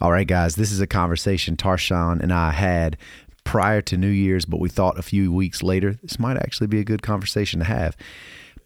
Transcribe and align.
All 0.00 0.12
right, 0.12 0.26
guys, 0.26 0.56
this 0.56 0.72
is 0.72 0.80
a 0.80 0.86
conversation 0.86 1.56
Tarshawn 1.56 2.20
and 2.20 2.32
I 2.32 2.50
had 2.52 2.96
prior 3.44 3.80
to 3.82 3.96
New 3.96 4.08
Year's, 4.10 4.44
but 4.44 4.60
we 4.60 4.68
thought 4.68 4.98
a 4.98 5.02
few 5.02 5.32
weeks 5.32 5.62
later 5.62 5.94
this 6.02 6.18
might 6.18 6.36
actually 6.36 6.66
be 6.66 6.80
a 6.80 6.84
good 6.84 7.02
conversation 7.02 7.60
to 7.60 7.64
have. 7.66 7.96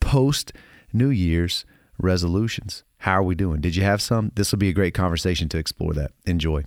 Post 0.01 0.53
New 0.93 1.11
Year's 1.11 1.64
resolutions. 1.98 2.82
How 2.98 3.12
are 3.12 3.22
we 3.22 3.35
doing? 3.35 3.61
Did 3.61 3.77
you 3.77 3.82
have 3.85 4.03
some? 4.03 4.32
This 4.35 4.51
will 4.51 4.58
be 4.58 4.69
a 4.71 4.72
great 4.72 4.93
conversation 4.95 5.48
to 5.51 5.58
explore 5.58 5.93
that. 5.95 6.11
Enjoy. 6.27 6.65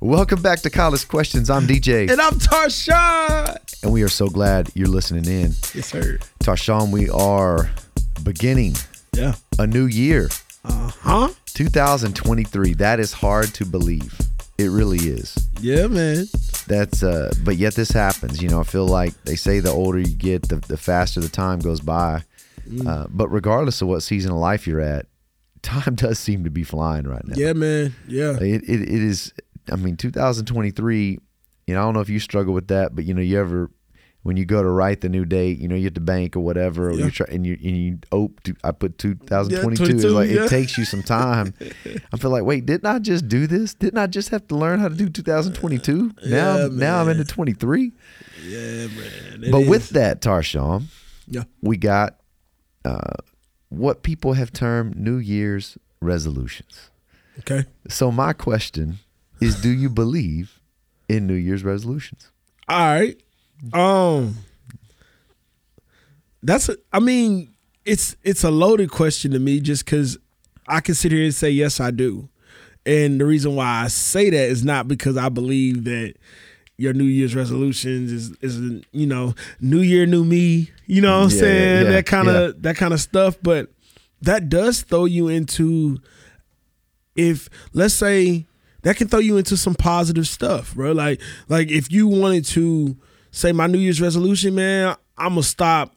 Welcome 0.00 0.40
back 0.42 0.60
to 0.60 0.70
College 0.70 1.08
Questions. 1.08 1.50
I'm 1.50 1.66
DJ, 1.66 2.08
And 2.10 2.20
I'm 2.20 2.34
Tarshawn. 2.34 3.56
and 3.82 3.92
we 3.92 4.02
are 4.02 4.08
so 4.08 4.28
glad 4.28 4.70
you're 4.74 4.86
listening 4.88 5.24
in. 5.24 5.52
Yes, 5.74 5.86
sir. 5.86 6.18
Tarshawn, 6.44 6.92
we 6.92 7.08
are 7.10 7.70
beginning 8.22 8.74
Yeah. 9.14 9.34
a 9.58 9.66
new 9.66 9.86
year. 9.86 10.28
Uh 10.64 10.90
huh. 11.00 11.28
2023. 11.57 12.75
That 12.75 13.00
is 13.00 13.14
hard 13.14 13.55
to 13.55 13.64
believe. 13.64 14.14
It 14.59 14.66
really 14.66 14.98
is. 14.98 15.48
Yeah, 15.60 15.87
man. 15.87 16.27
That's 16.66 17.02
uh 17.02 17.33
but 17.45 17.56
yet 17.56 17.74
this 17.74 17.91
happens. 17.91 18.42
You 18.42 18.51
know, 18.51 18.60
I 18.60 18.64
feel 18.64 18.87
like 18.87 19.14
they 19.24 19.37
say 19.37 19.61
the 19.61 19.70
older 19.70 19.98
you 19.98 20.14
get, 20.14 20.48
the, 20.48 20.56
the 20.56 20.77
faster 20.77 21.19
the 21.19 21.30
time 21.30 21.61
goes 21.61 21.80
by. 21.80 22.23
Uh, 22.84 23.06
but 23.09 23.28
regardless 23.28 23.80
of 23.80 23.88
what 23.88 24.02
season 24.02 24.33
of 24.33 24.38
life 24.38 24.66
you're 24.66 24.80
at, 24.80 25.06
time 25.62 25.95
does 25.95 26.19
seem 26.19 26.45
to 26.45 26.50
be 26.50 26.64
flying 26.64 27.06
right 27.06 27.24
now. 27.24 27.37
Yeah, 27.37 27.52
man. 27.55 27.95
Yeah. 28.06 28.36
It, 28.38 28.64
it, 28.69 28.83
it 28.83 28.91
is 28.91 29.33
I 29.73 29.77
mean 29.77 29.97
2023, 29.97 31.19
you 31.66 31.75
know, 31.75 31.80
I 31.80 31.84
don't 31.84 31.95
know 31.95 32.00
if 32.00 32.11
you 32.11 32.20
struggle 32.20 32.52
with 32.52 32.69
that, 32.69 32.95
but 32.95 33.05
you 33.06 33.14
know, 33.14 33.23
you 33.23 33.41
ever 33.41 33.70
when 34.26 34.36
you 34.36 34.44
go 34.44 34.60
to 34.60 34.68
write 34.68 35.02
the 35.02 35.08
new 35.08 35.24
date, 35.24 35.58
you 35.60 35.68
know, 35.68 35.76
you 35.76 35.86
at 35.86 35.94
the 35.94 36.00
bank 36.00 36.34
or 36.34 36.40
whatever, 36.40 36.90
or 36.90 36.94
Yeah. 36.94 37.04
you 37.04 37.10
try 37.12 37.26
and 37.30 37.46
you 37.46 37.52
and 37.62 37.76
you 37.76 37.98
oh, 38.10 38.32
I 38.64 38.72
put 38.72 38.98
2022. 38.98 39.84
Yeah, 39.84 39.94
it's 39.94 40.04
like 40.04 40.28
yeah. 40.30 40.44
it 40.44 40.48
takes 40.48 40.76
you 40.76 40.84
some 40.84 41.04
time. 41.04 41.54
I 42.12 42.16
feel 42.16 42.32
like, 42.32 42.42
wait, 42.42 42.66
didn't 42.66 42.86
I 42.86 42.98
just 42.98 43.28
do 43.28 43.46
this? 43.46 43.74
Didn't 43.74 43.98
I 43.98 44.08
just 44.08 44.30
have 44.30 44.48
to 44.48 44.56
learn 44.56 44.80
how 44.80 44.88
to 44.88 44.96
do 44.96 45.08
2022? 45.08 46.10
Now, 46.27 46.56
Yeah, 46.56 46.68
now 46.72 47.00
I'm 47.02 47.08
into 47.08 47.24
23. 47.24 47.92
Yeah, 48.44 48.58
man. 48.58 49.44
It 49.44 49.52
but 49.52 49.58
is. 49.58 49.68
with 49.68 49.91
that, 49.91 50.20
Tarshawn, 50.20 50.86
Yeah. 51.28 51.44
we 51.62 51.77
got 51.77 52.18
uh, 52.84 53.14
what 53.68 54.02
people 54.02 54.33
have 54.33 54.52
termed 54.52 54.96
New 54.96 55.18
Year's 55.18 55.78
resolutions. 56.00 56.90
Okay. 57.38 57.64
So 57.88 58.11
my 58.11 58.33
question 58.33 58.98
is, 59.40 59.61
do 59.62 59.68
you 59.68 59.88
believe 59.88 60.58
in 61.08 61.28
New 61.28 61.34
Year's 61.34 61.62
resolutions? 61.62 62.33
All 62.68 62.78
right. 62.78 63.20
Um. 63.72 64.36
That's. 66.42 66.68
A, 66.68 66.76
I 66.92 67.00
mean, 67.00 67.54
it's 67.84 68.16
it's 68.22 68.44
a 68.44 68.50
loaded 68.50 68.90
question 68.90 69.32
to 69.32 69.38
me, 69.38 69.60
just 69.60 69.84
because 69.84 70.18
I 70.68 70.80
can 70.80 70.94
sit 70.94 71.12
here 71.12 71.24
and 71.24 71.34
say 71.34 71.50
yes, 71.50 71.80
I 71.80 71.90
do, 71.90 72.28
and 72.84 73.20
the 73.20 73.27
reason 73.27 73.54
why 73.56 73.82
I 73.84 73.88
say 73.88 74.30
that 74.30 74.48
is 74.48 74.64
not 74.64 74.86
because 74.88 75.16
I 75.16 75.28
believe 75.28 75.84
that 75.84 76.14
your 76.77 76.92
New 76.92 77.04
Year's 77.04 77.34
resolutions 77.34 78.12
is 78.12 78.30
is 78.42 78.84
you 78.92 79.06
know 79.06 79.34
New 79.60 79.80
Year, 79.80 80.06
new 80.06 80.24
me. 80.24 80.70
You 80.86 81.00
know 81.00 81.16
what 81.18 81.24
I'm 81.24 81.30
Yeah, 81.30 81.38
saying? 81.40 81.84
yeah, 81.86 81.90
that 81.92 82.06
kind 82.06 82.27
yeah. 82.28 82.38
of 82.38 82.62
that 82.62 82.77
kind 82.77 82.92
of 82.94 83.00
stuff, 83.00 83.36
but 83.42 83.70
that 84.22 84.48
does 84.48 84.82
throw 84.82 85.04
you 85.04 85.28
into 85.28 85.98
if 87.16 87.48
let's 87.72 87.94
say 87.94 88.46
that 88.82 88.96
can 88.96 89.08
throw 89.08 89.18
you 89.18 89.36
into 89.36 89.56
some 89.56 89.74
positive 89.74 90.28
stuff, 90.28 90.74
bro. 90.74 90.92
Like 90.92 91.20
like 91.48 91.70
if 91.70 91.90
you 91.90 92.06
wanted 92.06 92.44
to 92.46 92.96
say 93.37 93.53
my 93.53 93.67
New 93.67 93.79
Year's 93.79 94.01
resolution, 94.01 94.55
man, 94.55 94.97
I'm 95.19 95.31
gonna 95.31 95.42
stop 95.42 95.95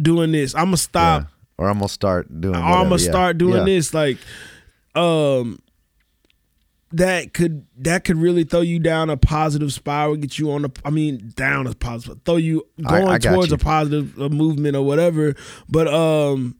doing 0.00 0.32
this. 0.32 0.54
I'm 0.54 0.66
gonna 0.66 0.76
stop. 0.76 1.22
Yeah. 1.22 1.28
Or 1.56 1.68
I'm 1.68 1.78
gonna 1.78 1.88
start 1.88 2.40
doing. 2.40 2.56
Or 2.56 2.58
I'm 2.58 2.88
gonna 2.88 3.00
Yeah. 3.02 3.10
start 3.10 3.38
doing 3.38 3.58
Yeah. 3.58 3.64
this. 3.64 3.94
Like, 3.94 4.18
um, 4.96 5.60
that 6.92 7.32
could 7.34 7.64
that 7.78 8.04
could 8.04 8.18
really 8.18 8.44
throw 8.44 8.60
you 8.60 8.78
down 8.78 9.10
a 9.10 9.16
positive 9.16 9.72
spiral, 9.72 10.16
get 10.16 10.38
you 10.38 10.52
on 10.52 10.64
a. 10.64 10.70
I 10.84 10.90
mean, 10.90 11.32
down 11.36 11.66
a 11.66 11.74
positive, 11.74 12.20
throw 12.24 12.36
you 12.36 12.66
going 12.82 13.08
I 13.08 13.18
got 13.18 13.34
towards 13.34 13.50
you. 13.50 13.54
a 13.56 13.58
positive 13.58 14.20
uh, 14.20 14.28
movement 14.28 14.76
or 14.76 14.82
whatever. 14.82 15.34
But 15.68 15.88
um, 15.88 16.56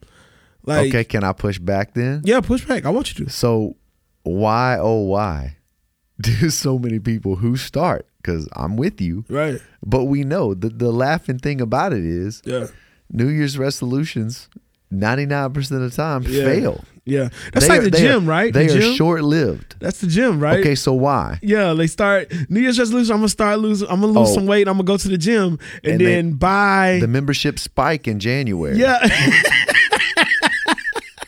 like, 0.64 0.88
okay, 0.88 1.04
can 1.04 1.22
I 1.24 1.32
push 1.32 1.58
back 1.58 1.94
then? 1.94 2.22
yeah, 2.24 2.40
push 2.40 2.64
back. 2.64 2.84
I 2.84 2.90
want 2.90 3.16
you 3.16 3.24
to. 3.26 3.30
So 3.32 3.76
why 4.22 4.78
oh 4.80 5.00
why 5.02 5.56
do 6.20 6.50
so 6.50 6.78
many 6.78 6.98
people 6.98 7.36
who 7.36 7.56
start? 7.56 8.06
Because 8.24 8.48
I'm 8.56 8.76
with 8.78 9.02
you, 9.02 9.26
Right. 9.28 9.60
but 9.84 10.04
we 10.04 10.24
know 10.24 10.54
that 10.54 10.78
the 10.78 10.90
laughing 10.90 11.38
thing 11.38 11.60
about 11.60 11.92
it 11.92 12.04
is 12.04 12.40
Yeah. 12.46 12.68
New 13.12 13.28
Year's 13.28 13.58
resolutions. 13.58 14.48
99% 14.90 15.82
of 15.82 15.90
the 15.90 15.94
time 15.94 16.22
Yeah. 16.26 16.44
fail. 16.44 16.84
Yeah. 17.04 17.28
That's 17.52 17.66
They 17.66 17.72
like 17.72 17.80
are- 17.82 17.90
the 17.90 17.96
are- 17.98 18.00
gym, 18.00 18.26
right? 18.26 18.50
They 18.54 18.66
the 18.68 18.78
are 18.78 18.80
gym? 18.80 18.94
short 18.94 19.24
lived. 19.24 19.74
That's 19.78 20.00
the 20.00 20.06
gym, 20.06 20.40
right? 20.40 20.60
Okay, 20.60 20.74
so 20.74 20.94
why? 20.94 21.38
Yeah, 21.42 21.74
they 21.74 21.86
start 21.86 22.32
New 22.48 22.60
Year's 22.60 22.78
resolution. 22.78 23.12
I'm 23.12 23.18
gonna 23.18 23.28
start 23.28 23.58
losing. 23.58 23.88
I'm 23.90 24.00
gonna 24.00 24.18
lose 24.18 24.30
Oh. 24.30 24.34
some 24.34 24.46
weight. 24.46 24.68
I'm 24.68 24.74
gonna 24.74 24.84
go 24.84 24.96
to 24.96 25.08
the 25.08 25.18
gym 25.18 25.58
and, 25.82 25.92
And 25.94 26.00
then 26.00 26.30
they- 26.30 26.36
buy. 26.36 26.98
The 27.02 27.08
membership 27.08 27.58
spike 27.58 28.08
in 28.08 28.20
January. 28.20 28.78
yeah, 28.78 28.98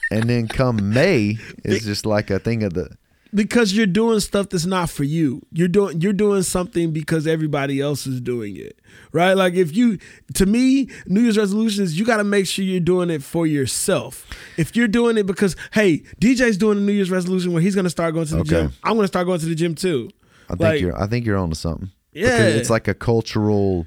And 0.09 0.23
then 0.29 0.47
come 0.47 0.93
May 0.93 1.37
is 1.65 1.83
just 1.83 2.05
like 2.05 2.29
a 2.31 2.39
thing 2.39 2.63
of 2.63 2.73
the 2.73 2.89
because 3.33 3.73
you're 3.73 3.85
doing 3.85 4.19
stuff 4.19 4.49
that's 4.49 4.65
not 4.65 4.89
for 4.89 5.03
you. 5.03 5.41
You're 5.51 5.67
doing 5.67 6.01
you're 6.01 6.13
doing 6.13 6.43
something 6.43 6.91
because 6.91 7.27
everybody 7.27 7.79
else 7.81 8.07
is 8.07 8.21
doing 8.21 8.55
it, 8.57 8.79
right? 9.11 9.33
Like 9.33 9.53
if 9.55 9.75
you, 9.75 9.97
to 10.35 10.45
me, 10.45 10.89
New 11.05 11.21
Year's 11.21 11.37
resolutions, 11.37 11.97
you 11.99 12.05
got 12.05 12.17
to 12.17 12.23
make 12.23 12.47
sure 12.47 12.63
you're 12.65 12.79
doing 12.79 13.09
it 13.09 13.23
for 13.23 13.45
yourself. 13.47 14.25
If 14.57 14.75
you're 14.75 14.87
doing 14.87 15.17
it 15.17 15.25
because 15.25 15.55
hey, 15.73 15.99
DJ's 16.21 16.57
doing 16.57 16.77
a 16.77 16.81
New 16.81 16.93
Year's 16.93 17.11
resolution 17.11 17.53
where 17.53 17.61
he's 17.61 17.75
gonna 17.75 17.89
start 17.89 18.13
going 18.13 18.27
to 18.27 18.35
the 18.35 18.39
Okay. 18.41 18.49
gym, 18.49 18.73
I'm 18.83 18.95
gonna 18.95 19.07
start 19.07 19.25
going 19.27 19.39
to 19.39 19.45
the 19.45 19.55
gym 19.55 19.75
too. 19.75 20.09
I 20.49 20.53
think 20.53 20.59
Like- 20.61 20.81
you're 20.81 21.01
I 21.01 21.07
think 21.07 21.25
you're 21.25 21.37
onto 21.37 21.55
something. 21.55 21.91
Yeah. 22.13 22.37
Because 22.37 22.55
it's 22.55 22.69
like 22.69 22.87
a 22.87 22.93
cultural 22.93 23.85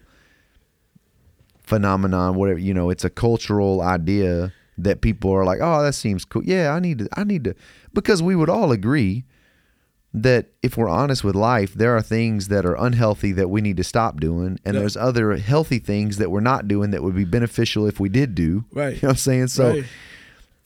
phenomenon, 1.63 2.35
whatever 2.35 2.59
you 2.59 2.75
know, 2.75 2.91
it's 2.91 3.05
a 3.05 3.11
cultural 3.11 3.81
idea 3.81 4.53
that 4.85 5.01
people 5.01 5.31
are 5.33 5.45
like, 5.45 5.59
Oh, 5.63 5.83
that 5.83 5.95
seems 5.95 6.25
cool. 6.25 6.43
Yeah, 6.45 6.73
I 6.75 6.81
need 6.81 6.99
to 6.99 7.09
I 7.17 7.25
need 7.25 7.45
to 7.45 7.55
because 7.93 8.23
we 8.23 8.35
would 8.37 8.49
all 8.51 8.73
agree 8.73 9.25
that 10.13 10.49
if 10.61 10.77
we're 10.77 10.89
honest 10.89 11.23
with 11.23 11.37
life, 11.37 11.73
there 11.75 11.97
are 11.97 12.03
things 12.03 12.49
that 12.49 12.67
are 12.67 12.75
unhealthy 12.75 13.31
that 13.33 13.49
we 13.49 13.61
need 13.61 13.77
to 13.77 13.85
stop 13.85 14.19
doing, 14.19 14.59
and 14.65 14.75
Yeah. 14.75 14.81
there's 14.81 14.97
other 14.97 15.37
healthy 15.37 15.79
things 15.79 16.17
that 16.17 16.33
we're 16.33 16.41
not 16.41 16.67
doing 16.67 16.91
that 16.91 17.03
would 17.05 17.15
be 17.15 17.25
beneficial 17.25 17.87
if 17.87 18.01
we 18.01 18.09
did 18.09 18.35
do. 18.35 18.65
Right. 18.73 18.95
You 18.97 19.03
know 19.03 19.09
what 19.09 19.11
I'm 19.11 19.17
saying? 19.19 19.47
So 19.49 19.69
Right. 19.71 19.85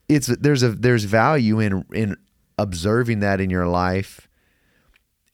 it's 0.09 0.29
there's 0.29 0.63
a 0.63 0.71
there's 0.71 1.05
value 1.05 1.61
in 1.61 1.85
in 1.93 2.17
observing 2.59 3.21
that 3.21 3.41
in 3.41 3.51
your 3.51 3.67
life 3.67 4.29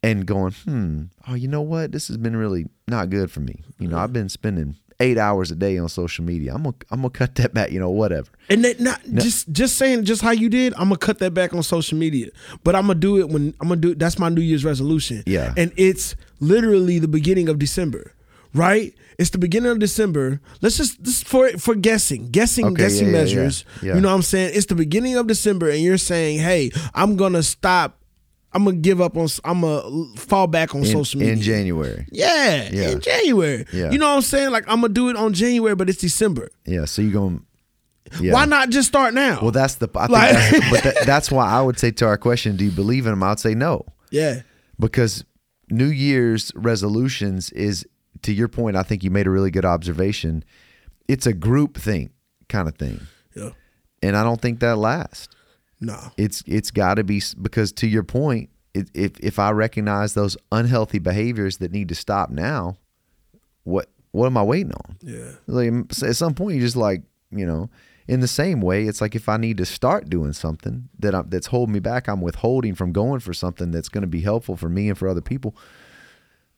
and 0.02 0.26
going, 0.26 0.52
hmm, 0.64 1.02
oh, 1.28 1.34
you 1.34 1.46
know 1.46 1.60
what? 1.62 1.92
This 1.92 2.08
has 2.08 2.16
been 2.16 2.34
really 2.34 2.66
not 2.88 3.10
good 3.10 3.30
for 3.30 3.40
me. 3.40 3.62
You 3.78 3.86
know, 3.88 3.98
I've 3.98 4.12
been 4.12 4.28
spending 4.30 4.76
eight 5.00 5.18
hours 5.18 5.50
a 5.50 5.56
day 5.56 5.78
on 5.78 5.88
social 5.88 6.24
media. 6.24 6.54
I'm 6.54 6.62
gonna 6.62 6.76
I'm 6.90 7.00
gonna 7.00 7.10
cut 7.10 7.34
that 7.36 7.52
back. 7.54 7.72
You 7.72 7.80
know, 7.80 7.90
whatever. 7.90 8.28
And 8.48 8.64
that 8.64 8.78
not 8.80 9.00
just 9.14 9.50
just 9.50 9.76
saying 9.76 10.04
just 10.04 10.22
how 10.22 10.30
you 10.30 10.48
did, 10.48 10.74
I'm 10.74 10.84
gonna 10.84 10.98
cut 10.98 11.18
that 11.18 11.34
back 11.34 11.52
on 11.54 11.62
social 11.62 11.98
media. 11.98 12.28
But 12.62 12.76
I'm 12.76 12.82
gonna 12.82 12.94
do 13.00 13.18
it 13.18 13.28
when 13.28 13.54
I'm 13.60 13.68
gonna 13.68 13.80
do 13.80 13.94
that's 13.94 14.18
my 14.18 14.28
New 14.28 14.42
Year's 14.42 14.64
resolution. 14.64 15.22
Yeah. 15.26 15.52
And 15.56 15.72
it's 15.76 16.14
literally 16.38 16.98
the 16.98 17.08
beginning 17.08 17.48
of 17.48 17.58
December. 17.58 18.12
Right? 18.52 18.94
It's 19.16 19.30
the 19.30 19.38
beginning 19.38 19.70
of 19.70 19.78
December. 19.78 20.40
Let's 20.60 20.76
just 20.76 21.04
this 21.04 21.22
for 21.22 21.50
for 21.50 21.74
guessing. 21.74 22.30
Guessing 22.30 22.66
Okay, 22.66 22.76
guessing 22.76 23.06
yeah, 23.06 23.12
measures. 23.12 23.64
yeah, 23.82 23.88
yeah. 23.88 23.94
You 23.94 24.00
know 24.00 24.08
what 24.08 24.14
I'm 24.14 24.22
saying? 24.22 24.52
It's 24.54 24.66
the 24.66 24.74
beginning 24.74 25.16
of 25.16 25.26
December 25.26 25.68
and 25.70 25.80
you're 25.80 25.98
saying, 25.98 26.40
"Hey, 26.40 26.70
I'm 26.94 27.16
to 27.34 27.42
stop 27.42 27.99
I'm 28.52 28.64
gonna 28.64 28.76
give 28.78 29.00
up 29.00 29.16
on. 29.16 29.28
I'm 29.44 29.60
gonna 29.60 30.16
fall 30.16 30.46
back 30.46 30.74
on 30.74 30.80
In, 30.80 30.86
social 30.86 31.20
media 31.20 31.34
in 31.34 31.40
January. 31.40 32.06
Yeah, 32.10 32.68
Yeah. 32.72 32.90
in 32.90 33.00
January. 33.00 33.64
Yeah. 33.72 33.90
You 33.92 33.98
know 33.98 34.08
what 34.10 34.16
I'm 34.16 34.22
saying? 34.22 34.50
Like 34.50 34.64
I'm 34.66 34.80
gonna 34.80 34.92
do 34.92 35.08
it 35.08 35.16
on 35.16 35.32
January, 35.32 35.74
but 35.76 35.88
it's 35.88 36.00
December. 36.00 36.48
Yeah. 36.66 36.84
So 36.86 37.02
you 37.02 37.12
going. 37.12 37.44
Yeah. 38.20 38.32
Why 38.32 38.44
not 38.46 38.70
just 38.70 38.88
start 38.88 39.14
now? 39.14 39.40
Well, 39.40 39.52
that's 39.52 39.76
the. 39.76 39.88
I 39.94 40.06
think 40.06 40.10
Like- 40.10 40.32
that's, 40.32 40.70
but 40.70 40.82
that, 40.94 41.06
that's 41.06 41.30
why 41.30 41.46
I 41.48 41.60
would 41.62 41.78
say 41.78 41.92
to 41.92 42.06
our 42.06 42.16
question, 42.18 42.56
do 42.56 42.64
you 42.64 42.72
believe 42.72 43.06
in 43.06 43.12
them? 43.12 43.22
I'd 43.22 43.38
say 43.38 43.54
no. 43.54 43.84
yeah, 44.10 44.42
because 44.80 45.24
New 45.70 45.86
Year's 45.86 46.50
resolutions 46.56 47.50
is 47.52 47.86
to 48.22 48.32
your 48.32 48.48
point. 48.48 48.74
I 48.76 48.82
think 48.82 49.04
you 49.04 49.12
made 49.12 49.28
a 49.28 49.30
really 49.30 49.52
good 49.52 49.64
observation. 49.64 50.44
It's 51.06 51.24
a 51.26 51.32
group 51.32 51.76
thing 51.78 52.10
kind 52.48 52.66
of 52.68 52.74
thing, 52.76 53.00
yeah, 53.36 53.50
and 54.02 54.16
I 54.16 54.24
don't 54.24 54.40
think 54.40 54.58
that 54.58 54.76
lasts. 54.76 55.28
No, 55.80 55.98
It's 56.16 56.42
it's 56.46 56.70
got 56.70 56.94
to 56.94 57.04
be 57.04 57.22
because 57.40 57.72
to 57.72 57.86
your 57.88 58.02
point, 58.04 58.50
if 58.74 59.18
if 59.20 59.38
I 59.38 59.50
recognize 59.50 60.14
those 60.14 60.36
unhealthy 60.52 60.98
behaviors 60.98 61.56
that 61.58 61.72
need 61.72 61.88
to 61.88 61.94
stop 61.94 62.30
now, 62.30 62.76
what 63.64 63.88
what 64.12 64.26
am 64.26 64.36
I 64.36 64.42
waiting 64.42 64.72
on? 64.72 64.96
yeah, 65.02 65.32
Like 65.46 65.72
at 66.02 66.16
some 66.16 66.34
point, 66.34 66.56
you 66.56 66.60
just 66.62 66.76
like 66.76 67.02
you 67.30 67.46
know. 67.46 67.70
In 68.08 68.18
the 68.18 68.26
same 68.28 68.60
way, 68.60 68.86
it's 68.86 69.00
like 69.00 69.14
if 69.14 69.28
I 69.28 69.36
need 69.36 69.56
to 69.58 69.64
start 69.64 70.10
doing 70.10 70.32
something 70.32 70.88
that 70.98 71.14
I'm, 71.14 71.28
that's 71.30 71.46
holding 71.46 71.72
me 71.74 71.78
back, 71.78 72.08
I'm 72.08 72.20
withholding 72.20 72.74
from 72.74 72.90
going 72.92 73.20
for 73.20 73.32
something 73.32 73.70
that's 73.70 73.88
going 73.88 74.02
to 74.02 74.08
be 74.08 74.20
helpful 74.20 74.56
for 74.56 74.68
me 74.68 74.88
and 74.88 74.98
for 74.98 75.06
other 75.06 75.20
people. 75.20 75.54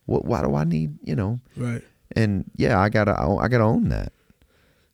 What? 0.06 0.24
Why 0.24 0.40
do 0.42 0.54
I 0.54 0.64
need? 0.64 0.96
You 1.02 1.14
know? 1.14 1.40
right. 1.56 1.82
And 2.16 2.50
yeah, 2.56 2.80
I 2.80 2.88
gotta 2.88 3.12
I 3.20 3.48
gotta 3.48 3.64
own 3.64 3.90
that. 3.90 4.14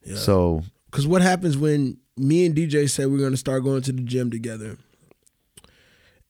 Yeah. 0.04 0.16
So 0.16 0.62
Because 0.90 1.06
what 1.06 1.22
happens 1.22 1.56
when 1.56 1.98
me 2.18 2.46
and 2.46 2.54
DJ 2.54 2.88
said 2.90 3.08
we're 3.10 3.18
gonna 3.18 3.36
start 3.36 3.64
going 3.64 3.82
to 3.82 3.92
the 3.92 4.02
gym 4.02 4.30
together, 4.30 4.76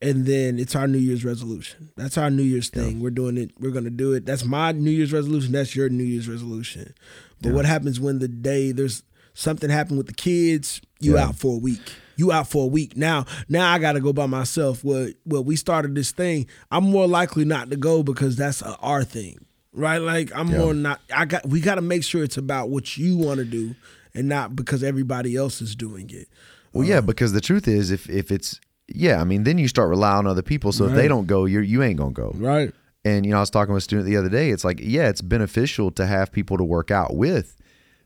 and 0.00 0.26
then 0.26 0.58
it's 0.58 0.76
our 0.76 0.86
New 0.86 0.98
Year's 0.98 1.24
resolution. 1.24 1.90
That's 1.96 2.16
our 2.16 2.30
New 2.30 2.42
Year's 2.44 2.68
thing. 2.68 3.00
We're 3.00 3.10
doing 3.10 3.36
it. 3.36 3.50
We're 3.58 3.72
gonna 3.72 3.90
do 3.90 4.12
it. 4.12 4.24
That's 4.26 4.44
my 4.44 4.72
New 4.72 4.90
Year's 4.90 5.12
resolution. 5.12 5.52
That's 5.52 5.74
your 5.74 5.88
New 5.88 6.04
Year's 6.04 6.28
resolution. 6.28 6.94
But 7.42 7.52
what 7.52 7.64
happens 7.66 7.98
when 8.00 8.18
the 8.20 8.28
day 8.28 8.72
there's 8.72 9.02
something 9.34 9.70
happened 9.70 9.98
with 9.98 10.06
the 10.08 10.12
kids? 10.14 10.80
You 11.00 11.14
Yeah. 11.14 11.26
out 11.26 11.36
for 11.36 11.54
a 11.56 11.58
week. 11.58 11.92
You 12.16 12.32
out 12.32 12.48
for 12.50 12.64
a 12.64 12.66
week. 12.66 12.96
Now, 12.96 13.26
now 13.48 13.72
I 13.72 13.78
got 13.78 13.92
to 13.92 14.00
go 14.00 14.12
by 14.12 14.26
myself. 14.26 14.82
Well, 14.82 15.08
well, 15.24 15.44
we 15.44 15.54
started 15.54 15.94
this 15.94 16.10
thing. 16.10 16.46
I'm 16.72 16.82
more 16.82 17.06
likely 17.06 17.44
not 17.44 17.70
to 17.70 17.76
go 17.76 18.02
because 18.02 18.34
that's 18.34 18.60
a 18.60 18.74
our 18.78 19.04
thing, 19.04 19.38
right? 19.72 19.98
Like 19.98 20.32
I'm 20.34 20.48
Yeah. 20.50 20.58
more 20.58 20.74
not. 20.74 21.00
I 21.14 21.24
got. 21.26 21.48
We 21.48 21.60
got 21.60 21.76
to 21.76 21.82
make 21.82 22.02
sure 22.04 22.22
it's 22.24 22.36
about 22.36 22.70
what 22.70 22.96
you 22.98 23.16
want 23.16 23.38
to 23.38 23.44
do 23.44 23.74
and 24.18 24.28
not 24.28 24.56
because 24.56 24.82
everybody 24.82 25.36
else 25.36 25.62
is 25.62 25.74
doing 25.76 26.10
it. 26.10 26.28
Well, 26.72 26.86
yeah, 26.86 26.98
um, 26.98 27.06
because 27.06 27.32
the 27.32 27.40
truth 27.40 27.66
is, 27.68 27.90
if 27.90 28.08
if 28.10 28.30
it's 28.30 28.60
yeah, 28.88 29.20
I 29.20 29.24
mean, 29.24 29.44
then 29.44 29.58
you 29.58 29.68
start 29.68 29.88
relying 29.88 30.18
on 30.20 30.26
other 30.26 30.42
people. 30.42 30.72
So 30.72 30.86
if 30.86 30.94
they 30.94 31.08
don't 31.08 31.26
go, 31.26 31.44
you 31.44 31.60
you 31.60 31.82
ain't 31.82 31.98
gonna 31.98 32.12
go. 32.12 32.32
Right. 32.34 32.72
And 33.04 33.24
you 33.24 33.30
know, 33.32 33.38
I 33.38 33.40
was 33.40 33.50
talking 33.50 33.72
with 33.72 33.82
a 33.82 33.84
student 33.84 34.06
the 34.06 34.16
other 34.16 34.28
day. 34.28 34.50
It's 34.50 34.64
like, 34.64 34.80
yeah, 34.82 35.08
it's 35.08 35.22
beneficial 35.22 35.90
to 35.92 36.04
have 36.06 36.32
people 36.32 36.58
to 36.58 36.64
work 36.64 36.90
out 36.90 37.14
with, 37.14 37.56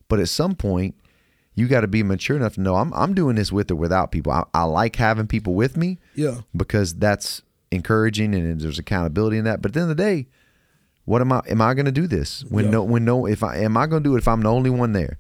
but 0.08 0.20
at 0.20 0.28
some 0.28 0.54
point, 0.54 0.94
you 1.54 1.66
got 1.66 1.80
to 1.80 1.86
be 1.88 2.02
mature 2.02 2.36
enough 2.36 2.54
to 2.54 2.60
know 2.60 2.76
I'm 2.76 2.92
I'm 2.94 3.14
doing 3.14 3.36
this 3.36 3.50
with 3.52 3.70
or 3.70 3.74
without 3.76 4.12
people. 4.12 4.32
I, 4.32 4.44
I 4.54 4.64
like 4.64 4.96
having 4.96 5.26
people 5.26 5.54
with 5.54 5.76
me 5.76 5.98
Yeah. 6.14 6.42
because 6.56 6.94
that's 6.94 7.42
encouraging 7.70 8.34
and 8.34 8.60
there's 8.60 8.78
accountability 8.78 9.38
in 9.38 9.44
that. 9.44 9.62
But 9.62 9.70
at 9.70 9.74
the 9.74 9.80
end 9.80 9.90
of 9.90 9.96
the 9.96 10.02
day, 10.02 10.26
what 11.04 11.20
am 11.20 11.32
I? 11.32 11.40
Am 11.48 11.60
I 11.60 11.74
going 11.74 11.86
to 11.86 11.92
do 11.92 12.06
this 12.06 12.44
when 12.48 12.66
Yeah. 12.66 12.70
no 12.72 12.82
when 12.84 13.04
no 13.04 13.26
if 13.26 13.42
I 13.42 13.58
am 13.58 13.76
I 13.76 13.86
going 13.86 14.02
to 14.02 14.08
do 14.08 14.14
it 14.14 14.18
if 14.18 14.28
I'm 14.28 14.42
the 14.42 14.50
only 14.50 14.70
one 14.70 14.92
there? 14.92 15.18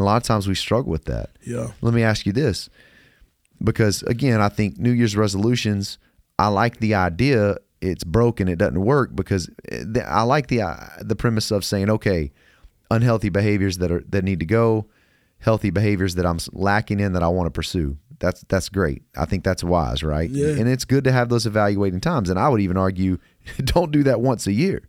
And 0.00 0.06
a 0.06 0.06
lot 0.06 0.16
of 0.16 0.22
times 0.22 0.48
we 0.48 0.54
struggle 0.54 0.90
with 0.90 1.04
that. 1.04 1.28
Yeah. 1.46 1.72
Let 1.82 1.92
me 1.92 2.02
ask 2.02 2.24
you 2.24 2.32
this, 2.32 2.70
because 3.62 4.02
again, 4.04 4.40
I 4.40 4.48
think 4.48 4.78
New 4.78 4.92
Year's 4.92 5.14
resolutions. 5.14 5.98
I 6.38 6.48
like 6.48 6.78
the 6.78 6.94
idea. 6.94 7.58
It's 7.82 8.02
broken. 8.02 8.48
It 8.48 8.56
doesn't 8.56 8.80
work 8.80 9.14
because 9.14 9.50
eh, 9.70 9.84
I 10.06 10.22
like 10.22 10.46
the 10.46 10.62
uh, 10.62 10.76
the 11.02 11.14
premise 11.14 11.50
of 11.50 11.66
saying, 11.66 11.90
okay, 11.90 12.32
unhealthy 12.90 13.28
behaviors 13.28 13.76
that 13.76 13.92
are 13.92 14.02
that 14.08 14.24
need 14.24 14.40
to 14.40 14.46
go, 14.46 14.86
healthy 15.40 15.68
behaviors 15.68 16.14
that 16.14 16.24
I'm 16.24 16.38
lacking 16.52 16.98
in 16.98 17.12
that 17.12 17.22
I 17.22 17.28
want 17.28 17.48
to 17.48 17.50
pursue. 17.50 17.98
That's 18.20 18.42
that's 18.48 18.70
great. 18.70 19.02
I 19.18 19.26
think 19.26 19.44
that's 19.44 19.62
wise, 19.62 20.02
right? 20.02 20.30
Yeah. 20.30 20.58
And 20.58 20.66
it's 20.66 20.86
good 20.86 21.04
to 21.04 21.12
have 21.12 21.28
those 21.28 21.44
evaluating 21.44 22.00
times. 22.00 22.30
And 22.30 22.38
I 22.38 22.48
would 22.48 22.62
even 22.62 22.78
argue, 22.78 23.18
don't 23.64 23.92
do 23.92 24.02
that 24.04 24.22
once 24.22 24.46
a 24.46 24.52
year. 24.52 24.88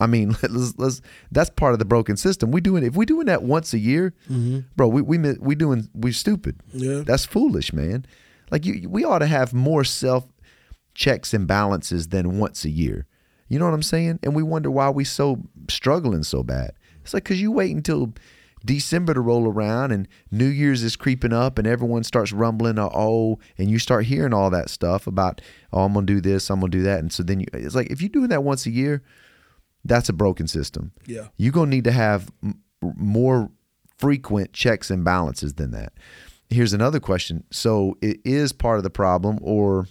I 0.00 0.06
mean, 0.06 0.36
let's, 0.42 0.78
let's 0.78 1.00
that's 1.30 1.50
part 1.50 1.72
of 1.72 1.78
the 1.78 1.84
broken 1.84 2.16
system. 2.16 2.50
We 2.50 2.60
doing 2.60 2.84
if 2.84 2.96
we 2.96 3.06
doing 3.06 3.26
that 3.26 3.42
once 3.42 3.72
a 3.74 3.78
year, 3.78 4.14
bro. 4.76 4.88
We 4.88 5.02
we 5.02 5.18
we 5.40 5.54
doing 5.54 5.88
we 5.94 6.12
stupid. 6.12 6.60
Yeah. 6.72 7.02
That's 7.04 7.24
foolish, 7.24 7.72
man. 7.72 8.06
Like 8.50 8.64
you, 8.64 8.88
we 8.88 9.04
ought 9.04 9.18
to 9.18 9.26
have 9.26 9.52
more 9.52 9.84
self 9.84 10.26
checks 10.94 11.32
and 11.34 11.46
balances 11.46 12.08
than 12.08 12.38
once 12.38 12.64
a 12.64 12.70
year. 12.70 13.06
You 13.48 13.58
know 13.58 13.64
what 13.64 13.74
I'm 13.74 13.82
saying? 13.82 14.20
And 14.22 14.34
we 14.34 14.42
wonder 14.42 14.70
why 14.70 14.90
we 14.90 15.04
so 15.04 15.42
struggling 15.70 16.22
so 16.22 16.42
bad. 16.42 16.72
It's 17.02 17.14
like 17.14 17.24
because 17.24 17.40
you 17.40 17.50
wait 17.50 17.74
until 17.74 18.12
December 18.64 19.14
to 19.14 19.20
roll 19.20 19.48
around 19.48 19.92
and 19.92 20.08
New 20.30 20.46
Year's 20.46 20.82
is 20.82 20.96
creeping 20.96 21.32
up 21.32 21.58
and 21.58 21.66
everyone 21.66 22.04
starts 22.04 22.32
rumbling, 22.32 22.78
uh, 22.78 22.90
oh, 22.92 23.38
and 23.56 23.70
you 23.70 23.78
start 23.78 24.04
hearing 24.04 24.34
all 24.34 24.50
that 24.50 24.68
stuff 24.68 25.06
about, 25.06 25.40
oh, 25.72 25.84
I'm 25.84 25.94
gonna 25.94 26.06
do 26.06 26.20
this, 26.20 26.50
I'm 26.50 26.60
gonna 26.60 26.70
do 26.70 26.82
that, 26.82 26.98
and 26.98 27.12
so 27.12 27.22
then 27.22 27.40
you, 27.40 27.46
it's 27.52 27.74
like 27.74 27.90
if 27.90 28.02
you're 28.02 28.08
doing 28.08 28.28
that 28.28 28.44
once 28.44 28.66
a 28.66 28.70
year, 28.70 29.02
that's 29.88 30.08
a 30.08 30.12
broken 30.12 30.46
system. 30.46 30.92
Yeah. 31.06 31.28
You're 31.36 31.52
gonna 31.52 31.70
need 31.70 31.84
to 31.84 31.92
have 31.92 32.30
m- 32.42 32.62
more 32.80 33.50
frequent 33.98 34.52
checks 34.52 34.90
and 34.90 35.04
balances 35.04 35.54
than 35.54 35.72
that. 35.72 35.92
Here's 36.50 36.72
another 36.72 37.00
question. 37.00 37.44
So 37.50 37.96
it 38.00 38.20
is 38.24 38.52
part 38.52 38.78
of 38.78 38.84
the 38.84 38.90
problem, 38.90 39.38
or 39.42 39.88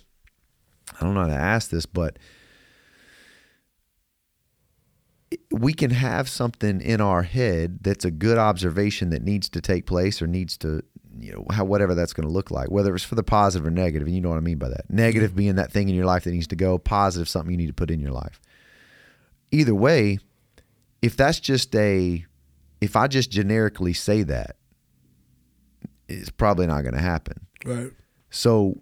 I 1.00 1.04
don't 1.04 1.14
know 1.14 1.22
how 1.22 1.28
to 1.28 1.34
ask 1.34 1.70
this, 1.70 1.86
but 1.86 2.18
we 5.52 5.74
can 5.74 5.92
have 5.92 6.30
something 6.30 6.82
in 6.82 7.02
our 7.02 7.24
head 7.24 7.80
that's 7.82 8.06
a 8.06 8.12
good 8.12 8.38
observation 8.38 9.10
that 9.10 9.24
needs 9.24 9.50
to 9.50 9.62
take 9.62 9.86
place 9.86 10.22
or 10.22 10.28
needs 10.28 10.58
to, 10.58 10.82
you 11.20 11.34
know, 11.34 11.46
how 11.52 11.66
whatever 11.66 11.94
that's 11.94 12.14
going 12.14 12.28
to 12.28 12.34
look 12.34 12.50
like, 12.50 12.72
whether 12.72 12.96
it's 12.96 13.04
for 13.04 13.16
the 13.16 13.24
positive 13.24 13.68
or 13.68 13.72
negative, 13.72 14.08
and 14.08 14.16
you 14.16 14.22
know 14.22 14.30
what 14.30 14.38
I 14.38 14.42
mean 14.42 14.58
by 14.58 14.70
that. 14.70 14.90
Negative 14.90 15.32
mm-hmm. 15.32 15.38
being 15.38 15.56
that 15.56 15.72
thing 15.72 15.90
in 15.90 15.96
your 15.96 16.06
life 16.06 16.24
that 16.24 16.32
needs 16.32 16.48
to 16.48 16.56
go, 16.56 16.78
positive 16.78 17.28
something 17.28 17.52
you 17.52 17.58
need 17.58 17.68
to 17.68 17.74
put 17.74 17.92
in 17.92 18.00
your 18.00 18.12
life. 18.12 18.40
Either 19.52 19.74
way, 19.76 20.20
if 21.02 21.16
that's 21.16 21.40
just 21.40 21.74
a, 21.76 22.26
if 22.82 22.96
I 22.96 23.08
just 23.08 23.32
generically 23.32 23.94
say 23.94 24.24
that, 24.24 24.56
it's 26.10 26.30
probably 26.30 26.68
not 26.68 26.82
going 26.84 26.96
to 26.96 27.02
happen. 27.02 27.46
Right. 27.66 27.92
So, 28.30 28.82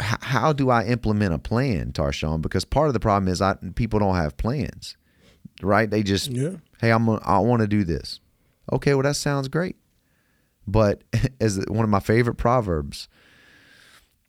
h- 0.00 0.06
how 0.20 0.52
do 0.52 0.70
I 0.70 0.84
implement 0.84 1.34
a 1.34 1.38
plan, 1.38 1.92
Tarshawn? 1.92 2.40
Because 2.42 2.64
part 2.64 2.88
of 2.88 2.94
the 2.94 3.00
problem 3.00 3.28
is 3.32 3.40
I 3.40 3.54
people 3.74 3.98
don't 3.98 4.14
have 4.16 4.36
plans, 4.36 4.96
right? 5.62 5.88
They 5.90 6.02
just, 6.02 6.30
Yeah. 6.30 6.56
hey, 6.80 6.90
I'm 6.90 7.06
gonna, 7.06 7.20
I 7.24 7.38
want 7.38 7.60
to 7.62 7.68
do 7.68 7.84
this. 7.84 8.20
Okay, 8.72 8.94
well 8.94 9.02
that 9.04 9.16
sounds 9.16 9.48
great, 9.48 9.76
but 10.66 11.02
as 11.40 11.64
one 11.68 11.84
of 11.84 11.90
my 11.90 12.00
favorite 12.00 12.34
proverbs 12.36 13.08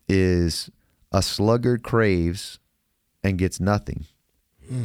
is, 0.08 0.70
a 1.10 1.22
sluggard 1.22 1.82
craves 1.82 2.58
and 3.24 3.38
gets 3.38 3.58
nothing, 3.60 4.04
hmm. 4.68 4.84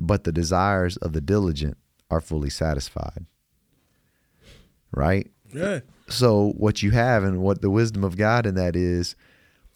But 0.00 0.24
the 0.24 0.32
desires 0.32 0.96
of 0.98 1.12
the 1.12 1.20
diligent 1.20 1.76
are 2.10 2.20
fully 2.20 2.50
satisfied. 2.50 3.26
Right? 4.92 5.30
Yeah. 5.52 5.80
So 6.08 6.52
what 6.56 6.82
you 6.82 6.90
have 6.90 7.22
and 7.22 7.42
what 7.42 7.60
the 7.60 7.70
wisdom 7.70 8.02
of 8.02 8.16
God 8.16 8.46
in 8.46 8.56
that 8.56 8.74
is, 8.74 9.14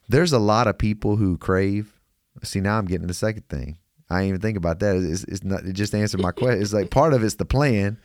there's 0.09 0.32
a 0.32 0.38
lot 0.38 0.67
of 0.67 0.79
people 0.79 1.17
who 1.17 1.38
crave. 1.38 2.00
See, 2.43 2.61
now 2.61 2.79
I'm 2.79 2.87
getting 2.87 3.03
to 3.03 3.09
the 3.09 3.15
second 3.15 3.49
thing. 3.49 3.79
I 4.11 4.21
didn't 4.21 4.29
even 4.29 4.41
think 4.41 4.56
about 4.56 4.81
that. 4.81 4.97
It's, 4.97 5.25
it's 5.25 5.44
not. 5.44 5.65
It 5.65 5.73
just 5.73 5.94
answered 5.94 6.21
my 6.21 6.32
question. 6.32 6.61
It's 6.61 6.73
like 6.73 6.91
part 6.91 7.15
of 7.15 7.23
it's 7.23 7.37
the 7.37 7.44
plan. 7.44 7.99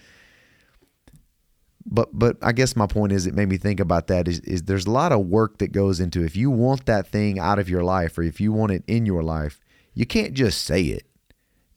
But 1.85 2.09
but 2.13 2.37
I 2.41 2.51
guess 2.51 2.75
my 2.75 2.87
point 2.87 3.11
is, 3.11 3.25
it 3.25 3.33
made 3.33 3.49
me 3.49 3.57
think 3.57 3.79
about 3.79 4.07
that. 4.07 4.27
Is 4.27 4.39
is 4.41 4.63
there's 4.63 4.85
a 4.85 4.91
lot 4.91 5.11
of 5.11 5.25
work 5.25 5.57
that 5.57 5.71
goes 5.71 5.99
into 5.99 6.23
if 6.23 6.35
you 6.35 6.51
want 6.51 6.85
that 6.85 7.07
thing 7.07 7.39
out 7.39 7.59
of 7.59 7.69
your 7.69 7.83
life 7.83 8.17
or 8.17 8.23
if 8.23 8.39
you 8.39 8.53
want 8.53 8.71
it 8.71 8.83
in 8.87 9.05
your 9.05 9.23
life, 9.23 9.59
you 9.93 10.05
can't 10.05 10.33
just 10.33 10.63
say 10.63 10.83
it. 10.83 11.08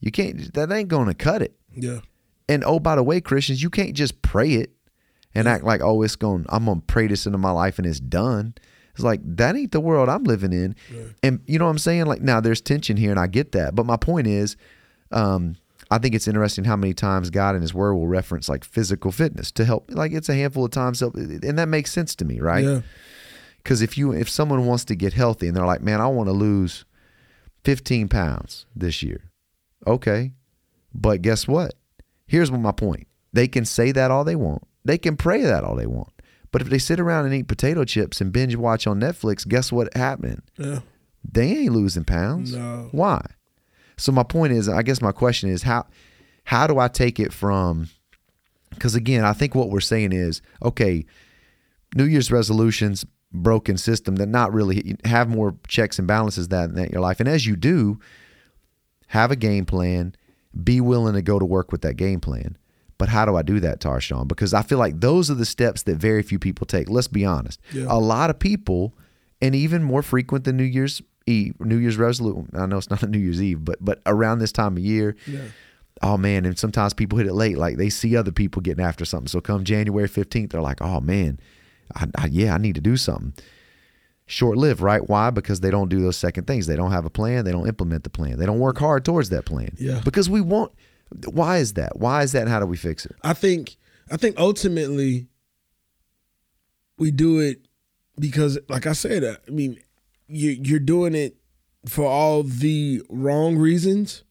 You 0.02 0.10
can't. 0.10 0.52
That 0.52 0.70
ain't 0.70 0.88
going 0.88 1.06
to 1.06 1.14
cut 1.14 1.40
it. 1.40 1.54
Yeah. 1.74 2.00
And 2.48 2.64
oh, 2.64 2.78
by 2.80 2.96
the 2.96 3.02
way, 3.02 3.20
Christians, 3.20 3.62
you 3.62 3.70
can't 3.70 3.94
just 3.94 4.20
pray 4.20 4.54
it 4.54 4.72
and 5.34 5.48
act 5.48 5.64
like, 5.64 5.80
oh, 5.80 6.02
it's 6.02 6.16
going, 6.16 6.44
I'm 6.50 6.66
to 6.66 6.76
pray 6.86 7.06
this 7.06 7.24
into 7.24 7.38
my 7.38 7.52
life 7.52 7.78
and 7.78 7.86
it's 7.86 8.00
done. 8.00 8.54
It's 8.94 9.04
like, 9.04 9.20
that 9.24 9.56
ain't 9.56 9.72
the 9.72 9.80
world 9.80 10.10
I'm 10.10 10.24
living 10.24 10.52
in. 10.52 10.74
And 11.22 11.40
you 11.46 11.58
know 11.58 11.64
what 11.64 11.70
I'm 11.70 11.78
saying? 11.78 12.04
Like, 12.06 12.20
now 12.20 12.40
there's 12.40 12.60
tension 12.60 12.98
here 12.98 13.10
and 13.10 13.18
I 13.18 13.26
get 13.28 13.52
that. 13.52 13.74
But 13.74 13.86
my 13.86 13.96
point 13.96 14.26
is, 14.26 14.56
um, 15.12 15.56
I 15.90 15.98
think 15.98 16.14
it's 16.14 16.28
interesting 16.28 16.64
how 16.64 16.76
many 16.76 16.92
times 16.92 17.30
God 17.30 17.54
in 17.54 17.62
His 17.62 17.72
Word 17.72 17.94
will 17.94 18.08
reference 18.08 18.48
like 18.48 18.64
physical 18.64 19.12
fitness 19.12 19.50
to 19.52 19.64
help. 19.64 19.90
Like, 19.90 20.12
it's 20.12 20.28
a 20.28 20.34
handful 20.34 20.64
of 20.64 20.72
times. 20.72 21.00
And 21.00 21.58
that 21.58 21.68
makes 21.68 21.92
sense 21.92 22.14
to 22.16 22.24
me, 22.24 22.40
right? 22.40 22.64
Yeah. 22.64 22.80
Because 23.62 23.80
if 23.80 23.96
you 23.96 24.12
if 24.12 24.28
someone 24.28 24.66
wants 24.66 24.84
to 24.86 24.96
get 24.96 25.12
healthy 25.12 25.46
and 25.46 25.56
they're 25.56 25.64
like, 25.64 25.82
man, 25.82 26.00
I 26.00 26.08
want 26.08 26.28
to 26.28 26.32
lose 26.32 26.84
15 27.64 28.08
pounds 28.08 28.66
this 28.74 29.02
year, 29.02 29.30
okay, 29.86 30.32
but 30.94 31.22
guess 31.22 31.46
what? 31.48 31.74
Here's 32.26 32.50
what 32.50 32.60
my 32.60 32.72
point. 32.72 33.06
They 33.32 33.48
can 33.48 33.64
say 33.64 33.92
that 33.92 34.10
all 34.10 34.24
they 34.24 34.36
want. 34.36 34.62
They 34.84 34.98
can 34.98 35.16
pray 35.16 35.42
that 35.42 35.64
all 35.64 35.76
they 35.76 35.86
want. 35.86 36.12
But 36.50 36.60
if 36.60 36.68
they 36.68 36.78
sit 36.78 37.00
around 37.00 37.24
and 37.26 37.34
eat 37.34 37.48
potato 37.48 37.84
chips 37.84 38.20
and 38.20 38.32
binge 38.32 38.56
watch 38.56 38.86
on 38.86 39.00
Netflix, 39.00 39.46
guess 39.48 39.72
what 39.72 39.94
happened? 39.96 40.42
Yeah. 40.58 40.80
They 41.30 41.50
ain't 41.50 41.72
losing 41.72 42.04
pounds. 42.04 42.54
No. 42.54 42.88
Why? 42.92 43.24
So 43.96 44.12
my 44.12 44.22
point 44.22 44.52
is, 44.52 44.68
I 44.68 44.82
guess 44.82 45.00
my 45.00 45.12
question 45.12 45.48
is 45.48 45.62
how 45.62 45.86
how 46.44 46.66
do 46.66 46.78
I 46.78 46.88
take 46.88 47.20
it 47.20 47.32
from 47.32 47.88
because 48.70 48.94
again, 48.94 49.24
I 49.24 49.32
think 49.32 49.54
what 49.54 49.70
we're 49.70 49.80
saying 49.80 50.12
is, 50.12 50.42
okay, 50.62 51.04
New 51.94 52.04
Year's 52.04 52.32
resolutions, 52.32 53.04
broken 53.32 53.76
system 53.76 54.16
that 54.16 54.26
not 54.26 54.52
really 54.52 54.96
have 55.04 55.28
more 55.28 55.54
checks 55.68 55.98
and 55.98 56.08
balances 56.08 56.48
that 56.48 56.70
in 56.70 56.90
your 56.90 57.00
life. 57.00 57.20
And 57.20 57.28
as 57.28 57.46
you 57.46 57.56
do, 57.56 57.98
have 59.12 59.30
a 59.30 59.36
game 59.36 59.66
plan, 59.66 60.14
be 60.64 60.80
willing 60.80 61.12
to 61.12 61.20
go 61.22 61.38
to 61.38 61.44
work 61.44 61.70
with 61.70 61.82
that 61.82 61.96
game 61.98 62.18
plan. 62.18 62.56
But 62.96 63.10
how 63.10 63.26
do 63.26 63.36
I 63.36 63.42
do 63.42 63.60
that, 63.60 63.78
Tarshawn? 63.78 64.26
Because 64.26 64.54
I 64.54 64.62
feel 64.62 64.78
like 64.78 65.00
those 65.00 65.30
are 65.30 65.34
the 65.34 65.44
steps 65.44 65.82
that 65.82 65.96
very 65.96 66.22
few 66.22 66.38
people 66.38 66.66
take. 66.66 66.88
Let's 66.88 67.08
be 67.08 67.24
honest. 67.26 67.60
Yeah. 67.74 67.84
A 67.88 67.98
lot 67.98 68.30
of 68.30 68.38
people, 68.38 68.94
and 69.42 69.54
even 69.54 69.82
more 69.82 70.02
frequent 70.02 70.44
than 70.44 70.56
New 70.56 70.64
Year's 70.64 71.02
Eve, 71.26 71.54
New 71.60 71.76
Year's 71.76 71.98
resolution. 71.98 72.48
I 72.54 72.64
know 72.64 72.78
it's 72.78 72.88
not 72.88 73.02
a 73.02 73.06
New 73.06 73.18
Year's 73.18 73.42
Eve, 73.42 73.62
but 73.64 73.76
but 73.84 74.00
around 74.06 74.38
this 74.38 74.50
time 74.52 74.76
of 74.78 74.82
year, 74.82 75.14
Yeah. 75.26 75.40
oh 76.02 76.16
man, 76.16 76.46
and 76.46 76.58
sometimes 76.58 76.94
people 76.94 77.18
hit 77.18 77.26
it 77.26 77.34
late. 77.34 77.58
Like 77.58 77.76
they 77.76 77.90
see 77.90 78.16
other 78.16 78.32
people 78.32 78.62
getting 78.62 78.84
after 78.84 79.04
something. 79.04 79.28
So 79.28 79.40
come 79.42 79.62
January 79.64 80.08
15th, 80.08 80.50
they're 80.52 80.62
like, 80.62 80.80
oh 80.80 81.00
man, 81.00 81.38
I, 81.94 82.06
I, 82.16 82.26
yeah, 82.26 82.54
I 82.54 82.58
need 82.58 82.76
to 82.76 82.80
do 82.80 82.96
something. 82.96 83.34
Short 84.32 84.56
lived, 84.56 84.80
right? 84.80 85.06
Why? 85.10 85.28
Because 85.28 85.60
they 85.60 85.70
don't 85.70 85.90
do 85.90 86.00
those 86.00 86.16
second 86.16 86.46
things. 86.46 86.66
They 86.66 86.74
don't 86.74 86.90
have 86.90 87.04
a 87.04 87.10
plan. 87.10 87.44
They 87.44 87.52
don't 87.52 87.68
implement 87.68 88.02
the 88.02 88.08
plan. 88.08 88.38
They 88.38 88.46
don't 88.46 88.60
work 88.60 88.78
hard 88.78 89.04
towards 89.04 89.28
that 89.28 89.44
plan. 89.44 89.76
Yeah. 89.78 90.00
Because 90.02 90.30
we 90.30 90.40
want, 90.40 90.72
why 91.26 91.58
is 91.58 91.74
that? 91.74 91.98
Why 91.98 92.22
is 92.22 92.32
that? 92.32 92.40
And 92.40 92.48
how 92.48 92.58
do 92.58 92.64
we 92.64 92.78
fix 92.78 93.04
it? 93.04 93.14
I 93.22 93.34
think 93.34 93.76
I 94.10 94.16
think 94.16 94.38
ultimately 94.38 95.28
we 96.96 97.10
do 97.10 97.40
it 97.40 97.66
because 98.18 98.58
like 98.70 98.86
I 98.86 98.92
said, 98.92 99.22
I 99.22 99.50
mean, 99.50 99.78
you 100.28 100.52
you're 100.62 100.78
doing 100.78 101.14
it 101.14 101.36
for 101.86 102.06
all 102.06 102.42
the 102.42 103.02
wrong 103.10 103.58
reasons, 103.58 104.24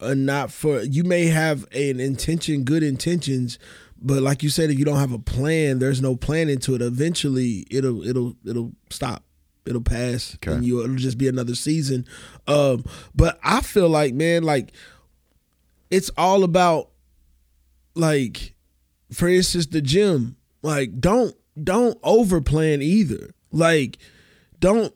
and 0.00 0.26
not 0.26 0.50
for 0.50 0.80
you 0.80 1.04
may 1.04 1.26
have 1.26 1.64
an 1.72 2.00
intention, 2.00 2.64
good 2.64 2.82
intentions, 2.82 3.60
but 4.00 4.20
like 4.20 4.42
you 4.42 4.50
said, 4.50 4.70
if 4.70 4.78
you 4.80 4.84
don't 4.84 4.98
have 4.98 5.12
a 5.12 5.18
plan, 5.18 5.78
there's 5.78 6.02
no 6.02 6.16
plan 6.16 6.48
into 6.48 6.74
it. 6.74 6.82
Eventually, 6.82 7.66
it'll 7.70 8.02
it'll 8.02 8.34
it'll 8.44 8.72
stop. 8.90 9.23
It'll 9.66 9.80
pass, 9.80 10.34
Okay. 10.36 10.52
and 10.52 10.64
you 10.64 10.82
it'll 10.82 10.96
just 10.96 11.16
be 11.18 11.26
another 11.28 11.54
season. 11.54 12.06
Um, 12.46 12.84
but 13.14 13.38
I 13.42 13.60
feel 13.62 13.88
like, 13.88 14.12
man, 14.14 14.42
like 14.42 14.72
it's 15.90 16.10
all 16.16 16.44
about 16.44 16.90
like 17.94 18.54
for 19.12 19.28
instance 19.28 19.66
the 19.66 19.80
gym 19.80 20.36
like 20.62 20.98
don't 21.00 21.36
don't 21.62 22.00
overplan 22.02 22.82
either 22.82 23.30
like 23.52 23.98
don't 24.58 24.92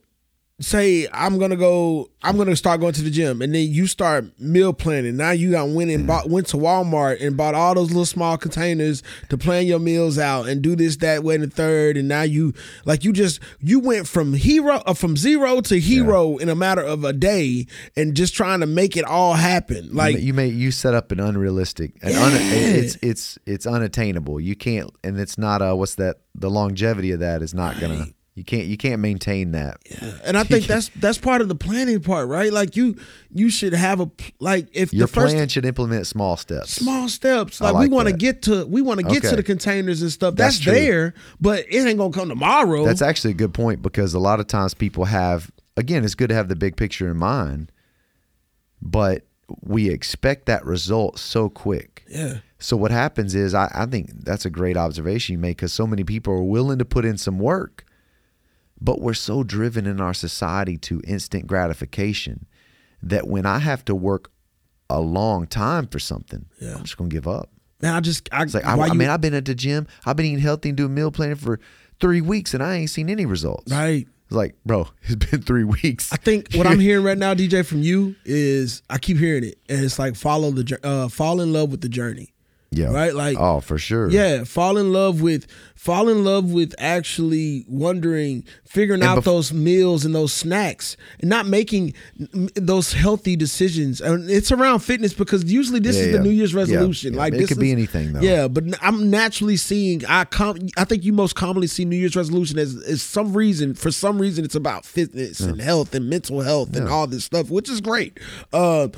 say 0.61 1.07
i'm 1.12 1.38
gonna 1.38 1.57
go 1.57 2.11
i'm 2.23 2.37
gonna 2.37 2.57
start 2.57 2.81
going 2.81 2.93
to 2.93 3.03
the 3.03 3.11
gym. 3.11 3.41
And 3.43 3.55
then 3.55 3.69
you 3.71 3.87
start 3.87 4.25
meal 4.41 4.73
planning. 4.73 5.17
Now 5.17 5.31
you 5.31 5.53
got 5.53 5.69
went 5.69 5.91
and 5.91 6.07
bought 6.07 6.29
went 6.29 6.49
to 6.49 6.57
walmart 6.57 7.25
and 7.25 7.37
bought 7.37 7.55
all 7.55 7.75
those 7.75 7.88
little 7.88 8.05
small 8.05 8.37
containers 8.37 9.03
to 9.29 9.38
plan 9.38 9.67
your 9.67 9.79
meals 9.79 10.19
out 10.19 10.49
and 10.49 10.61
do 10.61 10.75
this 10.75 10.97
that 10.97 11.23
way 11.23 11.37
and 11.37 11.45
the 11.45 11.50
third. 11.50 11.97
And 11.97 12.09
now 12.09 12.23
you 12.23 12.55
like 12.85 13.05
you 13.05 13.12
just 13.12 13.41
you 13.61 13.79
went 13.79 14.09
from 14.09 14.33
hero 14.33 14.83
uh, 14.87 14.95
from 14.95 15.17
zero 15.17 15.61
to 15.62 15.79
hero 15.79 16.37
in 16.38 16.49
a 16.49 16.57
matter 16.57 16.83
of 16.83 17.05
a 17.05 17.12
day 17.12 17.67
and 17.97 18.17
just 18.17 18.35
trying 18.35 18.61
to 18.61 18.67
make 18.67 18.97
it 18.97 19.05
all 19.05 19.35
happen. 19.35 19.95
Like 19.95 20.19
you 20.19 20.35
may 20.35 20.49
you 20.49 20.73
set 20.73 20.95
up 20.95 21.12
an 21.12 21.21
unrealistic 21.21 21.93
and 22.03 22.15
un, 22.15 22.33
it's 22.35 22.99
it's 23.00 23.38
it's 23.47 23.67
unattainable. 23.67 24.41
You 24.41 24.57
can't 24.57 24.91
and 25.05 25.21
it's 25.21 25.38
not 25.38 25.62
uh 25.62 25.75
what's 25.75 25.95
that 25.97 26.17
the 26.35 26.50
longevity 26.50 27.12
of 27.12 27.21
that 27.21 27.43
is 27.43 27.55
not 27.55 27.79
gonna 27.81 28.07
you 28.38 28.45
can't 28.45 28.66
you 28.66 28.76
can't 28.76 29.00
maintain 29.00 29.52
that 29.52 29.78
Yeah. 29.90 30.12
and 30.25 30.38
I 30.38 30.45
think 30.45 30.66
that's 30.73 30.90
that's 30.97 31.18
part 31.18 31.42
of 31.42 31.49
the 31.49 31.54
planning 31.54 32.00
part, 32.00 32.28
right? 32.28 32.52
Like 32.52 32.76
you 32.76 32.97
you 33.35 33.50
should 33.50 33.75
have 33.75 34.00
a 34.00 34.11
like 34.38 34.68
if 34.73 34.92
your 34.95 35.07
the 35.07 35.12
first 35.12 35.35
plan 35.35 35.49
should 35.49 35.64
implement 35.66 36.07
small 36.07 36.37
steps 36.37 36.71
small 36.71 37.09
steps, 37.09 37.61
like, 37.61 37.75
like 37.75 37.83
we 37.83 37.95
want 37.95 38.09
to 38.09 38.14
get 38.14 38.42
to 38.42 38.64
we 38.66 38.80
want 38.80 39.00
to 39.00 39.07
get 39.07 39.23
to 39.25 39.37
the 39.37 39.42
containers 39.42 40.00
and 40.00 40.12
stuff. 40.12 40.37
That's 40.37 40.59
That's, 40.59 40.78
there, 40.78 41.14
but 41.40 41.66
it 41.68 41.87
ain't 41.87 41.99
gonna 41.99 42.12
come 42.12 42.28
tomorrow. 42.28 42.85
That's 42.87 43.02
actually 43.02 43.33
a 43.33 43.35
good 43.35 43.52
point 43.52 43.83
because 43.83 44.14
a 44.14 44.18
lot 44.21 44.40
of 44.40 44.47
times 44.47 44.73
people 44.73 45.04
have 45.07 45.50
again, 45.76 46.04
it's 46.04 46.14
good 46.14 46.28
to 46.28 46.35
have 46.35 46.49
the 46.49 46.57
big 46.57 46.76
picture 46.76 47.09
in 47.11 47.16
mind, 47.16 47.71
but 48.80 49.25
we 49.62 49.88
expect 49.90 50.47
that 50.47 50.64
result 50.64 51.18
so 51.18 51.49
quick. 51.49 52.04
yeah, 52.09 52.38
So 52.59 52.76
what 52.76 52.90
happens 52.90 53.35
is 53.35 53.54
I, 53.54 53.71
I 53.75 53.87
think 53.87 54.11
that's 54.25 54.45
a 54.45 54.50
great 54.50 54.76
observation 54.76 55.33
you 55.35 55.38
make 55.38 55.57
because 55.57 55.73
so 55.73 55.87
many 55.87 56.04
people 56.04 56.35
are 56.35 56.42
willing 56.42 56.78
to 56.78 56.85
put 56.85 57.04
in 57.04 57.16
some 57.16 57.38
work, 57.38 57.85
but 58.80 59.00
we're 59.00 59.14
so 59.14 59.42
driven 59.42 59.87
in 59.87 60.00
our 60.00 60.14
society 60.14 60.76
to 60.78 61.00
instant 61.06 61.47
gratification 61.47 62.47
that 63.02 63.28
when 63.28 63.47
I 63.47 63.58
have 63.58 63.85
to 63.87 63.94
work 63.94 64.30
a 64.90 65.00
long 65.00 65.47
time 65.47 65.87
for 65.87 65.99
something, 65.99 66.47
Yeah. 66.61 66.75
I'm 66.76 66.82
just 66.85 66.97
gonna 66.97 67.11
give 67.11 67.28
up. 67.28 67.50
man. 67.82 67.94
I 67.94 68.00
just 68.00 68.28
I, 68.32 68.44
like 68.44 68.64
I, 68.66 68.76
I 68.76 68.87
you- 68.87 68.94
mean, 68.94 69.08
I've 69.08 69.20
been 69.20 69.35
at 69.35 69.44
the 69.44 69.54
gym, 69.54 69.87
I've 70.06 70.16
been 70.16 70.26
eating 70.26 70.38
healthy 70.40 70.70
and 70.70 70.76
doing 70.78 70.94
meal 70.94 71.11
planning 71.11 71.37
for 71.37 71.61
three 72.00 72.20
weeks, 72.20 72.54
and 72.54 72.62
I 72.62 72.76
ain't 72.76 72.90
seen 72.90 73.08
any 73.11 73.26
results. 73.26 73.70
right. 73.73 74.06
It's 74.26 74.35
like, 74.37 74.56
bro, 74.66 74.87
it's 75.04 75.14
been 75.30 75.40
three 75.40 75.64
weeks. 75.64 76.12
I 76.12 76.16
think 76.16 76.52
what 76.54 76.66
I'm 76.66 76.80
hearing 76.88 77.02
right 77.04 77.16
now, 77.16 77.32
DJ, 77.35 77.64
from 77.64 77.80
you 77.82 78.14
is 78.26 78.82
I 78.90 78.99
keep 78.99 79.16
hearing 79.16 79.42
it, 79.44 79.58
and 79.70 79.82
it's 79.82 79.99
like 79.99 80.16
follow 80.16 80.50
the 80.50 80.78
uh, 80.82 81.08
fall 81.08 81.40
in 81.40 81.52
love 81.52 81.70
with 81.70 81.80
the 81.80 81.88
journey. 81.88 82.35
Yeah, 82.71 82.93
right, 82.93 83.15
like- 83.15 83.39
oh, 83.39 83.61
for 83.61 83.79
sure. 83.79 84.11
Yeah, 84.11 84.45
fall 84.45 84.77
in 84.77 84.93
love 84.93 85.21
with 85.23 85.47
fall 85.75 86.09
in 86.09 86.25
love 86.25 86.51
with 86.53 86.75
actually 86.77 87.65
wondering, 87.69 88.45
figuring 88.65 89.01
And 89.01 89.09
out 89.11 89.19
bef- 89.19 89.25
those 89.25 89.53
meals 89.53 90.05
and 90.05 90.13
those 90.15 90.33
snacks, 90.33 90.97
and 91.21 91.31
not 91.31 91.47
making 91.47 91.95
those 92.57 92.93
healthy 92.95 93.37
decisions. 93.37 94.01
And 94.01 94.29
it's 94.29 94.51
around 94.51 94.81
fitness 94.81 95.15
because 95.15 95.45
usually 95.45 95.79
this 95.79 95.97
Yeah, 95.97 96.03
is 96.03 96.13
the. 96.13 96.19
New 96.21 96.31
Year's 96.31 96.53
resolution. 96.53 97.15
yeah. 97.15 97.19
Like 97.21 97.35
It 97.35 97.39
this 97.39 97.49
could 97.49 97.61
be 97.61 97.71
anything, 97.73 98.13
though. 98.13 98.21
Yeah, 98.21 98.49
but 98.49 98.65
I'm 98.83 99.09
naturally 99.09 99.57
seeing. 99.57 100.05
I 100.07 100.25
com- 100.25 100.59
I 100.77 100.85
think 100.85 101.05
you 101.05 101.13
most 101.13 101.37
commonly 101.37 101.69
see 101.69 101.85
New 101.85 101.97
Year's 101.97 102.17
resolution 102.17 102.59
as, 102.59 102.75
as 102.83 103.01
some 103.01 103.33
reason. 103.35 103.75
For 103.75 103.91
some 103.93 104.19
reason, 104.21 104.45
it's 104.45 104.57
about 104.57 104.85
fitness 104.85 105.41
and 105.41 105.61
health 105.61 105.95
and 105.95 106.11
mental 106.11 106.41
health 106.41 106.75
and 106.77 106.89
all 106.89 107.07
this 107.07 107.25
stuff, 107.25 107.51
which 107.51 107.69
is 107.71 107.81
great. 107.81 108.19
Uh, 108.53 108.89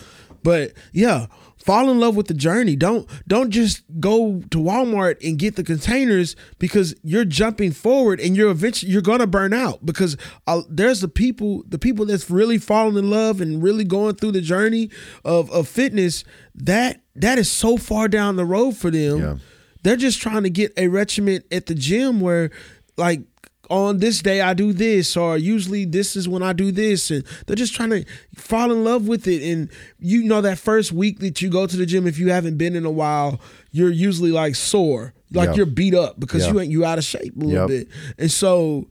but 0.43 0.73
yeah, 0.93 1.27
fall 1.59 1.91
in 1.91 2.01
love 2.01 2.17
with 2.17 2.27
the 2.27 2.35
journey. 2.35 2.77
Don't 2.77 3.09
don't 3.27 3.51
just 3.51 3.83
go 4.01 4.43
to 4.51 4.59
Walmart 4.59 5.17
and 5.27 5.39
get 5.39 5.57
the 5.57 5.63
containers 5.63 6.37
because 6.59 6.95
you're 7.03 7.25
jumping 7.25 7.73
forward 7.73 8.21
and 8.21 8.37
you're 8.37 8.51
eventually 8.51 8.93
you're 8.93 9.03
gonna 9.03 9.27
burn 9.27 9.53
out 9.53 9.85
because 9.85 10.17
uh, 10.47 10.63
there's 10.69 11.01
the 11.01 11.09
people 11.09 11.63
the 11.69 11.79
people 11.79 12.07
that's 12.07 12.31
really 12.31 12.59
falling 12.59 12.97
in 12.97 13.11
love 13.11 13.41
and 13.41 13.63
really 13.63 13.85
going 13.85 14.15
through 14.15 14.33
the 14.33 14.41
journey 14.41 14.91
of 15.25 15.51
of 15.51 15.69
fitness 15.69 16.25
that 16.55 17.03
that 17.15 17.39
is 17.39 17.51
so 17.51 17.77
far 17.77 18.09
down 18.09 18.37
the 18.37 18.45
road 18.47 18.77
for 18.77 18.91
them. 18.91 19.19
Yeah. 19.19 19.37
They're 19.83 19.97
just 19.97 20.21
trying 20.21 20.43
to 20.43 20.51
get 20.51 20.73
a 20.77 20.89
regiment 20.89 21.47
at 21.51 21.67
the 21.67 21.75
gym 21.75 22.21
where 22.21 22.51
like 22.97 23.23
on 23.71 23.99
this 23.99 24.21
day 24.21 24.41
I 24.41 24.53
do 24.53 24.73
this 24.73 25.17
or 25.17 25.39
usually 25.39 25.85
this 25.85 26.17
is 26.17 26.29
when 26.29 26.43
I 26.43 26.53
do 26.53 26.73
this 26.73 27.11
and 27.11 27.25
they're 27.47 27.57
just 27.57 27.73
trying 27.75 27.91
to 27.91 28.05
fall 28.35 28.73
in 28.73 28.83
love 28.85 29.07
with 29.09 29.27
it 29.29 29.43
and 29.43 29.71
you 30.01 30.25
know 30.25 30.41
that 30.41 30.59
first 30.59 30.91
week 30.93 31.21
that 31.21 31.41
you 31.41 31.49
go 31.51 31.67
to 31.67 31.77
the 31.77 31.87
gym 31.87 32.07
if 32.07 32.19
you 32.19 32.31
haven't 32.31 32.59
been 32.59 32.75
in 32.75 32.85
a 32.85 32.91
while 32.91 33.41
you're 33.71 33.91
usually 33.91 34.33
like 34.33 34.57
sore 34.57 35.15
like 35.33 35.51
Yeah. 35.51 35.55
you're 35.55 35.67
beat 35.67 35.95
up 35.95 36.19
because 36.19 36.45
Yeah. 36.47 36.53
you 36.53 36.61
ain't 36.61 36.71
you 36.73 36.85
out 36.85 36.99
of 36.99 37.05
shape 37.05 37.35
a 37.37 37.39
little 37.39 37.53
Yep. 37.53 37.69
bit 37.69 37.89
and 38.19 38.31
so 38.33 38.89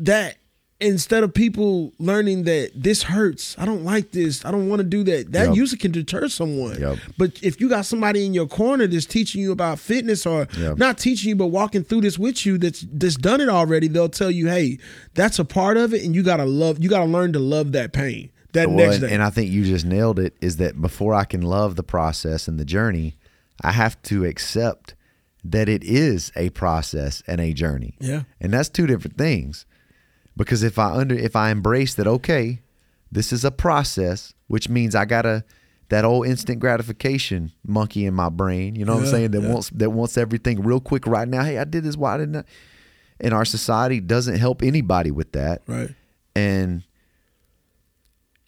that 0.00 0.36
instead 0.80 1.22
of 1.22 1.34
people 1.34 1.92
learning 1.98 2.44
that 2.44 2.70
this 2.74 3.02
hurts 3.02 3.54
I 3.58 3.64
don't 3.66 3.84
like 3.84 4.12
this 4.12 4.44
I 4.44 4.50
don't 4.50 4.68
want 4.68 4.80
to 4.80 4.84
do 4.88 5.02
that 5.04 5.32
that 5.32 5.48
Yep. 5.48 5.56
usually 5.56 5.78
can 5.78 5.92
deter 5.92 6.28
someone 6.28 6.80
Yep. 6.80 6.98
but 7.18 7.38
if 7.42 7.60
you 7.60 7.68
got 7.68 7.84
somebody 7.86 8.24
in 8.24 8.32
your 8.34 8.46
corner 8.46 8.86
that's 8.86 9.04
teaching 9.06 9.42
you 9.42 9.52
about 9.52 9.78
fitness 9.78 10.24
or 10.26 10.48
Yep. 10.58 10.78
not 10.78 10.96
teaching 10.98 11.28
you 11.28 11.36
but 11.36 11.48
walking 11.48 11.84
through 11.84 12.00
this 12.02 12.18
with 12.18 12.46
you 12.46 12.56
that's 12.58 12.86
that's 12.92 13.16
done 13.16 13.40
it 13.40 13.48
already, 13.48 13.88
they'll 13.88 14.08
tell 14.08 14.30
you, 14.30 14.48
"Hey, 14.48 14.78
that's 15.14 15.38
a 15.38 15.44
part 15.44 15.76
of 15.76 15.92
it 15.92 16.02
and 16.04 16.14
you 16.14 16.22
got 16.22 16.38
to 16.38 16.44
love 16.46 16.82
you 16.82 16.88
got 16.88 17.00
to 17.00 17.04
learn 17.10 17.32
to 17.34 17.38
love 17.38 17.72
that 17.72 17.92
pain." 17.92 18.30
That 18.52 18.68
Well, 18.68 18.78
next 18.78 18.96
and, 18.96 19.08
day. 19.08 19.14
and 19.14 19.22
I 19.22 19.30
think 19.30 19.50
you 19.52 19.64
just 19.64 19.84
nailed 19.84 20.18
it. 20.18 20.34
Is 20.40 20.56
that 20.56 20.80
before 20.80 21.14
I 21.14 21.24
can 21.24 21.42
love 21.42 21.76
the 21.76 21.82
process 21.84 22.48
and 22.48 22.58
the 22.58 22.64
journey, 22.64 23.16
I 23.62 23.72
have 23.72 24.00
to 24.04 24.24
accept 24.24 24.94
that 25.44 25.68
it 25.68 25.84
is 25.84 26.32
a 26.36 26.50
process 26.50 27.22
and 27.26 27.40
a 27.40 27.52
journey. 27.52 27.96
Yeah. 28.00 28.22
and 28.40 28.52
that's 28.52 28.68
two 28.68 28.86
different 28.86 29.16
things. 29.16 29.66
Because 30.36 30.62
if 30.62 30.78
I 30.78 30.92
under 30.92 31.14
if 31.14 31.36
I 31.36 31.50
embrace 31.50 31.94
that, 31.94 32.06
okay, 32.06 32.60
this 33.12 33.32
is 33.32 33.44
a 33.44 33.50
process, 33.50 34.32
which 34.46 34.68
means 34.68 34.94
I 34.94 35.04
gotta 35.04 35.44
that 35.88 36.04
old 36.04 36.26
instant 36.26 36.60
gratification 36.60 37.52
monkey 37.66 38.06
in 38.06 38.14
my 38.14 38.28
brain. 38.28 38.76
You 38.76 38.84
know 38.84 38.94
what 38.94 39.04
I'm 39.04 39.10
saying? 39.10 39.30
That 39.32 39.42
yeah. 39.42 39.52
wants 39.52 39.70
that 39.70 39.90
wants 39.90 40.16
everything 40.16 40.62
real 40.62 40.80
quick 40.80 41.06
right 41.06 41.26
now. 41.26 41.42
Hey, 41.42 41.58
I 41.58 41.64
did 41.64 41.84
this. 41.84 41.96
Why 41.96 42.16
didn't 42.16 42.36
I? 42.36 42.44
And 43.20 43.34
our 43.34 43.44
society 43.44 44.00
doesn't 44.00 44.38
help 44.38 44.62
anybody 44.62 45.10
with 45.10 45.32
that 45.32 45.60
right. 45.66 45.90
and 46.34 46.82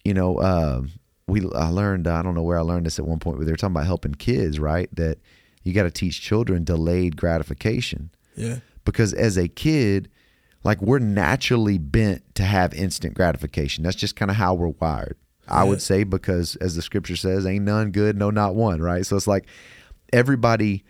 you 0.03 0.13
know 0.15 0.41
um 0.41 0.91
we 1.27 1.41
i 1.53 1.67
learned 1.67 2.07
i 2.07 2.21
don't 2.23 2.33
know 2.33 2.41
where 2.41 2.57
i 2.57 2.61
learned 2.61 2.85
this 2.85 2.97
at 2.97 3.05
one 3.05 3.19
point 3.19 3.37
where 3.37 3.45
they 3.45 3.51
were 3.51 3.57
talking 3.57 3.75
about 3.75 3.85
helping 3.85 4.15
kids 4.15 4.59
right 4.59 4.89
that 4.95 5.19
you 5.63 5.73
got 5.73 5.83
to 5.83 5.91
teach 5.91 6.21
children 6.21 6.63
delayed 6.63 7.15
gratification 7.17 8.09
Yeah. 8.35 8.59
because 8.83 9.13
as 9.13 9.37
a 9.37 9.47
kid 9.47 10.09
like 10.63 10.81
we're 10.81 10.99
naturally 10.99 11.77
bent 11.77 12.35
to 12.35 12.43
have 12.43 12.73
instant 12.73 13.13
gratification. 13.15 13.83
That's 13.83 13.95
just 13.95 14.15
kind 14.15 14.31
of 14.31 14.37
how 14.37 14.53
we're 14.53 14.69
wired. 14.69 15.17
I 15.47 15.65
would 15.65 15.81
say 15.81 16.03
because 16.05 16.55
as 16.57 16.75
the 16.75 16.81
scripture 16.81 17.17
says 17.17 17.45
ain't 17.45 17.65
none 17.65 17.91
good 17.91 18.17
no 18.17 18.29
not 18.29 18.55
one 18.55 18.81
right? 18.81 19.05
So 19.05 19.17
it's 19.17 19.27
like 19.27 19.45
everybody 20.13 20.85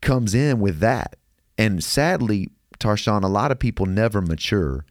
comes 0.00 0.34
in 0.34 0.60
with 0.60 0.78
that. 0.78 1.16
And 1.58 1.82
sadly 1.82 2.50
tarshawn 2.78 3.24
a 3.24 3.28
lot 3.28 3.50
of 3.50 3.58
people 3.58 3.86
never 3.86 4.22
mature. 4.22 4.84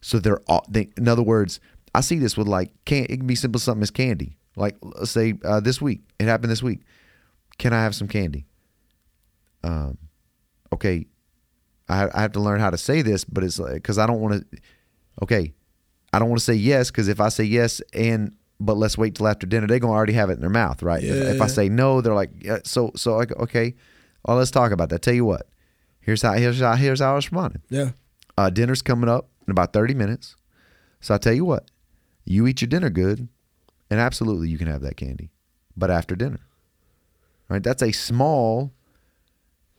So 0.00 0.18
they're 0.18 0.42
all 0.48 0.64
they, 0.68 0.90
in 0.96 1.06
other 1.06 1.22
words 1.22 1.60
i 1.94 2.00
see 2.00 2.18
this 2.18 2.36
with 2.36 2.48
like 2.48 2.72
can't. 2.86 3.10
it 3.10 3.18
can 3.18 3.26
be 3.26 3.36
simple 3.36 3.60
something 3.60 3.82
as 3.82 3.90
candy. 3.90 4.36
Like 4.56 4.76
let's 4.82 5.12
say 5.12 5.34
uh, 5.44 5.60
this 5.60 5.80
week 5.80 6.00
it 6.18 6.24
happened 6.24 6.50
this 6.50 6.62
week. 6.62 6.80
Can 7.58 7.72
i 7.72 7.82
have 7.82 7.94
some 7.94 8.08
candy? 8.08 8.46
Um 9.62 9.96
okay 10.72 11.06
I, 11.88 12.08
I 12.14 12.22
have 12.22 12.32
to 12.32 12.40
learn 12.40 12.60
how 12.60 12.70
to 12.70 12.78
say 12.78 13.02
this, 13.02 13.24
but 13.24 13.44
it's 13.44 13.58
like 13.58 13.74
because 13.74 13.98
I 13.98 14.06
don't 14.06 14.20
want 14.20 14.50
to. 14.50 14.58
Okay, 15.22 15.52
I 16.12 16.18
don't 16.18 16.28
want 16.28 16.38
to 16.38 16.44
say 16.44 16.54
yes 16.54 16.90
because 16.90 17.08
if 17.08 17.20
I 17.20 17.28
say 17.28 17.44
yes 17.44 17.80
and 17.92 18.34
but 18.60 18.76
let's 18.76 18.96
wait 18.96 19.14
till 19.14 19.26
after 19.26 19.46
dinner, 19.46 19.66
they're 19.66 19.78
gonna 19.78 19.92
already 19.92 20.12
have 20.12 20.30
it 20.30 20.34
in 20.34 20.40
their 20.40 20.50
mouth, 20.50 20.82
right? 20.82 21.02
If, 21.02 21.34
if 21.34 21.40
I 21.40 21.46
say 21.48 21.68
no, 21.68 22.00
they're 22.00 22.14
like, 22.14 22.30
yeah, 22.40 22.58
so 22.64 22.92
so 22.94 23.16
like 23.16 23.32
okay, 23.38 23.74
well 24.24 24.36
let's 24.36 24.50
talk 24.50 24.72
about 24.72 24.88
that. 24.90 25.02
Tell 25.02 25.14
you 25.14 25.24
what, 25.24 25.48
here's 26.00 26.22
how 26.22 26.32
here's 26.34 26.60
how 26.60 26.74
here's 26.74 27.00
how 27.00 27.12
I 27.12 27.16
responded. 27.16 27.62
Yeah. 27.68 27.90
Uh, 28.38 28.50
dinner's 28.50 28.82
coming 28.82 29.10
up 29.10 29.28
in 29.46 29.50
about 29.50 29.72
thirty 29.72 29.94
minutes, 29.94 30.36
so 31.00 31.14
I 31.14 31.18
tell 31.18 31.34
you 31.34 31.44
what, 31.44 31.70
you 32.24 32.46
eat 32.46 32.62
your 32.62 32.68
dinner 32.68 32.90
good, 32.90 33.28
and 33.90 34.00
absolutely 34.00 34.48
you 34.48 34.58
can 34.58 34.68
have 34.68 34.82
that 34.82 34.96
candy, 34.96 35.30
but 35.76 35.90
after 35.90 36.14
dinner, 36.14 36.40
right? 37.48 37.62
That's 37.62 37.82
a 37.82 37.92
small 37.92 38.72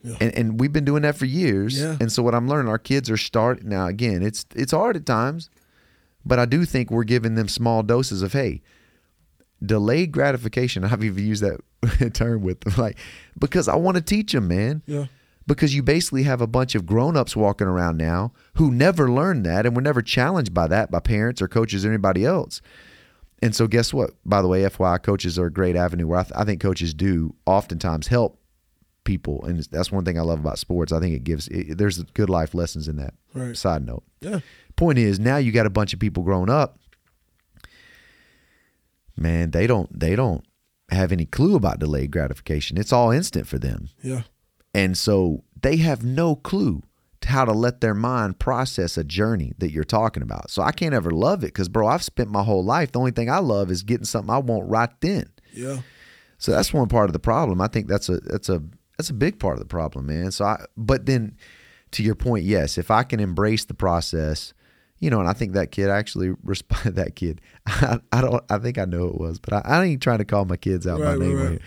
Yeah. 0.04 0.18
and, 0.20 0.36
and 0.38 0.60
we've 0.60 0.74
been 0.74 0.84
doing 0.86 1.04
that 1.04 1.16
for 1.16 1.26
years. 1.26 1.80
Yeah. 1.80 1.96
And 2.02 2.12
so 2.12 2.22
what 2.22 2.36
I'm 2.36 2.48
learning, 2.48 2.68
our 2.70 2.78
kids 2.78 3.10
are 3.10 3.18
starting 3.18 3.70
now. 3.70 3.88
Again, 3.88 4.22
it's 4.22 4.46
it's 4.54 4.72
hard 4.74 4.96
at 4.98 5.06
times, 5.06 5.50
But 6.26 6.40
I 6.40 6.46
do 6.46 6.66
think 6.66 6.92
we're 6.92 7.06
giving 7.06 7.36
them 7.36 7.48
small 7.48 7.84
doses 7.84 8.22
of 8.22 8.34
hey, 8.34 8.62
delayed 9.66 10.12
gratification. 10.12 10.84
I've 10.84 11.04
even 11.04 11.26
used 11.26 11.44
that 11.44 12.12
term 12.14 12.42
with 12.42 12.62
them, 12.62 12.74
like 12.78 12.98
because 13.40 13.68
I 13.68 13.76
want 13.76 13.96
to 13.98 14.02
teach 14.04 14.32
them, 14.34 14.48
man. 14.48 14.82
Yeah. 14.86 15.06
Because 15.46 15.76
you 15.76 15.84
basically 15.84 16.24
have 16.24 16.40
a 16.40 16.48
bunch 16.48 16.74
of 16.74 16.86
grown-ups 16.86 17.36
walking 17.36 17.68
around 17.68 17.98
now 17.98 18.32
who 18.54 18.72
never 18.72 19.12
learned 19.12 19.46
that 19.46 19.66
and 19.66 19.76
were 19.76 19.82
never 19.82 20.02
challenged 20.02 20.54
by 20.54 20.68
that 20.68 20.90
by 20.90 21.02
parents 21.02 21.42
or 21.42 21.50
coaches 21.50 21.84
or 21.86 21.90
anybody 21.90 22.24
else. 22.24 22.62
And 23.42 23.54
so, 23.54 23.68
guess 23.68 23.94
what? 23.94 24.12
By 24.26 24.42
the 24.42 24.48
way, 24.48 24.62
FYI, 24.62 25.04
coaches 25.04 25.38
are 25.38 25.48
a 25.48 25.52
great 25.52 25.76
avenue 25.76 26.08
where 26.08 26.20
I, 26.20 26.24
th- 26.24 26.32
I 26.34 26.46
think 26.46 26.62
coaches 26.62 26.94
do 26.94 27.36
oftentimes 27.46 28.08
help 28.08 28.40
people, 29.04 29.44
and 29.46 29.60
that's 29.72 29.92
one 29.92 30.06
thing 30.06 30.18
I 30.18 30.22
love 30.22 30.40
about 30.40 30.60
sports. 30.60 30.92
I 30.92 31.00
think 31.00 31.16
it 31.16 31.24
gives 31.24 31.48
it, 31.50 31.78
there's 31.78 32.02
good 32.04 32.30
life 32.30 32.54
lessons 32.54 32.88
in 32.88 32.98
that. 32.98 33.14
Right. 33.34 33.56
Side 33.56 33.86
note. 33.86 34.04
Yeah. 34.22 34.40
Point 34.76 34.98
is, 34.98 35.20
now 35.20 35.38
you 35.38 35.52
got 35.52 35.66
a 35.66 35.72
bunch 35.72 35.94
of 35.94 36.00
people 36.00 36.24
growing 36.24 36.50
up. 36.50 36.80
Man, 39.16 39.52
they 39.52 39.68
don't 39.68 39.98
they 39.98 40.16
don't 40.16 40.44
have 40.90 41.12
any 41.12 41.26
clue 41.26 41.56
about 41.56 41.80
delayed 41.80 42.12
gratification. 42.12 42.78
It's 42.78 42.94
all 42.94 43.12
instant 43.12 43.48
for 43.48 43.60
them. 43.60 43.90
Yeah. 44.02 44.24
And 44.74 44.98
so 44.98 45.44
they 45.62 45.78
have 45.78 46.04
no 46.04 46.36
clue 46.36 46.82
to 47.22 47.30
how 47.30 47.46
to 47.46 47.54
let 47.54 47.82
their 47.82 47.94
mind 47.94 48.40
process 48.40 48.98
a 48.98 49.04
journey 49.04 49.54
that 49.60 49.72
you're 49.72 49.84
talking 49.84 50.24
about. 50.24 50.50
So 50.50 50.62
I 50.62 50.72
can't 50.72 50.94
ever 50.94 51.12
love 51.12 51.44
it 51.44 51.48
because, 51.48 51.70
bro, 51.70 51.88
I've 51.88 52.04
spent 52.04 52.30
my 52.30 52.44
whole 52.44 52.64
life. 52.64 52.92
The 52.92 53.00
only 53.00 53.12
thing 53.12 53.30
I 53.30 53.40
love 53.40 53.72
is 53.72 53.84
getting 53.84 54.06
something 54.06 54.34
I 54.34 54.40
want 54.40 54.70
right 54.70 54.90
then. 55.02 55.32
Yeah. 55.54 55.80
So 56.38 56.52
that's 56.52 56.74
one 56.74 56.90
part 56.90 57.10
of 57.10 57.14
the 57.14 57.20
problem. 57.20 57.62
I 57.62 57.68
think 57.68 57.88
that's 57.88 58.10
a 58.10 58.18
that's 58.18 58.50
a 58.50 58.62
that's 58.98 59.10
a 59.10 59.14
big 59.14 59.40
part 59.40 59.54
of 59.54 59.60
the 59.60 59.66
problem, 59.66 60.06
man. 60.08 60.32
So 60.32 60.46
I 60.46 60.66
but 60.78 61.06
then 61.06 61.38
to 61.92 62.04
your 62.04 62.16
point, 62.16 62.44
yes, 62.44 62.78
if 62.78 62.90
I 62.92 63.04
can 63.04 63.20
embrace 63.20 63.66
the 63.66 63.74
process, 63.74 64.54
you 65.00 65.10
know, 65.10 65.20
and 65.20 65.28
I 65.30 65.34
think 65.34 65.54
that 65.54 65.72
kid 65.72 65.90
actually 65.90 66.34
responded 66.44 66.96
that 66.96 67.16
kid. 67.16 67.42
I, 67.68 68.00
I 68.12 68.22
don't 68.22 68.44
I 68.50 68.58
think 68.60 68.78
I 68.78 68.86
know 68.86 69.06
it 69.08 69.18
was, 69.20 69.40
but 69.40 69.54
I, 69.54 69.62
I 69.64 69.84
ain't 69.86 70.02
trying 70.02 70.20
to 70.20 70.26
call 70.26 70.46
my 70.46 70.58
kids 70.58 70.88
out 70.88 71.00
Right, 71.00 71.18
by 71.20 71.26
name 71.26 71.36
right, 71.38 71.50
right. 71.52 71.62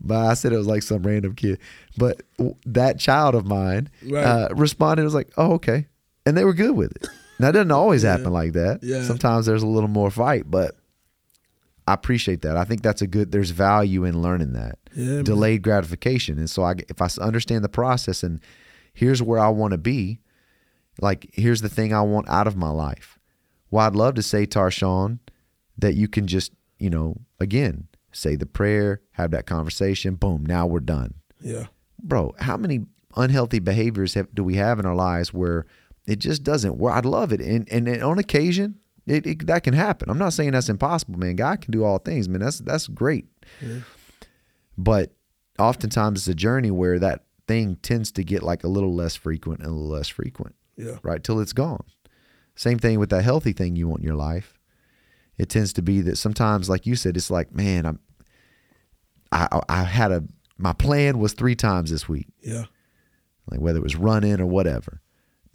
But 0.00 0.26
I 0.26 0.34
said 0.34 0.52
it 0.52 0.56
was 0.58 0.68
like 0.68 0.82
some 0.82 1.02
random 1.02 1.34
kid. 1.34 1.58
But 1.96 2.22
that 2.66 3.00
child 3.00 3.34
of 3.34 3.46
mine 3.46 3.90
uh, 4.24 4.48
responded. 4.54 5.02
was 5.02 5.14
like, 5.14 5.30
"Oh, 5.36 5.54
okay," 5.54 5.88
and 6.24 6.36
they 6.36 6.44
were 6.44 6.54
good 6.54 6.76
with 6.76 6.92
it. 6.92 7.08
Now 7.40 7.48
it 7.48 7.52
doesn't 7.52 7.70
always 7.72 8.02
happen 8.02 8.32
like 8.32 8.52
that. 8.52 8.80
Yeah. 8.82 9.02
Sometimes 9.02 9.46
there's 9.46 9.62
a 9.62 9.66
little 9.66 9.88
more 9.88 10.10
fight, 10.10 10.44
but 10.48 10.76
I 11.86 11.94
appreciate 11.94 12.42
that. 12.42 12.56
I 12.56 12.64
think 12.64 12.82
that's 12.82 13.02
a 13.02 13.06
good. 13.06 13.32
There's 13.32 13.50
value 13.50 14.04
in 14.04 14.22
learning 14.22 14.52
that 14.52 14.78
Yeah, 14.98 15.14
man. 15.16 15.24
delayed 15.24 15.62
gratification, 15.62 16.38
and 16.38 16.50
so 16.50 16.62
I, 16.64 16.74
if 16.88 17.00
I 17.00 17.08
understand 17.20 17.62
the 17.64 17.68
process 17.68 18.22
and 18.22 18.40
here's 18.92 19.22
where 19.22 19.38
I 19.38 19.48
want 19.48 19.72
to 19.72 19.78
be, 19.78 20.18
like 21.00 21.30
here's 21.32 21.60
the 21.60 21.68
thing 21.68 21.94
I 21.94 22.02
want 22.02 22.28
out 22.28 22.46
of 22.46 22.56
my 22.56 22.70
life. 22.70 23.18
Well, 23.70 23.86
I'd 23.86 23.94
love 23.96 24.14
to 24.16 24.22
say 24.22 24.46
Tarshawn 24.46 25.20
that 25.76 25.94
you 25.94 26.08
can 26.08 26.26
just 26.26 26.52
you 26.78 26.90
know 26.90 27.16
again 27.38 27.86
say 28.10 28.34
the 28.36 28.46
prayer, 28.46 29.00
have 29.12 29.30
that 29.30 29.46
conversation, 29.46 30.14
boom, 30.16 30.44
now 30.44 30.66
we're 30.66 30.80
done 30.80 31.14
Yeah. 31.42 31.66
bro, 32.02 32.34
how 32.40 32.56
many 32.56 32.86
unhealthy 33.16 33.58
behaviors 33.58 34.14
have, 34.14 34.34
do 34.34 34.42
we 34.42 34.54
have 34.56 34.78
in 34.80 34.86
our 34.86 34.94
lives 34.94 35.32
where 35.32 35.66
it 36.06 36.18
just 36.18 36.42
doesn't 36.42 36.78
work? 36.78 36.94
I'd 36.94 37.04
love 37.04 37.32
it. 37.32 37.40
And, 37.40 37.68
and, 37.70 38.02
on 38.02 38.18
occasion, 38.18 38.76
it, 39.06 39.26
it, 39.26 39.46
that 39.46 39.62
can 39.62 39.74
happen. 39.74 40.08
I'm 40.10 40.18
not 40.18 40.32
saying 40.32 40.52
that's 40.52 40.70
impossible, 40.70 41.18
man. 41.18 41.36
God 41.36 41.60
can 41.60 41.70
do 41.70 41.84
all 41.84 41.98
things, 41.98 42.28
man. 42.28 42.40
That's, 42.40 42.58
that's 42.60 42.88
great. 42.88 43.26
But 44.78 45.12
oftentimes 45.58 46.20
it's 46.20 46.28
a 46.28 46.34
journey 46.34 46.70
where 46.70 46.98
that 47.00 47.24
thing 47.48 47.76
tends 47.76 48.12
to 48.12 48.22
get 48.24 48.42
like 48.42 48.62
a 48.64 48.68
little 48.68 48.94
less 48.94 49.16
frequent 49.16 49.58
and 49.60 49.68
a 49.68 49.72
little 49.72 49.88
less 49.88 50.08
frequent, 50.08 50.54
Yeah. 50.76 50.98
right? 51.02 51.22
Till 51.22 51.40
it's 51.40 51.52
gone. 51.52 51.84
Same 52.54 52.78
thing 52.78 52.98
with 53.00 53.10
that 53.10 53.24
healthy 53.24 53.52
thing 53.52 53.74
you 53.76 53.88
want 53.88 54.00
in 54.00 54.06
your 54.06 54.16
life. 54.16 54.54
It 55.36 55.48
tends 55.48 55.72
to 55.74 55.82
be 55.82 56.00
that 56.02 56.16
sometimes, 56.16 56.68
like 56.68 56.86
you 56.86 56.94
said, 56.96 57.16
it's 57.16 57.30
like, 57.30 57.52
man, 57.54 57.86
I'm, 57.86 57.98
I, 59.32 59.60
I 59.68 59.82
had 59.84 60.10
a, 60.12 60.24
my 60.56 60.72
plan 60.72 61.18
was 61.18 61.32
three 61.32 61.54
times 61.54 61.90
this 61.90 62.08
week 62.08 62.26
Yeah. 62.42 62.64
like 63.50 63.60
whether 63.60 63.78
it 63.78 63.82
was 63.82 63.96
running 63.96 64.40
or 64.40 64.46
whatever. 64.46 65.00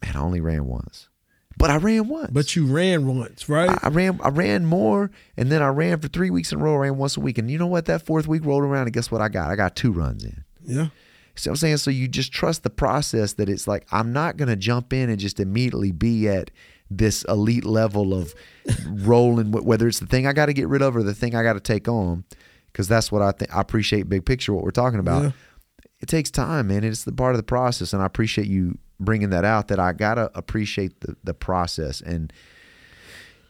Man, 0.04 0.16
I 0.16 0.20
only 0.20 0.42
ran 0.42 0.66
once, 0.66 1.10
but 1.58 1.70
I 1.70 1.78
ran 1.78 2.08
once. 2.08 2.32
But 2.32 2.56
you 2.56 2.66
ran 2.66 3.06
once, 3.08 3.48
right? 3.48 3.70
I, 3.70 3.80
I 3.84 3.89
ran, 3.89 4.20
I 4.24 4.30
ran 4.30 4.66
more, 4.66 5.12
and 5.38 5.52
then 5.52 5.62
I 5.62 5.68
ran 5.68 6.00
for 6.00 6.08
three 6.08 6.30
weeks 6.30 6.52
in 6.52 6.60
a 6.60 6.63
row. 6.63 6.74
I 6.76 6.78
ran 6.78 6.98
once 6.98 7.18
a 7.18 7.20
week, 7.22 7.38
and 7.38 7.50
you 7.50 7.58
know 7.58 7.68
what? 7.68 7.86
That 7.86 8.06
fourth 8.06 8.28
week 8.28 8.44
rolled 8.46 8.63
around, 8.63 8.84
and 8.88 8.94
guess 8.94 9.12
what? 9.12 9.22
I 9.22 9.30
got, 9.30 9.50
I 9.50 9.56
got 9.56 9.76
two 9.76 9.92
runs 9.92 10.24
in. 10.24 10.44
yeah. 10.66 10.88
See 11.36 11.50
what 11.50 11.54
I'm 11.54 11.58
saying? 11.58 11.78
So 11.78 11.89
you 11.89 12.08
just 12.08 12.32
trust 12.32 12.62
the 12.62 12.70
process 12.70 13.34
that 13.34 13.50
it's 13.50 13.68
like 13.68 13.88
I'm 13.92 14.13
not 14.13 14.38
gonna 14.38 14.56
jump 14.56 14.94
in 14.94 15.10
and 15.10 15.20
just 15.20 15.39
immediately 15.39 15.92
be 15.92 16.30
at 16.30 16.52
this 16.92 17.24
elite 17.24 17.66
level 17.66 18.13
of 18.13 18.36
rolling, 18.88 19.52
whether 19.52 19.88
it's 19.88 20.00
the 20.00 20.06
thing 20.06 20.28
I 20.28 20.34
got 20.34 20.46
to 20.46 20.54
get 20.54 20.68
rid 20.68 20.84
of 20.84 20.96
or 20.96 21.02
the 21.02 21.16
thing 21.16 21.34
I 21.34 21.42
got 21.42 21.54
to 21.54 21.60
take 21.60 21.88
on, 21.88 22.24
because 22.72 22.88
that's 22.88 23.12
what 23.12 23.24
I 23.24 23.32
think. 23.32 23.56
I 23.56 23.62
appreciate 23.62 24.08
big 24.10 24.26
picture 24.28 24.54
what 24.54 24.63
we're 24.63 24.70
talking 24.70 25.00
about. 25.00 25.24
Yeah. 25.24 25.32
It 26.02 26.08
takes 26.08 26.30
time, 26.30 26.68
man. 26.68 26.84
It's 26.84 27.04
the 27.04 27.12
part 27.12 27.34
of 27.34 27.38
the 27.38 27.44
process, 27.44 27.94
and 27.94 28.04
I 28.04 28.06
appreciate 28.06 28.46
you 28.48 28.78
bringing 29.00 29.30
that 29.32 29.46
out. 29.46 29.68
That 29.70 29.80
I 29.80 29.94
gotta 29.94 30.32
appreciate 30.36 31.00
the 31.02 31.16
the 31.24 31.34
process, 31.34 32.02
and 32.02 32.32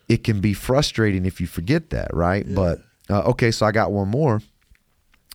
it 0.10 0.24
can 0.24 0.40
be 0.42 0.54
frustrating 0.54 1.26
if 1.26 1.40
you 1.42 1.48
forget 1.48 1.90
that, 1.92 2.14
right? 2.14 2.46
But 2.54 2.82
uh, 3.10 3.22
okay, 3.32 3.52
so 3.52 3.66
I 3.66 3.72
got 3.72 3.92
one 3.92 4.10
more 4.10 4.42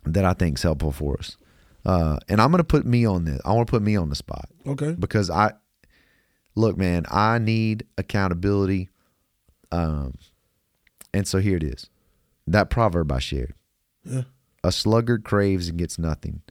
that 0.05 0.25
I 0.25 0.33
think 0.33 0.57
is 0.57 0.63
helpful 0.63 0.91
for 0.91 1.17
us. 1.19 1.37
Uh, 1.85 2.17
and 2.27 2.41
I'm 2.41 2.51
to 2.51 2.63
put 2.63 2.85
me 2.85 3.05
on 3.05 3.25
this. 3.25 3.39
I 3.45 3.53
want 3.53 3.67
to 3.67 3.71
put 3.71 3.81
me 3.81 3.95
on 3.95 4.09
the 4.09 4.15
spot 4.15 4.49
Okay. 4.67 4.95
because 4.99 5.29
I 5.29 5.53
look, 6.55 6.77
man, 6.77 7.05
I 7.09 7.39
need 7.39 7.85
accountability. 7.97 8.89
Um, 9.71 10.15
and 11.13 11.27
so 11.27 11.39
here 11.39 11.55
it 11.57 11.63
is. 11.63 11.89
That 12.47 12.69
proverb 12.69 13.11
I 13.11 13.19
shared. 13.19 13.53
Yeah. 14.03 14.23
A 14.63 14.71
sluggard 14.71 15.23
craves 15.23 15.69
and 15.69 15.77
gets 15.77 15.97
nothing. 15.97 16.41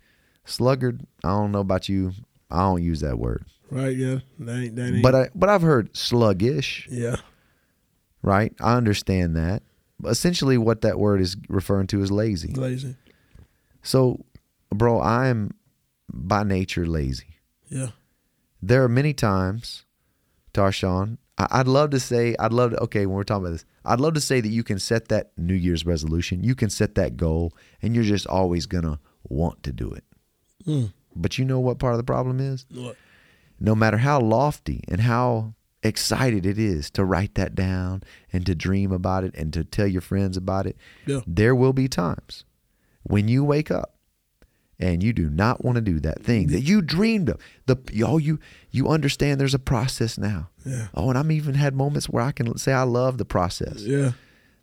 Sluggard, 0.44 1.02
I 1.22 1.28
don't 1.28 1.52
know 1.52 1.60
about 1.60 1.88
you. 1.88 2.12
I 2.50 2.58
don't 2.60 2.82
use 2.82 3.00
that 3.00 3.18
word. 3.18 3.44
Right. 3.70 3.96
Yeah. 3.96 4.18
That 4.38 4.56
ain't. 4.56 4.76
That 4.76 4.94
ain't. 4.94 5.02
But 5.02 5.14
I 5.14 5.28
but 5.34 5.48
I've 5.48 5.62
heard 5.62 5.96
sluggish, 5.96 6.88
yeah. 6.90 7.16
right? 8.22 8.52
I 8.60 8.74
understand 8.76 9.36
that. 9.36 9.62
But 10.00 10.10
essentially 10.10 10.56
what 10.58 10.82
that 10.82 10.98
word 10.98 11.20
is 11.20 11.36
referring 11.48 11.88
to 11.88 12.02
is 12.02 12.10
lazy. 12.10 12.52
Lazy. 12.54 12.96
So, 13.82 14.24
bro, 14.70 15.00
I'm 15.00 15.50
by 16.12 16.44
nature 16.44 16.86
lazy. 16.86 17.36
Yeah. 17.68 17.88
There 18.62 18.82
are 18.82 18.88
many 18.88 19.12
times, 19.12 19.84
Tarshawn, 20.54 21.18
I- 21.36 21.48
I'd 21.50 21.68
love 21.68 21.90
to 21.90 22.00
say, 22.00 22.34
I'd 22.38 22.52
love 22.52 22.72
to, 22.72 22.82
okay, 22.84 23.06
when 23.06 23.16
we're 23.16 23.24
talking 23.24 23.44
about 23.44 23.52
this, 23.52 23.64
I'd 23.84 24.00
love 24.00 24.14
to 24.14 24.20
say 24.20 24.40
that 24.40 24.48
you 24.48 24.62
can 24.64 24.78
set 24.78 25.08
that 25.08 25.30
New 25.36 25.54
Year's 25.54 25.86
resolution, 25.86 26.42
you 26.42 26.54
can 26.54 26.70
set 26.70 26.94
that 26.96 27.16
goal, 27.16 27.52
and 27.82 27.94
you're 27.94 28.04
just 28.04 28.26
always 28.26 28.66
going 28.66 28.84
to 28.84 28.98
want 29.24 29.62
to 29.62 29.72
do 29.72 29.92
it. 29.92 30.04
Mm. 30.66 30.92
But 31.20 31.36
you 31.38 31.44
know 31.44 31.60
what 31.60 31.78
part 31.78 31.94
of 31.94 31.98
the 31.98 32.04
problem 32.04 32.40
is? 32.40 32.64
What? 32.72 32.96
No 33.60 33.74
matter 33.74 33.96
how 33.98 34.20
lofty 34.20 34.84
and 34.88 35.00
how 35.00 35.54
excited 35.82 36.46
it 36.46 36.58
is 36.58 36.90
to 36.92 37.04
write 37.04 37.34
that 37.34 37.54
down 37.54 38.02
and 38.32 38.46
to 38.46 38.54
dream 38.54 38.92
about 38.92 39.24
it 39.24 39.34
and 39.34 39.52
to 39.52 39.64
tell 39.64 39.86
your 39.86 40.00
friends 40.00 40.36
about 40.36 40.66
it, 40.66 40.76
Yeah. 41.06 41.20
there 41.26 41.54
will 41.54 41.72
be 41.72 41.88
times 41.88 42.44
when 43.02 43.26
you 43.28 43.42
wake 43.44 43.70
up 43.70 43.94
and 44.80 45.02
you 45.02 45.12
do 45.12 45.28
not 45.28 45.64
want 45.64 45.74
to 45.76 45.80
do 45.80 45.98
that 46.00 46.22
thing 46.22 46.48
that 46.48 46.60
you 46.60 46.80
dreamed 46.82 47.28
of. 47.30 47.40
The 47.66 47.76
oh 48.06 48.18
you 48.18 48.38
you 48.70 48.88
understand 48.88 49.40
there's 49.40 49.54
a 49.54 49.58
process 49.58 50.16
now. 50.18 50.50
Yeah. 50.64 50.88
Oh, 50.94 51.08
and 51.08 51.18
I'm 51.18 51.32
even 51.32 51.54
had 51.54 51.74
moments 51.74 52.08
where 52.08 52.22
I 52.22 52.30
can 52.32 52.56
say 52.58 52.72
I 52.72 52.82
love 52.84 53.18
the 53.18 53.24
process. 53.24 53.82
Yeah. 53.82 54.12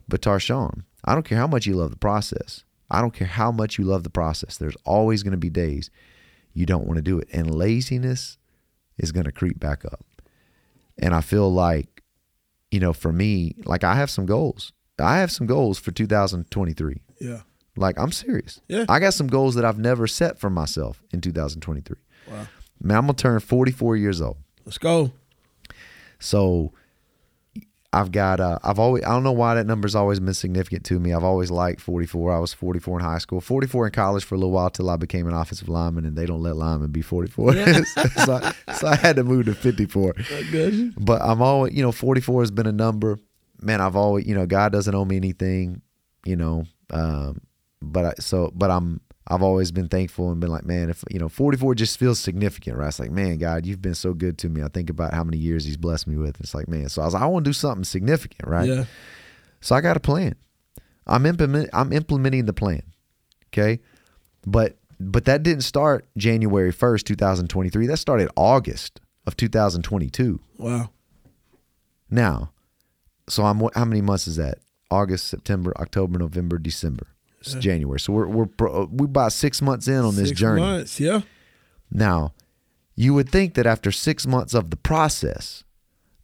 But 0.07 0.21
Tarshawn, 0.21 0.83
I 1.03 1.13
don't 1.15 1.25
care 1.25 1.37
how 1.37 1.47
much 1.47 1.65
you 1.65 1.75
love 1.75 1.91
the 1.91 1.97
process. 1.97 2.63
I 2.89 3.01
don't 3.01 3.13
care 3.13 3.27
how 3.27 3.51
much 3.51 3.77
you 3.77 3.83
love 3.83 4.03
the 4.03 4.09
process. 4.09 4.57
There's 4.57 4.77
always 4.85 5.23
going 5.23 5.31
to 5.31 5.37
be 5.37 5.49
days 5.49 5.89
you 6.55 6.65
don't 6.65 6.87
want 6.87 6.95
to 6.95 7.03
do 7.03 7.19
it, 7.19 7.27
and 7.31 7.53
laziness 7.53 8.39
is 8.97 9.11
going 9.11 9.25
to 9.25 9.31
creep 9.31 9.59
back 9.59 9.85
up. 9.85 10.05
And 10.97 11.13
I 11.13 11.21
feel 11.21 11.51
like, 11.53 12.01
you 12.71 12.79
know, 12.79 12.93
for 12.93 13.11
me, 13.11 13.55
like 13.65 13.83
I 13.83 13.95
have 13.95 14.09
some 14.09 14.25
goals. 14.25 14.71
I 14.97 15.17
have 15.17 15.31
some 15.31 15.45
goals 15.45 15.77
for 15.77 15.91
2023. 15.91 17.01
Yeah. 17.19 17.41
Like 17.75 17.99
I'm 17.99 18.13
serious. 18.13 18.61
Yeah. 18.69 18.85
I 18.87 18.99
got 18.99 19.13
some 19.13 19.27
goals 19.27 19.55
that 19.55 19.65
I've 19.65 19.77
never 19.77 20.07
set 20.07 20.39
for 20.39 20.49
myself 20.49 21.03
in 21.11 21.19
2023. 21.19 21.97
Wow. 22.31 22.47
Man, 22.81 22.97
I'm 22.97 23.03
gonna 23.03 23.13
turn 23.13 23.39
44 23.41 23.97
years 23.97 24.21
old. 24.21 24.37
Let's 24.65 24.77
go. 24.77 25.11
So 26.19 26.71
I've 27.95 28.11
got 28.11 28.41
uh, 28.41 28.59
I've 28.61 28.77
always 28.77 29.05
I 29.05 29.09
don't 29.09 29.23
know 29.23 29.31
why 29.31 29.55
that 29.55 29.65
number's 29.65 29.95
always 29.95 30.19
been 30.19 30.33
significant 30.33 30.83
to 30.87 30.99
me. 30.99 31.13
I've 31.13 31.23
always 31.23 31.49
liked 31.49 31.79
44. 31.79 32.35
I 32.35 32.39
was 32.39 32.53
44 32.53 32.99
in 32.99 33.05
high 33.05 33.19
school, 33.19 33.39
44 33.39 33.85
in 33.85 33.93
college 33.93 34.25
for 34.25 34.35
a 34.35 34.37
little 34.37 34.51
while 34.51 34.69
till 34.69 34.89
I 34.89 34.97
became 34.97 35.27
an 35.27 35.33
offensive 35.33 35.69
lineman, 35.69 36.05
and 36.05 36.17
they 36.17 36.25
don't 36.25 36.41
let 36.41 36.57
linemen 36.57 36.91
be 36.91 37.01
44. 37.01 37.53
so, 37.85 38.33
I, 38.33 38.53
so 38.73 38.87
I 38.87 38.95
had 38.97 39.15
to 39.15 39.23
move 39.23 39.45
to 39.45 39.55
54. 39.55 40.13
But 40.97 41.21
I'm 41.21 41.41
always 41.41 41.73
you 41.73 41.83
know 41.83 41.93
44 41.93 42.41
has 42.41 42.51
been 42.51 42.67
a 42.67 42.73
number. 42.73 43.17
Man, 43.61 43.79
I've 43.79 43.95
always 43.95 44.27
you 44.27 44.35
know 44.35 44.45
God 44.45 44.73
doesn't 44.73 44.93
owe 44.93 45.05
me 45.05 45.15
anything, 45.15 45.81
you 46.25 46.35
know. 46.35 46.65
Um, 46.89 47.39
but 47.81 48.05
I, 48.05 48.13
so 48.19 48.51
but 48.53 48.71
I'm 48.71 48.99
I've 49.27 49.41
always 49.41 49.71
been 49.71 49.87
thankful 49.87 50.29
and 50.31 50.39
been 50.39 50.51
like, 50.51 50.65
man, 50.65 50.89
if 50.89 51.03
you 51.09 51.17
know, 51.17 51.29
44 51.29 51.73
just 51.75 51.97
feels 51.97 52.19
significant, 52.19 52.77
right? 52.77 52.87
It's 52.87 52.99
like, 52.99 53.11
man, 53.11 53.37
God, 53.37 53.65
you've 53.65 53.81
been 53.81 53.95
so 53.95 54.13
good 54.13 54.37
to 54.39 54.49
me. 54.49 54.61
I 54.61 54.67
think 54.67 54.89
about 54.89 55.13
how 55.13 55.23
many 55.23 55.37
years 55.37 55.65
He's 55.65 55.77
blessed 55.77 56.07
me 56.07 56.17
with. 56.17 56.39
It's 56.39 56.53
like, 56.53 56.67
man. 56.67 56.89
So 56.89 57.01
I 57.01 57.05
was 57.05 57.15
like, 57.15 57.23
I 57.23 57.25
want 57.25 57.45
to 57.45 57.49
do 57.49 57.53
something 57.53 57.83
significant, 57.83 58.47
right? 58.47 58.69
Yeah. 58.69 58.85
So 59.61 59.75
I 59.75 59.81
got 59.81 59.97
a 59.97 59.99
plan. 59.99 60.35
I'm 61.07 61.25
implement 61.25 61.69
I'm 61.73 61.91
implementing 61.91 62.45
the 62.45 62.53
plan. 62.53 62.83
Okay. 63.47 63.79
But 64.45 64.77
but 64.99 65.25
that 65.25 65.43
didn't 65.43 65.63
start 65.63 66.05
January 66.17 66.71
1st, 66.71 67.03
2023. 67.03 67.87
That 67.87 67.97
started 67.97 68.29
August 68.35 69.01
of 69.25 69.35
2022. 69.35 70.39
Wow. 70.57 70.89
Now, 72.09 72.51
so 73.27 73.43
I'm 73.43 73.59
how 73.73 73.85
many 73.85 74.01
months 74.01 74.27
is 74.27 74.35
that? 74.35 74.59
August, 74.91 75.27
September, 75.27 75.73
October, 75.79 76.19
November, 76.19 76.57
December. 76.57 77.07
It's 77.45 77.55
January. 77.55 77.99
So 77.99 78.13
we're 78.13 78.27
we're 78.27 78.45
pro- 78.45 78.85
we're 78.91 79.05
about 79.05 79.33
6 79.33 79.61
months 79.61 79.87
in 79.87 79.97
on 79.97 80.15
this 80.15 80.29
Six 80.29 80.39
journey. 80.39 80.61
months. 80.61 80.99
Yeah. 80.99 81.21
Now, 81.91 82.33
you 82.95 83.13
would 83.13 83.29
think 83.29 83.53
that 83.55 83.65
after 83.65 83.91
6 83.91 84.25
months 84.27 84.53
of 84.53 84.69
the 84.69 84.77
process 84.77 85.63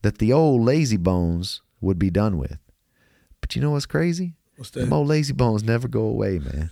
that 0.01 0.17
the 0.17 0.33
old 0.33 0.61
lazy 0.63 0.97
bones 0.97 1.61
would 1.79 1.99
be 1.99 2.09
done 2.09 2.37
with. 2.37 2.57
But 3.39 3.55
you 3.55 3.61
know 3.61 3.71
what's 3.71 3.85
crazy? 3.85 4.35
What's 4.57 4.71
Them 4.71 4.93
old 4.93 5.07
lazy 5.07 5.33
bones 5.33 5.63
never 5.63 5.87
go 5.87 6.03
away, 6.03 6.39
man. 6.39 6.71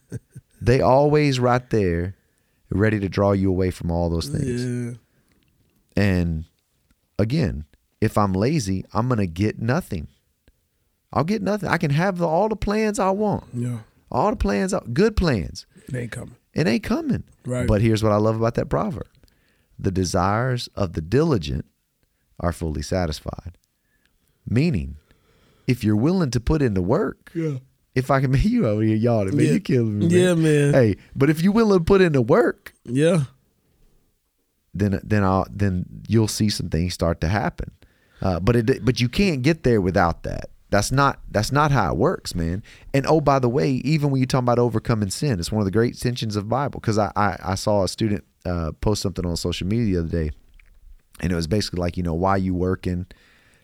they 0.60 0.80
always 0.80 1.38
right 1.40 1.68
there, 1.70 2.14
ready 2.70 2.98
to 3.00 3.08
draw 3.08 3.32
you 3.32 3.48
away 3.50 3.70
from 3.70 3.90
all 3.90 4.10
those 4.10 4.28
things. 4.28 4.64
Yeah. 4.64 6.02
And 6.02 6.44
again, 7.18 7.64
if 8.00 8.16
I'm 8.18 8.32
lazy, 8.32 8.84
I'm 8.92 9.08
gonna 9.08 9.26
get 9.26 9.58
nothing. 9.60 10.08
I'll 11.14 11.24
get 11.24 11.40
nothing. 11.42 11.68
I 11.70 11.78
can 11.78 11.90
have 11.92 12.18
the, 12.18 12.26
all 12.26 12.48
the 12.50 12.56
plans 12.56 12.98
I 12.98 13.10
want, 13.10 13.44
Yeah. 13.54 13.78
all 14.10 14.30
the 14.30 14.36
plans, 14.36 14.74
good 14.92 15.16
plans. 15.16 15.64
It 15.88 15.94
ain't 15.94 16.10
coming. 16.12 16.34
It 16.52 16.66
ain't 16.66 16.82
coming. 16.82 17.22
Right. 17.46 17.66
But 17.66 17.80
here's 17.82 18.02
what 18.02 18.12
I 18.12 18.16
love 18.16 18.36
about 18.36 18.54
that 18.56 18.68
proverb: 18.68 19.06
the 19.78 19.90
desires 19.92 20.68
of 20.74 20.92
the 20.94 21.00
diligent 21.00 21.64
are 22.40 22.52
fully 22.52 22.82
satisfied. 22.82 23.56
Meaning, 24.48 24.96
if 25.66 25.82
you're 25.84 25.96
willing 25.96 26.30
to 26.32 26.40
put 26.40 26.60
in 26.62 26.74
the 26.74 26.82
work, 26.82 27.30
Yeah. 27.34 27.58
if 27.94 28.10
I 28.10 28.20
can 28.20 28.30
make 28.36 28.44
you 28.44 28.66
over 28.66 28.82
here 28.82 28.96
yawning, 28.96 29.36
man, 29.36 29.46
Yeah. 29.46 29.52
you 29.52 29.60
killing 29.60 29.98
me. 29.98 30.08
Man. 30.08 30.18
Yeah, 30.18 30.34
man. 30.34 30.74
Hey, 30.74 30.96
but 31.14 31.30
if 31.30 31.40
you're 31.42 31.52
willing 31.52 31.78
to 31.78 31.84
put 31.84 32.00
in 32.00 32.12
the 32.12 32.22
work, 32.22 32.74
Yeah. 32.84 33.24
then 34.74 35.00
then 35.04 35.22
I'll 35.22 35.46
then 35.50 35.86
you'll 36.08 36.28
see 36.28 36.48
some 36.50 36.68
things 36.70 36.94
start 36.94 37.20
to 37.20 37.28
happen. 37.28 37.70
Uh, 38.20 38.40
but 38.40 38.56
it 38.56 38.84
but 38.84 39.00
you 39.00 39.08
can't 39.08 39.42
get 39.42 39.62
there 39.62 39.80
without 39.80 40.22
that. 40.24 40.50
That's 40.74 40.90
not 40.90 41.20
that's 41.30 41.52
not 41.52 41.70
how 41.70 41.92
it 41.92 41.96
works, 41.96 42.34
man. 42.34 42.60
And 42.92 43.06
oh, 43.06 43.20
by 43.20 43.38
the 43.38 43.48
way, 43.48 43.70
even 43.84 44.10
when 44.10 44.18
you're 44.20 44.26
talking 44.26 44.46
about 44.46 44.58
overcoming 44.58 45.08
sin, 45.08 45.38
it's 45.38 45.52
one 45.52 45.60
of 45.60 45.66
the 45.66 45.70
great 45.70 45.96
tensions 45.96 46.34
of 46.34 46.48
Bible. 46.48 46.80
Because 46.80 46.98
I, 46.98 47.12
I 47.14 47.36
I 47.44 47.54
saw 47.54 47.84
a 47.84 47.88
student 47.88 48.24
uh, 48.44 48.72
post 48.80 49.00
something 49.00 49.24
on 49.24 49.36
social 49.36 49.68
media 49.68 49.94
the 49.94 50.00
other 50.00 50.24
day, 50.24 50.30
and 51.20 51.30
it 51.30 51.36
was 51.36 51.46
basically 51.46 51.78
like 51.78 51.96
you 51.96 52.02
know 52.02 52.14
why 52.14 52.38
you 52.38 52.56
working, 52.56 53.06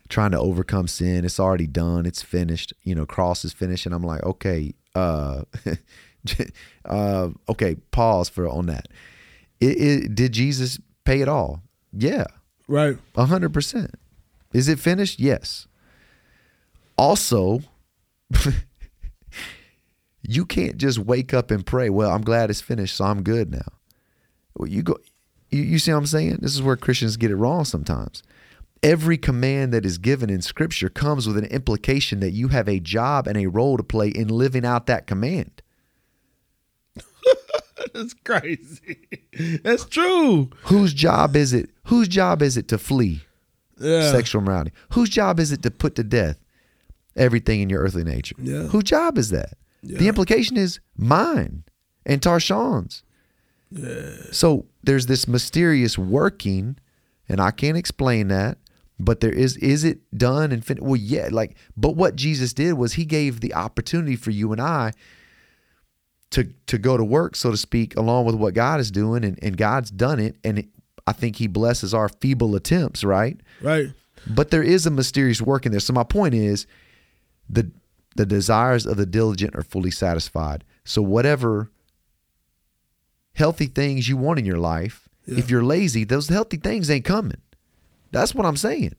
trying 0.09 0.31
to 0.31 0.39
overcome 0.39 0.87
sin. 0.87 1.25
It's 1.25 1.41
already 1.41 1.67
done. 1.67 2.07
It's 2.07 2.23
finished. 2.23 2.75
You 2.85 2.95
know, 2.95 3.07
cross 3.07 3.45
is 3.45 3.53
finished. 3.53 3.87
And 3.87 3.95
I'm 3.95 4.05
like, 4.05 4.23
okay, 4.23 4.73
uh, 4.95 5.43
uh, 6.85 7.31
okay, 7.49 7.75
pause 7.91 8.29
for 8.29 8.49
on 8.49 8.67
that. 8.67 8.87
It, 9.61 9.81
it, 9.81 10.15
did 10.15 10.31
Jesus 10.31 10.79
pay 11.05 11.23
it 11.23 11.29
all? 11.29 11.61
Yeah, 11.93 12.27
Right. 12.69 12.99
a 13.17 13.25
hundred 13.25 13.53
percent. 13.53 13.97
Is 14.53 14.69
it 14.69 14.79
finished? 14.79 15.19
Yes. 15.19 15.67
Also, 17.01 17.63
you 20.23 20.45
can't 20.45 20.77
just 20.77 20.99
wake 20.99 21.33
up 21.33 21.51
and 21.51 21.65
pray. 21.65 21.89
Well, 21.89 22.11
I'm 22.11 22.21
glad 22.21 22.51
it's 22.51 22.61
finished, 22.61 22.95
so 22.95 23.07
I'm 23.07 23.23
good 23.23 23.51
now. 23.51 23.73
Well, 24.55 24.69
you 24.69 24.83
go. 24.83 24.99
You, 25.49 25.63
you 25.63 25.79
see 25.79 25.93
what 25.93 25.97
I'm 25.97 26.07
saying? 26.07 26.41
This 26.43 26.55
is 26.55 26.61
where 26.61 26.77
Christians 26.77 27.17
get 27.17 27.31
it 27.31 27.37
wrong 27.37 27.65
sometimes. 27.65 28.23
Every 28.83 29.17
command 29.17 29.73
that 29.73 29.87
is 29.87 29.97
given 29.97 30.29
in 30.29 30.43
Scripture 30.43 30.91
comes 30.91 31.27
with 31.27 31.39
an 31.39 31.47
implication 31.47 32.21
that 32.21 32.33
you 32.33 32.49
have 32.49 32.69
a 32.69 32.81
job 32.81 33.27
and 33.27 33.39
a 33.39 33.47
role 33.47 33.79
to 33.79 33.83
play 33.83 34.09
in 34.09 34.29
living 34.29 34.67
out 34.67 34.85
that 34.85 35.07
command. 35.07 35.63
That's 37.95 38.13
crazy. 38.13 39.09
That's 39.65 39.87
true. 39.87 40.51
Whose 40.65 40.93
job 40.93 41.35
is 41.35 41.55
it? 41.55 41.71
Whose 41.85 42.09
job 42.09 42.43
is 42.43 42.59
it 42.59 42.69
to 42.69 42.77
flee? 42.77 43.23
Yeah. 43.79 44.13
sexual 44.13 44.43
morality. 44.43 44.73
Whose 44.91 45.09
job 45.09 45.41
is 45.41 45.51
it 45.51 45.63
to 45.63 45.71
put 45.71 45.95
to 45.95 46.05
death 46.05 46.39
everything 47.17 47.61
in 47.61 47.71
your 47.71 47.83
earthly 47.83 48.05
nature? 48.05 48.37
Yeah. 48.39 48.65
Whose 48.65 48.85
job 48.85 49.19
is 49.19 49.31
that? 49.31 49.55
The 49.83 50.09
implication 50.09 50.57
is 50.57 50.79
mine 50.97 51.65
and 52.05 52.21
Tarshawn's. 52.21 53.03
So 54.33 54.67
there's 54.83 55.07
this 55.07 55.27
mysterious 55.27 55.97
working, 55.97 56.77
and 57.29 57.41
I 57.41 57.51
can't 57.51 57.77
explain 57.77 58.29
that. 58.29 58.59
But 58.99 59.21
there 59.21 59.33
is, 59.33 59.57
is 59.57 59.85
it 59.85 60.01
done 60.17 60.53
and 60.53 60.63
finished? 60.63 60.85
Well, 60.85 60.97
yeah, 60.97 61.29
like, 61.31 61.57
but 61.75 61.97
what 61.97 62.17
Jesus 62.17 62.53
did 62.53 62.75
was 62.75 62.95
he 62.95 63.07
gave 63.07 63.41
the 63.41 63.55
opportunity 63.55 64.15
for 64.15 64.31
you 64.31 64.53
and 64.53 64.61
I 64.61 64.93
to 66.33 66.53
to 66.67 66.79
go 66.79 66.97
to 66.97 67.05
work, 67.05 67.35
so 67.35 67.51
to 67.51 67.57
speak, 67.57 67.97
along 67.97 68.27
with 68.27 68.35
what 68.35 68.55
God 68.55 68.79
is 68.79 68.91
doing, 68.91 69.25
and, 69.25 69.39
and 69.43 69.57
God's 69.57 69.91
done 69.91 70.21
it, 70.21 70.37
and 70.45 70.59
it, 70.59 70.69
I 71.07 71.13
think 71.13 71.37
He 71.37 71.47
blesses 71.47 71.95
our 71.95 72.09
feeble 72.09 72.55
attempts, 72.55 73.03
right? 73.03 73.41
Right. 73.63 73.89
But 74.27 74.51
there 74.51 74.63
is 74.63 74.87
a 74.87 74.91
mysterious 74.91 75.41
work 75.41 75.65
in 75.65 75.73
there. 75.73 75.81
So 75.81 75.93
my 75.93 76.05
point 76.05 76.35
is 76.35 76.67
the 77.51 77.71
the 78.17 78.27
desires 78.27 78.87
of 78.87 78.97
the 78.97 79.07
diligent 79.07 79.55
are 79.55 79.63
fully 79.63 79.91
satisfied. 79.91 80.65
So 80.85 81.01
whatever 81.01 81.71
healthy 83.35 83.67
things 83.67 84.09
you 84.09 84.17
want 84.17 84.39
in 84.39 84.45
your 84.45 84.59
life, 84.59 85.09
if 85.27 85.49
you're 85.49 85.63
lazy, 85.63 86.05
those 86.05 86.29
healthy 86.29 86.57
things 86.57 86.91
ain't 86.91 87.05
coming. 87.05 87.41
That's 88.11 88.35
what 88.35 88.47
I'm 88.47 88.57
saying. 88.57 88.95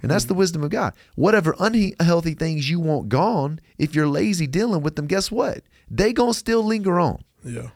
And 0.00 0.10
that's 0.10 0.24
the 0.24 0.34
wisdom 0.34 0.64
of 0.64 0.70
God. 0.70 0.94
Whatever 1.14 1.54
unhealthy 1.58 2.34
things 2.34 2.68
you 2.68 2.80
want 2.80 3.08
gone, 3.08 3.60
if 3.78 3.94
you're 3.94 4.08
lazy 4.08 4.46
dealing 4.46 4.82
with 4.82 4.96
them, 4.96 5.06
guess 5.06 5.30
what? 5.30 5.62
They 5.90 6.12
going 6.12 6.32
to 6.32 6.38
still 6.38 6.62
linger 6.64 6.98
on. 6.98 7.22
Yeah. 7.44 7.70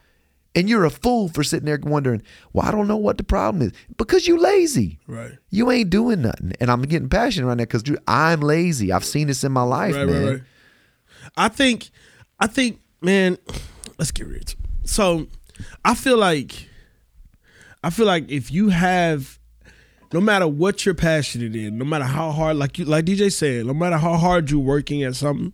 And 0.57 0.67
you're 0.67 0.85
a 0.85 0.89
fool 0.89 1.29
for 1.29 1.43
sitting 1.43 1.67
there 1.67 1.79
wondering, 1.83 2.23
well, 2.51 2.67
I 2.67 2.71
don't 2.71 2.87
know 2.87 2.97
what 2.97 3.19
the 3.19 3.23
problem 3.23 3.61
is. 3.61 3.73
Because 3.95 4.27
you're 4.27 4.39
lazy. 4.39 4.97
Right. 5.05 5.33
You 5.51 5.69
ain't 5.69 5.91
doing 5.91 6.23
nothing. 6.23 6.53
And 6.59 6.71
I'm 6.71 6.81
getting 6.81 7.09
passionate 7.09 7.45
right 7.45 7.57
now 7.57 7.65
because 7.65 7.83
I'm 8.07 8.41
lazy. 8.41 8.91
I've 8.91 9.05
seen 9.05 9.27
this 9.27 9.43
in 9.43 9.51
my 9.51 9.61
life, 9.61 9.93
Right, 9.93 10.07
man. 10.07 10.25
right, 10.25 10.31
right. 10.33 10.41
I 11.37 11.47
think, 11.49 11.91
I 12.39 12.47
think, 12.47 12.79
man, 13.01 13.37
let's 13.99 14.09
get 14.09 14.25
rich. 14.25 14.57
So, 14.83 15.27
I 15.85 15.93
feel 15.93 16.17
like, 16.17 16.67
I 17.83 17.91
feel 17.91 18.07
like 18.07 18.27
if 18.31 18.51
you 18.51 18.69
have, 18.69 19.37
no 20.11 20.19
matter 20.19 20.47
what 20.47 20.85
you're 20.87 20.95
passionate 20.95 21.55
in, 21.55 21.77
no 21.77 21.85
matter 21.85 22.05
how 22.05 22.31
hard, 22.31 22.57
like 22.57 22.79
you, 22.79 22.85
like 22.85 23.05
DJ 23.05 23.31
said, 23.31 23.67
no 23.67 23.75
matter 23.75 23.97
how 23.97 24.15
hard 24.15 24.49
you're 24.49 24.59
working 24.59 25.03
at 25.03 25.15
something, 25.15 25.53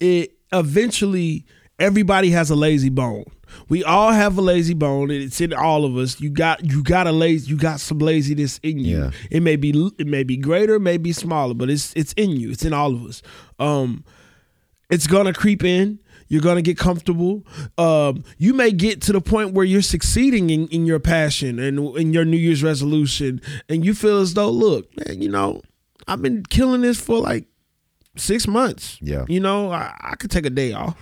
it 0.00 0.34
eventually 0.52 1.46
everybody 1.78 2.30
has 2.30 2.50
a 2.50 2.56
lazy 2.56 2.88
bone. 2.90 3.24
We 3.68 3.84
all 3.84 4.10
have 4.10 4.36
a 4.38 4.40
lazy 4.40 4.74
bone. 4.74 5.10
and 5.10 5.22
It's 5.22 5.40
in 5.40 5.52
all 5.52 5.84
of 5.84 5.96
us. 5.96 6.20
You 6.20 6.30
got 6.30 6.64
you 6.64 6.82
got 6.82 7.06
a 7.06 7.12
lazy 7.12 7.50
you 7.50 7.56
got 7.56 7.80
some 7.80 7.98
laziness 7.98 8.58
in 8.62 8.78
you. 8.78 8.98
Yeah. 8.98 9.10
It 9.30 9.42
may 9.42 9.56
be 9.56 9.70
it 9.98 10.06
may 10.06 10.24
be 10.24 10.36
greater, 10.36 10.74
it 10.76 10.80
may 10.80 10.96
be 10.96 11.12
smaller, 11.12 11.54
but 11.54 11.70
it's 11.70 11.92
it's 11.94 12.12
in 12.14 12.30
you. 12.30 12.50
It's 12.50 12.64
in 12.64 12.72
all 12.72 12.94
of 12.94 13.04
us. 13.04 13.22
Um 13.58 14.04
it's 14.90 15.06
gonna 15.06 15.32
creep 15.32 15.62
in. 15.64 15.98
You're 16.28 16.40
gonna 16.42 16.62
get 16.62 16.78
comfortable. 16.78 17.44
Um, 17.78 18.24
you 18.38 18.54
may 18.54 18.72
get 18.72 19.00
to 19.02 19.12
the 19.12 19.20
point 19.20 19.52
where 19.52 19.64
you're 19.64 19.82
succeeding 19.82 20.50
in, 20.50 20.66
in 20.68 20.86
your 20.86 20.98
passion 20.98 21.58
and 21.58 21.78
in 21.96 22.12
your 22.12 22.24
New 22.24 22.36
Year's 22.38 22.62
resolution, 22.62 23.40
and 23.68 23.84
you 23.84 23.94
feel 23.94 24.18
as 24.20 24.34
though, 24.34 24.50
look, 24.50 24.88
man, 24.96 25.20
you 25.20 25.28
know, 25.28 25.60
I've 26.08 26.22
been 26.22 26.42
killing 26.48 26.80
this 26.80 26.98
for 26.98 27.18
like 27.18 27.44
six 28.16 28.48
months. 28.48 28.98
Yeah. 29.00 29.26
you 29.28 29.38
know, 29.38 29.70
I, 29.70 29.94
I 30.00 30.16
could 30.16 30.30
take 30.30 30.46
a 30.46 30.50
day 30.50 30.72
off, 30.72 30.96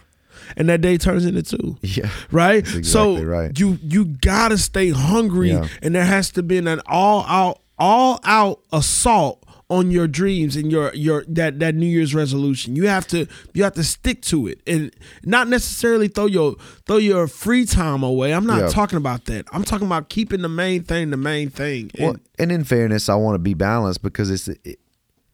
and 0.57 0.69
that 0.69 0.81
day 0.81 0.97
turns 0.99 1.25
into 1.25 1.43
two 1.43 1.77
Yeah. 1.83 2.09
right? 2.31 2.65
That's 2.65 2.91
so 2.91 3.23
right. 3.23 3.59
you 3.59 3.79
you 3.83 4.05
gotta 4.05 4.59
stay 4.59 4.91
hungry, 4.91 5.51
Yeah. 5.51 5.67
and 5.83 5.95
there 5.95 6.05
has 6.05 6.31
to 6.33 6.43
be 6.43 6.59
an 6.59 6.81
all 6.87 7.25
out 7.27 7.61
all 7.79 8.21
out 8.25 8.61
assault 8.73 9.39
on 9.71 9.91
your 9.91 10.07
dreams 10.07 10.55
and 10.55 10.71
your 10.71 10.93
your 10.95 11.25
that 11.27 11.59
that 11.61 11.75
New 11.75 11.87
Year's 11.87 12.15
resolution. 12.15 12.77
You 12.77 12.89
have 12.89 13.07
to 13.09 13.27
you 13.55 13.65
have 13.65 13.73
to 13.75 13.83
stick 13.85 14.21
to 14.23 14.47
it 14.47 14.61
and 14.67 14.95
not 15.25 15.49
necessarily 15.49 16.09
throw 16.09 16.27
your 16.27 16.57
throw 16.87 16.99
your 16.99 17.27
free 17.27 17.65
time 17.65 18.03
away. 18.03 18.35
I'm 18.35 18.45
not 18.45 18.61
Yeah. 18.61 18.69
talking 18.69 18.99
about 18.99 19.25
that. 19.27 19.47
I'm 19.51 19.65
talking 19.65 19.87
about 19.87 20.11
keeping 20.11 20.43
the 20.43 20.49
main 20.51 20.83
thing 20.83 21.09
the 21.11 21.17
main 21.17 21.49
thing. 21.49 21.91
And- 21.95 22.05
Well, 22.07 22.17
and 22.39 22.53
in 22.53 22.65
fairness, 22.65 23.09
I 23.09 23.15
want 23.15 23.37
to 23.37 23.39
be 23.39 23.55
balanced 23.55 24.03
because 24.03 24.31
it's, 24.31 24.49
it, 24.49 24.79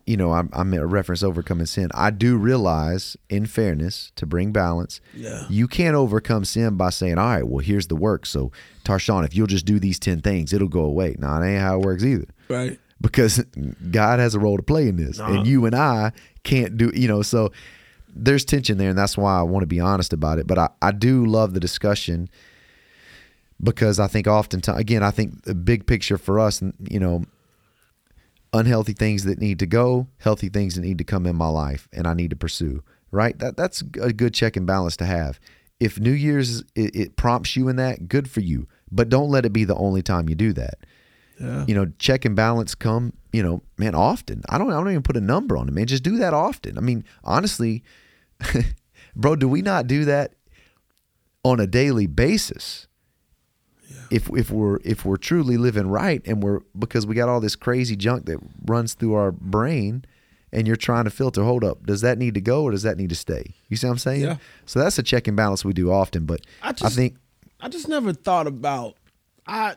you 0.09 0.17
know, 0.17 0.33
I'm, 0.33 0.49
I'm 0.53 0.73
a 0.75 0.87
reference 0.87 1.23
overcoming 1.23 1.67
sin. 1.67 1.91
I 1.95 2.11
do 2.11 2.37
realize, 2.37 3.17
in 3.29 3.45
fairness, 3.47 4.11
to 4.17 4.25
bring 4.27 4.53
balance, 4.53 5.01
Yeah. 5.15 5.45
you 5.51 5.69
can't 5.69 5.95
overcome 5.95 6.45
sin 6.45 6.77
by 6.77 6.91
saying, 6.91 7.19
all 7.19 7.27
right, 7.27 7.47
well, 7.47 7.59
here's 7.59 7.89
the 7.89 7.97
work. 7.97 8.25
So, 8.25 8.51
Tarshawn, 8.85 9.25
if 9.27 9.37
you'll 9.37 9.47
just 9.47 9.67
do 9.67 9.79
these 9.79 9.99
10 9.99 10.21
things, 10.23 10.53
it'll 10.53 10.69
go 10.69 10.81
away. 10.85 11.15
No, 11.19 11.29
it 11.41 11.47
ain't 11.47 11.61
how 11.61 11.79
it 11.79 11.85
works 11.85 12.05
either. 12.05 12.27
right. 12.49 12.79
because 13.01 13.45
God 13.91 14.19
has 14.19 14.35
a 14.35 14.39
role 14.41 14.57
to 14.57 14.63
play 14.63 14.89
in 14.89 14.97
this, 14.97 15.19
and 15.21 15.47
you 15.47 15.67
and 15.67 15.75
I 15.75 16.13
can't 16.43 16.77
do. 16.79 16.91
You 16.95 17.07
know, 17.09 17.23
so 17.23 17.53
there's 18.17 18.45
tension 18.45 18.79
there, 18.79 18.89
and 18.91 18.99
that's 18.99 19.17
why 19.19 19.39
I 19.39 19.43
want 19.43 19.63
to 19.63 19.67
be 19.69 19.79
honest 19.79 20.13
about 20.15 20.39
it. 20.39 20.47
But 20.47 20.59
I, 20.59 20.69
I 20.81 20.91
do 20.93 21.27
love 21.27 21.53
the 21.55 21.61
discussion 21.61 22.29
because 23.63 23.99
I 24.01 24.07
think 24.07 24.27
oftentimes, 24.27 24.81
again, 24.81 25.03
I 25.03 25.11
think 25.11 25.43
the 25.45 25.55
big 25.55 25.87
picture 25.87 26.17
for 26.19 26.39
us, 26.41 26.63
you 26.89 26.99
know, 27.01 27.25
unhealthy 28.53 28.93
things 28.93 29.25
that 29.25 29.39
need 29.39 29.59
to 29.59 29.67
go, 29.67 30.09
healthy 30.19 30.49
things 30.49 30.75
that 30.75 30.83
need 30.83 30.99
to 30.99 31.05
come 31.05 31.27
in 31.27 31.37
my 31.37 31.49
life, 31.49 31.89
and 31.93 32.07
I 32.07 32.15
need 32.15 32.31
to 32.31 32.37
pursue. 32.37 32.83
Right? 33.11 33.39
That 33.39 33.57
that's 33.57 33.83
a 34.01 34.13
good 34.13 34.35
check 34.35 34.57
and 34.57 34.67
balance 34.67 34.97
to 34.99 35.07
have. 35.07 35.41
If 35.81 35.99
New 35.99 36.13
Year's 36.13 36.61
it, 36.75 36.95
it 36.95 37.17
prompts 37.17 37.57
you 37.57 37.69
in 37.69 37.77
that, 37.77 38.09
good 38.09 38.31
for 38.31 38.41
you. 38.41 38.69
But 38.91 39.09
don't 39.09 39.31
let 39.31 39.47
it 39.47 39.53
be 39.53 39.65
the 39.65 39.77
only 39.77 40.03
time 40.03 40.29
you 40.29 40.35
do 40.35 40.53
that. 40.55 40.79
Yeah. 41.41 41.65
You 41.67 41.75
know, 41.75 41.93
check 41.99 42.25
and 42.25 42.35
balance 42.35 42.75
come, 42.75 43.13
you 43.33 43.43
know, 43.43 43.63
man, 43.77 43.95
often. 43.95 44.43
I 44.49 44.59
don't 44.59 44.71
I 44.71 44.75
don't 44.75 44.91
even 44.91 45.03
put 45.03 45.17
a 45.17 45.21
number 45.21 45.57
on 45.57 45.69
it, 45.69 45.73
man. 45.73 45.87
Just 45.87 46.03
do 46.03 46.17
that 46.19 46.35
often. 46.35 46.77
I 46.77 46.81
mean, 46.81 47.05
honestly, 47.23 47.85
bro, 49.17 49.37
do 49.37 49.49
we 49.49 49.63
not 49.63 49.87
do 49.87 50.05
that 50.05 50.35
on 51.45 51.61
a 51.61 51.67
daily 51.67 52.07
basis? 52.07 52.88
If 54.11 54.31
if 54.31 54.51
we're 54.51 54.79
if 54.85 55.05
we're 55.05 55.17
truly 55.17 55.57
living 55.57 55.89
right 55.89 56.23
and 56.27 56.43
we're 56.43 56.61
because 56.79 57.07
we 57.07 57.15
got 57.15 57.29
all 57.29 57.41
this 57.41 57.57
crazy 57.57 57.97
junk 57.97 58.27
that 58.27 58.39
runs 58.65 58.95
through 58.95 59.15
our 59.15 59.33
brain 59.33 60.05
and 60.53 60.67
you're 60.67 60.77
trying 60.77 61.05
to 61.05 61.11
filter, 61.11 61.45
hold 61.45 61.63
up, 61.63 61.85
does 61.85 62.01
that 62.01 62.17
need 62.19 62.35
to 62.35 62.41
go 62.41 62.65
or 62.65 62.71
does 62.71 62.83
that 62.83 62.97
need 62.97 63.11
to 63.11 63.15
stay? 63.15 63.55
You 63.69 63.77
see 63.77 63.87
what 63.87 63.93
I'm 63.93 63.99
saying? 63.99 64.23
Yeah. 64.23 64.37
So 64.65 64.79
that's 64.79 64.99
a 64.99 65.03
check 65.03 65.29
and 65.29 65.37
balance 65.37 65.65
we 65.65 65.73
do 65.75 65.93
often, 65.93 66.25
but 66.25 66.41
I 66.63 66.73
just, 66.73 66.85
I, 66.85 66.89
think 66.89 67.17
I 67.61 67.69
just 67.69 67.89
never 67.89 68.13
thought 68.13 68.47
about 68.47 68.97
I 69.47 69.77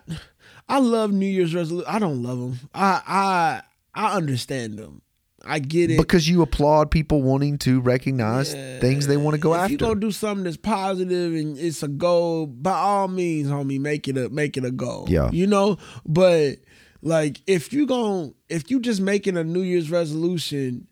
I 0.67 0.79
love 0.79 1.11
New 1.11 1.25
Year's 1.25 1.53
resolution. 1.55 1.89
I 1.89 1.99
don't 1.99 2.23
love 2.23 2.39
them. 2.39 2.59
I 2.73 3.01
I 3.07 3.61
I 3.93 4.15
understand 4.15 4.77
them. 4.77 5.01
I 5.45 5.59
get 5.59 5.89
it. 5.91 5.97
because 5.97 6.27
you 6.29 6.41
applaud 6.41 6.91
people 6.91 7.21
wanting 7.23 7.57
to 7.59 7.81
recognize 7.81 8.53
things 8.53 9.07
they 9.07 9.17
want 9.17 9.35
to 9.35 9.39
go 9.41 9.53
if 9.53 9.59
after. 9.61 9.65
If 9.73 9.81
you 9.81 9.87
gonna 9.87 9.99
do 9.99 10.11
something 10.11 10.43
that's 10.43 10.57
positive 10.57 11.33
and 11.33 11.57
it's 11.57 11.81
a 11.83 11.87
goal, 11.87 12.45
by 12.45 12.71
all 12.77 13.07
means, 13.07 13.49
homie, 13.49 13.79
make 13.79 14.07
it 14.07 14.17
a 14.17 14.29
make 14.29 14.57
it 14.57 14.65
a 14.65 14.71
goal. 14.71 15.05
Yeah. 15.09 15.29
you 15.31 15.47
know. 15.47 15.77
But 16.05 16.57
like, 17.01 17.41
if 17.47 17.73
you 17.73 17.85
gon' 17.87 18.33
if 18.49 18.69
you 18.69 18.79
just 18.79 19.01
making 19.01 19.35
a 19.37 19.43
New 19.43 19.61
Year's 19.61 19.89
resolution, 19.89 20.87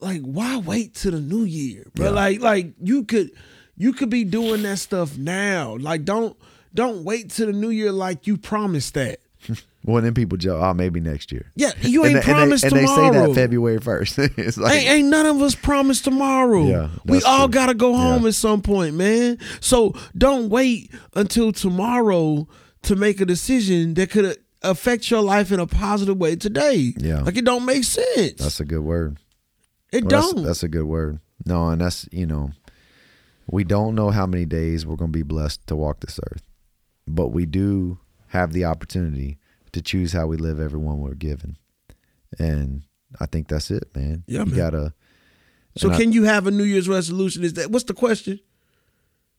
like, 0.00 0.20
why 0.22 0.58
wait 0.58 0.94
to 0.96 1.10
the 1.10 1.20
New 1.20 1.44
Year? 1.44 1.86
But 1.94 2.02
Yeah. 2.04 2.10
like, 2.10 2.40
like 2.40 2.74
you 2.82 3.04
could 3.04 3.30
you 3.76 3.92
could 3.94 4.10
be 4.10 4.24
doing 4.24 4.62
that 4.62 4.78
stuff 4.78 5.16
now. 5.16 5.76
Like, 5.78 6.04
don't 6.04 6.36
don't 6.74 7.02
wait 7.04 7.30
to 7.30 7.46
the 7.46 7.52
New 7.52 7.70
Year 7.70 7.92
like 7.92 8.26
you 8.26 8.36
promised 8.36 8.94
that. 8.94 9.20
well, 9.84 10.02
then 10.02 10.12
people 10.14 10.36
joke, 10.36 10.60
oh, 10.62 10.74
maybe 10.74 11.00
next 11.00 11.32
year. 11.32 11.50
Yeah, 11.56 11.72
you 11.80 12.04
And 12.04 12.16
ain't 12.16 12.24
they- 12.26 12.30
and 12.32 12.38
they- 12.38 12.42
promised 12.42 12.64
and 12.64 12.72
they, 12.74 12.80
tomorrow. 12.86 13.12
say 13.12 13.26
that 13.28 13.34
February 13.34 13.78
first. 13.80 14.18
it's 14.18 14.58
like, 14.58 14.74
ain't, 14.74 14.88
ain't 14.90 15.08
none 15.08 15.26
of 15.26 15.40
us 15.40 15.54
promised 15.54 16.04
tomorrow. 16.04 16.64
Yeah, 16.64 16.88
we 17.06 17.22
all 17.22 17.48
gotta 17.48 17.74
go 17.74 17.94
home 17.94 18.22
Yeah. 18.22 18.28
at 18.28 18.34
some 18.34 18.60
point, 18.62 18.94
man. 18.94 19.38
So 19.60 19.94
don't 20.16 20.50
wait 20.50 20.92
until 21.14 21.52
tomorrow 21.52 22.46
to 22.82 22.96
make 22.96 23.20
a 23.20 23.26
decision 23.26 23.94
that 23.94 24.10
could 24.10 24.36
affect 24.62 25.10
your 25.10 25.22
life 25.22 25.50
in 25.52 25.60
a 25.60 25.66
positive 25.66 26.18
way 26.18 26.36
today. 26.36 26.92
Yeah. 26.98 27.20
like 27.22 27.36
it 27.38 27.44
don't 27.46 27.64
make 27.64 27.84
sense. 27.84 28.34
that's 28.38 28.60
a 28.60 28.64
good 28.66 28.82
word. 28.82 29.16
it 29.92 30.04
Well, 30.04 30.32
don't. 30.32 30.44
that's 30.44 30.62
a 30.62 30.68
good 30.68 30.84
word. 30.84 31.20
No, 31.46 31.68
and 31.70 31.80
that's 31.80 32.06
you 32.12 32.26
know, 32.26 32.50
we 33.50 33.64
don't 33.64 33.94
know 33.94 34.10
how 34.10 34.26
many 34.26 34.44
days 34.44 34.84
we're 34.84 34.96
going 34.96 35.10
to 35.12 35.18
be 35.18 35.22
blessed 35.22 35.66
to 35.68 35.76
walk 35.76 36.00
this 36.00 36.20
earth, 36.30 36.42
but 37.08 37.28
we 37.28 37.46
do 37.46 37.98
have 38.28 38.52
the 38.52 38.64
opportunity 38.66 39.38
to 39.72 39.82
choose 39.82 40.12
how 40.12 40.26
we 40.26 40.36
live 40.36 40.60
everyone 40.60 40.98
we're 40.98 41.14
given, 41.14 41.56
and 42.38 42.82
I 43.20 43.26
think 43.26 43.48
that's 43.48 43.70
it, 43.70 43.84
man. 43.94 44.24
Yeah, 44.26 44.40
you 44.40 44.46
man. 44.46 44.56
gotta. 44.56 44.94
so 45.76 45.88
and 45.88 45.96
I- 45.96 45.98
can 46.00 46.12
you 46.12 46.24
have 46.24 46.46
a 46.46 46.50
New 46.50 46.64
Year's 46.64 46.88
resolution? 46.88 47.44
Is 47.44 47.54
that 47.54 47.70
what's 47.70 47.84
the 47.84 47.94
question? 47.94 48.40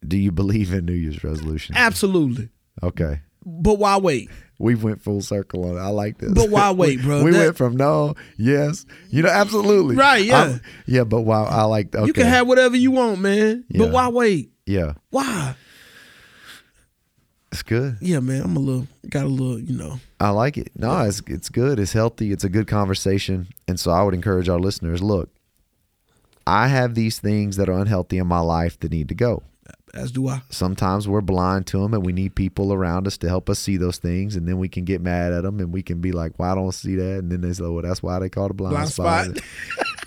do 0.07 0.17
you 0.17 0.31
believe 0.31 0.73
in 0.73 0.83
New 0.85 0.93
Year's 0.93 1.23
resolution? 1.23 1.75
Absolutely. 1.77 2.49
Okay. 2.81 3.19
But 3.45 3.75
why 3.77 3.97
wait? 3.97 4.31
We 4.57 4.73
went 4.75 4.99
full 5.01 5.21
circle 5.21 5.63
on 5.65 5.77
it. 5.77 5.79
I 5.79 5.89
like 5.89 6.17
this. 6.17 6.31
But 6.33 6.49
why 6.49 6.71
wait, 6.71 7.01
bro? 7.03 7.23
we 7.23 7.31
That- 7.31 7.37
went 7.37 7.57
from 7.57 7.75
no, 7.75 8.15
yes, 8.37 8.85
you 9.09 9.21
know, 9.23 9.29
absolutely, 9.29 9.95
Right, 9.95 10.25
yeah. 10.25 10.37
I'm- 10.39 10.61
yeah. 10.87 11.03
But 11.03 11.21
why? 11.21 11.43
I 11.43 11.63
like. 11.63 11.93
Okay. 11.95 12.05
You 12.05 12.13
can 12.13 12.25
have 12.27 12.47
whatever 12.47 12.75
you 12.77 12.91
want, 12.91 13.19
man. 13.19 13.63
Yeah. 13.69 13.79
But 13.85 13.91
why 13.91 14.07
wait? 14.09 14.51
Yeah, 14.65 14.93
Why? 15.09 15.55
It's 17.51 17.63
good. 17.63 17.97
Yeah, 17.99 18.19
man. 18.19 18.41
I'm 18.41 18.55
a 18.55 18.59
little 18.59 18.87
got 19.09 19.25
a 19.25 19.27
little, 19.27 19.59
you 19.59 19.77
know. 19.77 19.99
I 20.19 20.29
like 20.29 20.57
it. 20.57 20.71
No, 20.75 21.01
it's 21.01 21.21
it's 21.27 21.49
good. 21.49 21.79
It's 21.79 21.93
healthy. 21.93 22.31
It's 22.31 22.43
a 22.43 22.49
good 22.49 22.67
conversation. 22.67 23.47
And 23.67 23.79
so 23.79 23.91
I 23.91 24.03
would 24.03 24.13
encourage 24.13 24.47
our 24.47 24.59
listeners. 24.59 25.01
Look, 25.01 25.29
I 26.47 26.67
have 26.67 26.95
these 26.95 27.19
things 27.19 27.57
that 27.57 27.69
are 27.69 27.77
unhealthy 27.79 28.17
in 28.17 28.27
my 28.27 28.39
life 28.39 28.79
that 28.79 28.91
need 28.91 29.09
to 29.09 29.15
go. 29.15 29.43
As 29.93 30.11
do 30.13 30.29
I. 30.29 30.41
Sometimes 30.49 31.05
we're 31.05 31.19
blind 31.19 31.67
to 31.67 31.81
them, 31.81 31.93
and 31.93 32.05
we 32.05 32.13
need 32.13 32.33
people 32.33 32.71
around 32.71 33.07
us 33.07 33.17
to 33.17 33.27
help 33.27 33.49
us 33.49 33.59
see 33.59 33.75
those 33.75 33.97
things. 33.97 34.37
And 34.37 34.47
then 34.47 34.57
we 34.57 34.69
can 34.69 34.85
get 34.85 35.01
mad 35.01 35.33
at 35.33 35.43
them, 35.43 35.59
and 35.59 35.73
we 35.73 35.83
can 35.83 35.99
be 35.99 36.13
like, 36.13 36.39
"Why 36.39 36.55
don't 36.55 36.67
I 36.67 36.71
see 36.71 36.95
that?" 36.95 37.19
And 37.19 37.29
then 37.29 37.41
they 37.41 37.51
say, 37.51 37.63
"Well, 37.63 37.81
that's 37.81 38.01
why 38.01 38.17
they 38.19 38.29
call 38.29 38.45
it 38.45 38.51
a 38.51 38.53
blind, 38.53 38.75
Blind 38.75 38.89
spot." 38.89 39.25
spot. 39.25 39.43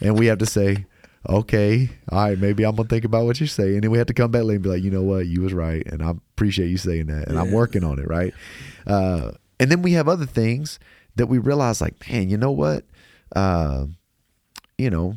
and 0.01 0.19
we 0.19 0.27
have 0.27 0.39
to 0.39 0.47
say, 0.47 0.87
"Okay, 1.29 1.91
all 2.11 2.25
right, 2.25 2.39
maybe 2.39 2.65
I'm 2.65 2.75
gonna 2.77 2.89
think 2.89 3.05
about 3.05 3.25
what 3.27 3.41
you're 3.41 3.47
saying." 3.47 3.75
And 3.75 3.85
then 3.85 3.91
we 3.91 3.99
have 3.99 4.07
to 4.09 4.15
come 4.15 4.31
back 4.31 4.43
later 4.45 4.57
and 4.57 4.63
be 4.63 4.69
like, 4.71 4.83
"You 4.83 4.91
know 4.91 5.03
what? 5.03 5.27
You 5.27 5.43
was 5.43 5.53
right, 5.55 5.87
and 5.87 6.03
I 6.03 6.11
appreciate 6.11 6.69
you 6.69 6.77
saying 6.77 7.07
that, 7.07 7.29
and 7.29 7.39
I'm 7.39 7.51
working 7.53 7.85
on 7.85 7.99
it." 7.99 8.07
Right? 8.09 8.35
Uh, 8.87 9.33
and 9.61 9.71
then 9.71 9.83
we 9.83 9.93
have 9.93 10.09
other 10.09 10.27
things 10.27 10.79
that 11.17 11.27
we 11.27 11.39
realize, 11.39 11.81
like, 11.81 11.95
man, 12.11 12.29
you 12.29 12.37
know 12.37 12.51
what? 12.51 12.85
Uh, 13.35 13.87
you 14.77 14.91
know, 14.91 15.17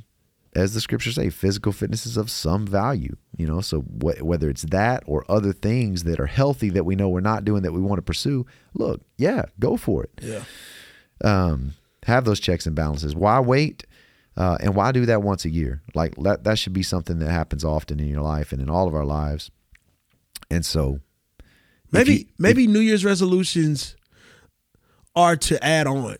as 0.56 0.74
the 0.74 0.82
scriptures 0.82 1.15
say, 1.15 1.30
physical 1.30 1.72
fitness 1.72 2.06
is 2.06 2.17
of 2.17 2.30
some 2.30 2.65
value. 2.67 3.15
You 3.36 3.48
know, 3.48 3.62
so 3.62 3.82
wh- 3.82 4.24
whether 4.24 4.50
it's 4.50 4.63
that 4.63 5.04
or 5.08 5.26
other 5.30 5.54
things 5.54 6.04
that 6.04 6.20
are 6.20 6.26
healthy 6.28 6.70
that 6.70 6.84
we 6.86 6.96
know 6.96 7.10
we're 7.10 7.20
not 7.20 7.46
doing 7.46 7.63
that 7.63 7.74
we 7.74 7.82
want 7.82 7.98
to 7.98 8.02
pursue, 8.04 8.46
look, 8.74 9.02
yeah, 9.17 9.43
go 9.60 9.76
for 9.78 10.04
it 10.04 10.12
Yeah. 10.22 10.43
um, 11.24 11.74
have 12.06 12.26
those 12.26 12.39
checks 12.39 12.65
and 12.65 12.76
balances. 12.76 13.15
Why 13.15 13.39
wait? 13.39 13.84
Uh, 14.38 14.56
and 14.62 14.76
why 14.76 14.91
do 14.91 15.06
that 15.08 15.23
once 15.23 15.45
a 15.45 15.50
year? 15.50 15.82
Like 15.95 16.15
that, 16.17 16.43
that 16.43 16.60
should 16.60 16.73
be 16.73 16.84
something 16.84 17.17
that 17.19 17.32
happens 17.32 17.65
often 17.65 18.00
in 18.00 18.08
your 18.08 18.21
life 18.21 18.52
and 18.52 18.62
in 18.62 18.69
all 18.69 18.88
of 18.88 18.93
our 18.93 19.04
lives. 19.06 19.50
And 20.52 20.63
so, 20.65 21.00
Maybe 21.91 22.13
you- 22.13 22.26
maybe 22.38 22.67
New 22.67 22.80
Year's 22.82 23.04
resolutions 23.04 23.95
are 25.15 25.36
to 25.38 25.63
add 25.65 25.88
on. 25.88 26.17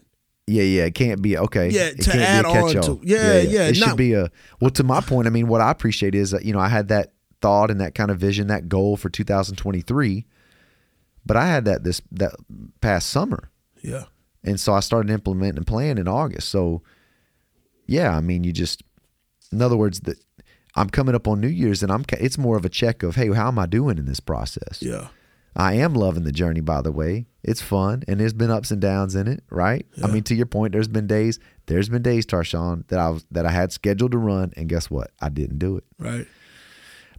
yeah, 0.47 0.63
yeah, 0.63 0.86
it 0.86 0.95
can't 0.95 1.21
be 1.21 1.38
okay. 1.38 1.69
Yeah, 1.69 1.84
it 1.88 2.01
to 2.01 2.12
can't 2.12 2.23
add 2.23 2.45
be 2.45 2.49
a 2.49 2.62
on 2.63 2.82
to- 2.84 2.99
yeah, 3.03 3.39
yeah, 3.41 3.67
It 3.67 3.75
should 3.75 3.97
be 3.97 4.13
a 4.13 4.32
well. 4.62 4.71
To 4.71 4.84
my 4.84 5.01
point, 5.01 5.27
I 5.27 5.30
mean, 5.30 5.47
what 5.47 5.62
I 5.62 5.69
appreciate 5.71 6.15
is 6.15 6.32
that 6.32 6.43
you 6.45 6.53
know 6.53 6.60
I 6.60 6.69
had 6.69 6.88
that 6.88 7.13
thought 7.41 7.69
and 7.69 7.80
that 7.82 7.93
kind 7.95 8.10
of 8.10 8.17
vision, 8.17 8.47
that 8.47 8.67
goal 8.69 8.97
for 8.97 9.10
2023, 9.10 10.25
but 11.25 11.38
I 11.38 11.45
had 11.47 11.65
that 11.65 11.84
this 11.84 12.01
that 12.13 12.34
past 12.82 13.10
summer. 13.10 13.49
Yeah. 13.84 14.06
And 14.43 14.60
so 14.60 14.73
I 14.73 14.80
started 14.80 15.12
implementing 15.12 15.62
a 15.62 15.65
plan 15.65 15.97
in 15.97 16.08
August. 16.08 16.49
So 16.49 16.82
yeah, 17.88 18.15
I 18.15 18.21
mean, 18.21 18.43
you 18.43 18.52
just, 18.52 18.84
in 19.52 19.62
other 19.62 19.78
words, 19.78 20.02
that 20.02 20.17
I'm 20.76 20.89
coming 20.89 21.15
up 21.15 21.28
on 21.28 21.41
New 21.41 21.47
Year's 21.47 21.82
and 21.82 21.91
I'm, 21.91 22.06
it's 22.19 22.38
more 22.38 22.58
of 22.58 22.65
a 22.65 22.69
check 22.69 23.02
of, 23.02 23.15
hey, 23.15 23.34
how 23.34 23.47
am 23.47 23.58
I 23.58 23.65
doing 23.65 23.97
in 23.97 24.06
this 24.06 24.19
process? 24.19 24.82
Yeah. 24.82 25.08
I 25.56 25.73
am 25.73 25.95
loving 25.95 26.23
the 26.23 26.32
journey, 26.32 26.62
by 26.62 26.82
the 26.82 26.91
way. 26.91 27.26
It's 27.41 27.62
fun 27.62 28.04
and 28.08 28.19
there's 28.19 28.34
been 28.34 28.52
ups 28.52 28.69
and 28.69 28.80
downs 28.80 29.15
in 29.15 29.28
it, 29.28 29.43
right? 29.50 29.88
I 30.04 30.08
mean, 30.08 30.21
to 30.23 30.36
your 30.36 30.45
point, 30.45 30.73
there's 30.73 30.88
been 30.88 31.08
days, 31.08 31.39
there's 31.65 31.89
been 31.89 32.04
days, 32.04 32.28
Tarshawn, 32.28 32.88
that 32.89 33.00
I 33.00 33.10
was, 33.10 33.26
that 33.32 33.47
I 33.47 33.52
had 33.52 33.71
scheduled 33.71 34.12
to 34.12 34.19
run 34.19 34.54
and 34.56 34.69
guess 34.69 34.91
what? 34.91 35.10
I 35.19 35.30
didn't 35.30 35.58
do 35.58 35.78
it. 35.78 35.86
Right. 35.97 36.28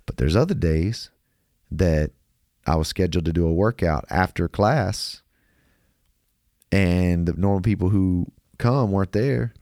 But 0.07 0.19
there's 0.19 0.37
other 0.37 0.55
days 0.55 1.11
that 1.71 2.13
I 2.67 2.77
was 2.77 2.87
scheduled 2.89 3.25
to 3.25 3.33
do 3.33 3.47
a 3.47 3.53
workout 3.53 4.05
after 4.09 4.47
class, 4.47 5.23
and 6.71 7.27
the 7.27 7.33
normal 7.33 7.63
people 7.63 7.89
who 7.89 8.31
come 8.59 8.93
weren't 8.93 9.13
there, 9.13 9.55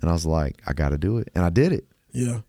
and 0.00 0.08
I 0.10 0.12
was 0.12 0.26
like, 0.26 0.60
I 0.66 0.72
got 0.72 0.90
to 0.90 0.98
do 0.98 1.18
it, 1.18 1.28
and 1.34 1.44
I 1.44 1.50
did 1.50 1.72
it. 1.72 1.84
Yeah. 2.12 2.40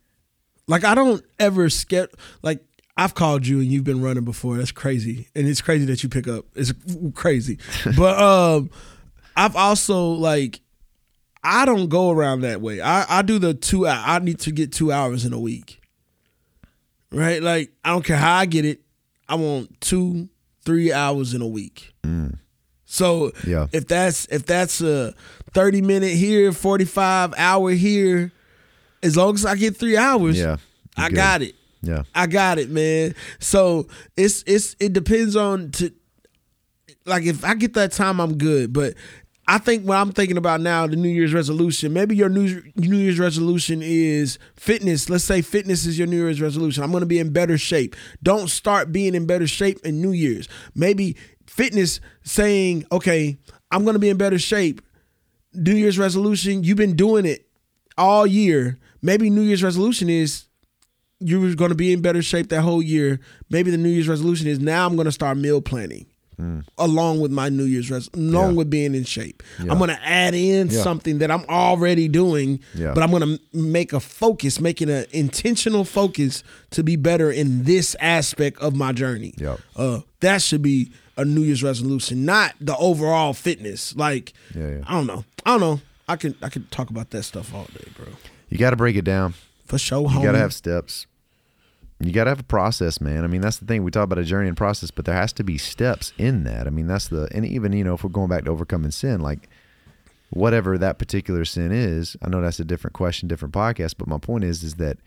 Like 0.67 0.83
I 0.83 0.95
don't 0.95 1.23
ever 1.39 1.69
skip 1.69 2.15
like 2.43 2.63
I've 2.97 3.13
called 3.15 3.45
you 3.47 3.59
and 3.59 3.67
you've 3.67 3.83
been 3.83 4.01
running 4.01 4.23
before. 4.23 4.57
That's 4.57 4.71
crazy. 4.71 5.27
And 5.35 5.47
it's 5.47 5.61
crazy 5.61 5.85
that 5.85 6.01
you 6.03 6.09
pick 6.09 6.27
up. 6.27 6.45
It's 6.55 6.71
crazy. 7.13 7.57
but 7.97 8.17
um 8.21 8.69
I've 9.35 9.55
also 9.55 10.11
like 10.11 10.61
I 11.43 11.65
don't 11.65 11.89
go 11.89 12.11
around 12.11 12.41
that 12.41 12.61
way. 12.61 12.79
I, 12.79 13.19
I 13.19 13.21
do 13.23 13.39
the 13.39 13.53
two 13.53 13.87
I 13.87 14.19
need 14.19 14.39
to 14.41 14.51
get 14.51 14.71
two 14.71 14.91
hours 14.91 15.25
in 15.25 15.33
a 15.33 15.39
week. 15.39 15.81
Right? 17.11 17.41
Like 17.41 17.71
I 17.83 17.89
don't 17.89 18.05
care 18.05 18.17
how 18.17 18.37
I 18.37 18.45
get 18.45 18.63
it. 18.63 18.81
I 19.27 19.35
want 19.35 19.81
two, 19.81 20.29
three 20.63 20.93
hours 20.93 21.33
in 21.33 21.41
a 21.41 21.47
week. 21.47 21.93
So 22.85 23.31
Yeah. 23.47 23.67
if 23.71 23.87
that's 23.87 24.25
if 24.29 24.45
that's 24.45 24.81
a 24.81 25.13
30 25.53 25.81
minute 25.81 26.11
here, 26.11 26.51
45 26.51 27.33
hour 27.37 27.71
here, 27.71 28.31
as 29.03 29.17
long 29.17 29.35
as 29.35 29.45
I 29.45 29.55
get 29.55 29.75
three 29.77 29.97
hours, 29.97 30.37
Yeah, 30.37 30.57
I 30.97 31.09
good. 31.09 31.15
got 31.15 31.41
it. 31.41 31.55
Yeah, 31.81 32.03
I 32.13 32.27
got 32.27 32.59
it, 32.59 32.69
man. 32.69 33.15
So 33.39 33.87
it's 34.15 34.43
it's 34.45 34.75
it 34.79 34.93
depends 34.93 35.35
on 35.35 35.71
to 35.71 35.91
like 37.05 37.23
if 37.23 37.43
I 37.43 37.55
get 37.55 37.73
that 37.73 37.91
time, 37.91 38.19
I'm 38.19 38.37
good. 38.37 38.71
But 38.71 38.93
I 39.47 39.57
think 39.57 39.83
what 39.85 39.97
I'm 39.97 40.11
thinking 40.11 40.37
about 40.37 40.61
now, 40.61 40.85
the 40.85 40.95
New 40.95 41.09
Year's 41.09 41.33
resolution, 41.33 41.91
maybe 41.91 42.15
your 42.15 42.29
New, 42.29 42.61
New 42.75 42.95
Year's 42.95 43.17
resolution 43.19 43.81
is 43.81 44.37
fitness. 44.55 45.09
Let's 45.09 45.23
say 45.23 45.41
fitness 45.41 45.85
is 45.87 45.97
your 45.97 46.07
New 46.07 46.17
Year's 46.17 46.39
resolution. 46.39 46.83
I'm 46.83 46.91
going 46.91 47.01
to 47.01 47.07
be 47.07 47.17
in 47.19 47.33
better 47.33 47.57
shape. 47.57 47.95
Don't 48.21 48.49
start 48.49 48.91
being 48.91 49.15
in 49.15 49.25
better 49.25 49.47
shape 49.47 49.79
in 49.83 49.99
New 50.01 50.11
Year's. 50.11 50.47
Maybe 50.75 51.17
fitness 51.47 51.99
saying, 52.23 52.85
okay, 52.91 53.37
I'm 53.71 53.83
going 53.83 53.95
to 53.95 53.99
be 53.99 54.09
in 54.09 54.17
better 54.17 54.37
shape. 54.39 54.81
New 55.53 55.75
Year's 55.75 55.97
resolution, 55.99 56.63
you've 56.63 56.77
been 56.77 56.95
doing 56.95 57.25
it 57.25 57.47
all 57.97 58.25
year. 58.25 58.77
Maybe 59.01 59.29
New 59.29 59.41
Year's 59.41 59.63
resolution 59.63 60.09
is 60.09 60.45
you're 61.19 61.53
going 61.55 61.69
to 61.69 61.75
be 61.75 61.91
in 61.91 62.01
better 62.01 62.21
shape 62.21 62.49
that 62.49 62.61
whole 62.61 62.81
year. 62.81 63.19
Maybe 63.49 63.69
the 63.71 63.77
New 63.77 63.89
Year's 63.89 64.07
resolution 64.07 64.47
is 64.47 64.59
now 64.59 64.85
I'm 64.85 64.95
going 64.95 65.05
to 65.05 65.11
start 65.11 65.37
meal 65.37 65.61
planning 65.61 66.05
along 66.79 67.19
with 67.19 67.29
my 67.29 67.49
New 67.49 67.65
Year's 67.65 67.91
res, 67.91 68.09
along 68.15 68.51
Yeah. 68.53 68.55
with 68.57 68.69
being 68.71 68.95
in 68.95 69.03
shape. 69.03 69.43
Yeah. 69.63 69.71
I'm 69.71 69.77
going 69.77 69.91
to 69.91 70.03
add 70.03 70.33
in 70.33 70.69
Yeah. 70.71 70.81
something 70.81 71.19
that 71.19 71.29
I'm 71.29 71.45
already 71.47 72.07
doing, 72.07 72.59
but 72.75 72.97
I'm 72.97 73.11
going 73.11 73.21
to 73.21 73.39
make 73.55 73.93
a 73.93 73.99
focus, 73.99 74.59
making 74.59 74.89
an 74.89 75.05
intentional 75.11 75.83
focus 75.83 76.43
to 76.71 76.81
be 76.83 76.95
better 76.95 77.29
in 77.29 77.65
this 77.65 77.95
aspect 77.99 78.57
of 78.59 78.75
my 78.75 78.91
journey. 78.91 79.35
Yep. 79.37 79.59
Uh, 79.75 79.99
that 80.21 80.41
should 80.41 80.63
be 80.63 80.91
a 81.17 81.25
New 81.25 81.41
Year's 81.41 81.63
resolution, 81.63 82.25
not 82.25 82.53
the 82.59 82.75
overall 82.77 83.33
fitness. 83.33 83.95
Like, 83.95 84.33
Yeah, 84.55 84.67
yeah. 84.69 84.83
I 84.87 84.93
don't 84.93 85.07
know. 85.07 85.25
I 85.45 85.51
don't 85.51 85.59
know. 85.61 85.81
I 86.07 86.15
can 86.15 86.35
I 86.41 86.49
could 86.49 86.71
talk 86.71 86.89
about 86.89 87.09
that 87.11 87.23
stuff 87.23 87.53
all 87.53 87.65
day, 87.73 87.87
bro. 87.95 88.07
You 88.49 88.57
got 88.57 88.71
to 88.71 88.75
break 88.75 88.95
it 88.95 89.03
down. 89.05 89.33
For 89.65 89.77
sure, 89.77 90.01
You 90.01 90.07
homie. 90.17 90.23
got 90.23 90.31
to 90.33 90.37
have 90.39 90.53
steps. 90.53 91.07
You 91.99 92.11
got 92.11 92.23
to 92.25 92.31
have 92.31 92.39
a 92.39 92.43
process, 92.43 92.99
man. 92.99 93.23
I 93.23 93.27
mean, 93.27 93.41
that's 93.41 93.57
the 93.57 93.65
thing. 93.65 93.83
We 93.83 93.91
talk 93.91 94.03
about 94.05 94.17
a 94.17 94.23
journey 94.23 94.47
and 94.47 94.57
process, 94.57 94.89
but 94.91 95.05
there 95.05 95.15
has 95.15 95.31
to 95.33 95.43
be 95.43 95.57
steps 95.59 96.13
in 96.17 96.43
that. 96.45 96.65
I 96.65 96.71
mean, 96.71 96.87
that's 96.87 97.07
the, 97.09 97.29
and 97.31 97.45
even, 97.45 97.73
you 97.73 97.83
know, 97.83 97.93
if 97.93 98.03
we're 98.03 98.09
going 98.09 98.27
back 98.29 98.45
to 98.45 98.51
overcoming 98.51 98.89
sin, 98.89 99.21
like 99.21 99.47
whatever 100.31 100.79
that 100.79 100.97
particular 100.97 101.45
sin 101.45 101.71
is, 101.71 102.17
I 102.23 102.29
know 102.29 102.41
that's 102.41 102.59
a 102.59 102.65
different 102.65 102.95
question, 102.95 103.27
different 103.27 103.53
podcast, 103.53 103.95
but 103.99 104.07
my 104.07 104.17
point 104.17 104.43
is, 104.43 104.63
is 104.63 104.75
that 104.75 104.97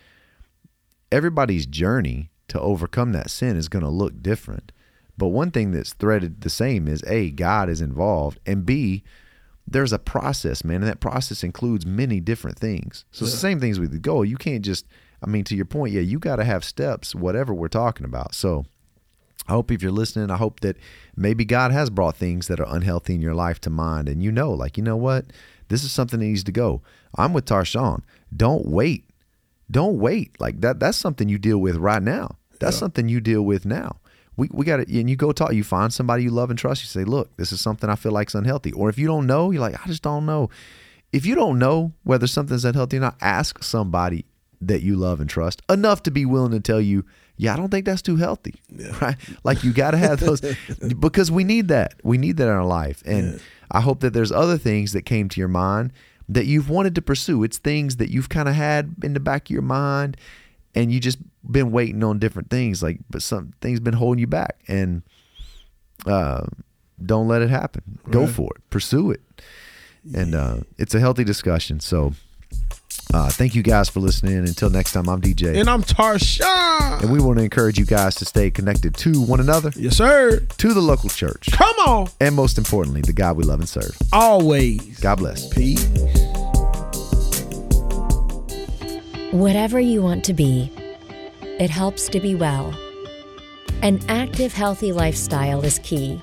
everybody's 1.11 1.67
journey 1.67 2.31
to 2.49 2.61
overcome 2.61 3.13
that 3.13 3.29
sin 3.31 3.57
is 3.57 3.69
going 3.69 3.85
to 3.85 3.91
look 3.91 4.23
different. 4.23 4.71
But 5.17 5.29
one 5.29 5.51
thing 5.51 5.71
that's 5.71 5.93
threaded 5.93 6.41
the 6.41 6.51
same 6.51 6.89
is 6.89 7.05
A, 7.05 7.31
God 7.31 7.69
is 7.69 7.81
involved, 7.81 8.41
and 8.47 8.67
B, 8.67 9.05
there's 9.67 9.93
a 9.93 9.99
process, 9.99 10.65
man, 10.65 10.77
and 10.77 10.89
that 10.89 11.01
process 11.01 11.43
includes 11.43 11.87
many 11.87 12.21
different 12.21 12.59
things. 12.59 13.05
So 13.13 13.25
it's 13.25 13.33
the 13.33 13.39
same 13.39 13.61
things 13.61 13.81
with 13.81 13.93
the 13.93 13.99
goal. 13.99 14.25
You 14.25 14.37
can't 14.37 14.65
just, 14.65 14.87
I 15.23 15.27
mean, 15.27 15.45
to 15.45 15.57
your 15.57 15.65
point, 15.65 15.93
yeah, 15.93 16.03
you 16.03 16.19
got 16.19 16.37
to 16.37 16.45
have 16.45 16.65
steps, 16.65 17.15
whatever 17.15 17.55
we're 17.55 17.69
talking 17.69 18.05
about. 18.05 18.35
So 18.35 18.67
I 19.49 19.53
hope 19.53 19.71
if 19.71 19.83
you're 19.83 19.93
listening, 19.93 20.31
I 20.31 20.37
hope 20.37 20.61
that 20.61 20.77
maybe 21.17 21.45
God 21.45 21.71
has 21.71 21.91
brought 21.91 22.17
things 22.17 22.49
that 22.49 22.61
are 22.61 22.75
unhealthy 22.75 23.15
in 23.15 23.23
your 23.23 23.35
life 23.35 23.61
to 23.63 23.71
mind, 23.71 24.09
and 24.09 24.23
you 24.23 24.33
know, 24.33 24.53
like, 24.53 24.77
you 24.77 24.83
know 24.83 24.97
what, 24.97 25.27
this 25.69 25.85
is 25.85 25.93
something 25.93 26.21
that 26.21 26.27
needs 26.27 26.45
to 26.45 26.53
go. 26.53 26.83
I'm 27.17 27.33
with 27.33 27.47
Tarshawn. 27.47 28.03
Don't 28.37 28.67
wait. 28.67 29.09
Don't 29.71 29.99
wait. 29.99 30.39
Like 30.41 30.61
that. 30.61 30.79
That's 30.79 30.99
something 30.99 31.29
you 31.29 31.39
deal 31.39 31.59
with 31.59 31.77
right 31.77 32.03
now. 32.03 32.37
That's 32.61 32.77
something 32.77 33.09
you 33.09 33.21
deal 33.21 33.43
with 33.43 33.65
now. 33.65 33.97
We, 34.37 34.49
we 34.53 34.65
got 34.65 34.77
to, 34.79 35.01
and 35.01 35.09
you 35.09 35.17
go 35.17 35.33
talk, 35.33 35.53
you 35.53 35.65
find 35.65 35.93
somebody 35.93 36.25
you 36.25 36.31
love 36.31 36.51
and 36.51 36.59
trust. 36.59 36.83
You 36.83 36.89
say, 36.89 37.05
look, 37.05 37.37
this 37.37 37.53
is 37.53 37.61
something 37.61 37.89
I 37.89 37.97
feel 37.97 38.13
like 38.13 38.29
is 38.29 38.35
unhealthy. 38.35 38.73
Or 38.73 38.89
if 38.89 38.99
you 38.99 39.07
don't 39.07 39.27
know, 39.27 39.51
you're 39.51 39.61
like, 39.61 39.81
I 39.81 39.87
just 39.87 40.03
don't 40.03 40.27
know. 40.27 40.51
If 41.13 41.25
you 41.27 41.35
don't 41.35 41.59
know 41.59 41.93
whether 42.03 42.27
something's 42.27 42.65
unhealthy 42.65 42.97
or 42.97 43.01
not, 43.01 43.17
ask 43.21 43.63
somebody 43.63 44.25
that 44.61 44.83
you 44.83 44.97
love 44.97 45.21
and 45.21 45.29
trust 45.31 45.63
enough 45.69 46.03
to 46.05 46.11
be 46.11 46.25
willing 46.27 46.53
to 46.53 46.61
tell 46.61 46.81
you, 46.81 47.05
yeah, 47.37 47.53
I 47.53 47.57
don't 47.57 47.71
think 47.71 47.87
that's 47.87 48.03
too 48.03 48.17
healthy. 48.17 48.55
Right? 49.01 49.17
Like 49.45 49.65
you 49.65 49.73
got 49.73 49.93
to 49.93 49.99
have 49.99 50.21
those 50.21 50.41
because 50.99 51.31
we 51.31 51.45
need 51.45 51.69
that. 51.69 51.95
We 52.03 52.19
need 52.19 52.37
that 52.39 52.45
in 52.45 52.51
our 52.51 52.65
life. 52.65 53.03
And 53.07 53.41
I 53.71 53.81
hope 53.81 54.01
that 54.01 54.13
there's 54.13 54.33
other 54.33 54.59
things 54.59 54.93
that 54.93 55.03
came 55.03 55.29
to 55.29 55.41
your 55.41 55.49
mind 55.49 55.93
that 56.29 56.47
you've 56.47 56.71
wanted 56.71 56.95
to 56.95 57.03
pursue. 57.03 57.45
It's 57.45 57.59
things 57.59 57.97
that 57.97 58.11
you've 58.11 58.29
kind 58.29 58.49
of 58.49 58.55
had 58.55 58.95
in 59.03 59.15
the 59.15 59.21
back 59.21 59.47
of 59.47 59.51
your 59.51 59.63
mind 59.63 60.17
and 60.75 60.93
you 60.93 61.01
just 61.01 61.19
been 61.51 61.71
waiting 61.71 62.03
on 62.05 62.19
different 62.19 62.51
things 62.51 62.83
like 62.83 62.99
but 63.11 63.23
some 63.23 63.53
things 63.61 63.81
been 63.81 63.95
holding 63.95 64.19
you 64.21 64.27
back 64.27 64.57
and 64.69 65.03
uh 66.07 66.45
don't 67.05 67.29
let 67.29 67.43
it 67.43 67.51
happen. 67.51 67.99
Go 68.11 68.21
Right. 68.25 68.31
for 68.31 68.51
it. 68.57 68.71
Pursue 68.71 69.11
it. 69.11 69.21
And 70.15 70.35
uh 70.35 70.59
it's 70.79 70.95
a 70.95 71.01
healthy 71.01 71.25
discussion. 71.25 71.81
So 71.81 72.13
uh 73.13 73.29
thank 73.31 73.55
you 73.55 73.63
guys 73.63 73.89
for 73.89 74.01
listening. 74.01 74.37
Until 74.39 74.71
next 74.71 74.93
time, 74.93 75.09
I'm 75.09 75.21
DJ. 75.21 75.59
and 75.61 75.69
I'm 75.69 75.83
Tarshawn. 75.83 77.03
And 77.03 77.13
we 77.13 77.21
want 77.21 77.39
to 77.39 77.45
encourage 77.45 77.79
you 77.79 77.85
guys 77.85 78.15
to 78.17 78.25
stay 78.25 78.51
connected 78.51 78.95
to 78.99 79.21
one 79.21 79.41
another, 79.41 79.71
yes, 79.77 79.97
sir. 79.97 80.41
to 80.59 80.73
the 80.75 80.81
local 80.81 81.09
church, 81.11 81.49
Come 81.53 81.75
on. 81.87 82.09
and 82.21 82.35
most 82.35 82.57
importantly, 82.59 83.01
the 83.03 83.13
God 83.13 83.37
we 83.37 83.45
love 83.45 83.61
and 83.61 83.69
serve. 83.69 83.97
Always. 84.13 84.99
God 85.01 85.17
bless. 85.17 85.49
Peace. 85.49 85.85
Whatever 89.33 89.81
you 89.81 90.01
want 90.03 90.25
to 90.27 90.33
be, 90.35 90.71
it 91.59 91.71
helps 91.71 92.09
to 92.09 92.21
be 92.21 92.35
well. 92.35 92.75
An 93.83 94.01
active, 94.09 94.53
healthy 94.53 94.93
lifestyle 94.93 95.65
is 95.65 95.79
key. 95.81 96.21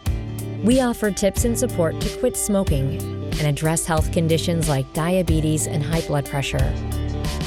We 0.64 0.82
offer 0.82 1.10
tips 1.12 1.46
and 1.46 1.58
support 1.58 2.00
to 2.02 2.18
quit 2.18 2.36
smoking 2.36 3.02
and 3.40 3.48
address 3.48 3.86
health 3.86 4.12
conditions 4.12 4.68
like 4.68 4.92
diabetes 4.94 5.68
and 5.68 5.82
high 5.82 6.02
blood 6.02 6.26
pressure. 6.26 6.74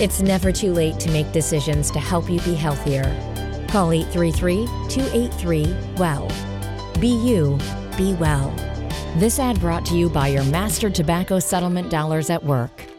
It's 0.01 0.23
never 0.23 0.51
too 0.51 0.73
late 0.73 0.99
to 1.01 1.11
make 1.11 1.31
decisions 1.33 1.91
to 1.91 1.99
help 1.99 2.31
you 2.31 2.41
be 2.41 2.55
healthier. 2.55 3.05
Call 3.69 3.93
833 3.93 4.67
283 4.89 5.77
WELL. 5.97 6.29
Be 7.01 7.09
you, 7.09 7.59
be 7.97 8.15
well. 8.15 8.51
This 9.17 9.39
ad 9.39 9.61
brought 9.61 9.85
to 9.87 9.97
you 9.97 10.09
by 10.09 10.29
your 10.29 10.45
master 10.45 10.91
tobacco 10.91 11.39
settlement 11.39 11.91
dollars 11.91 12.31
at 12.31 12.43
work. 12.43 12.94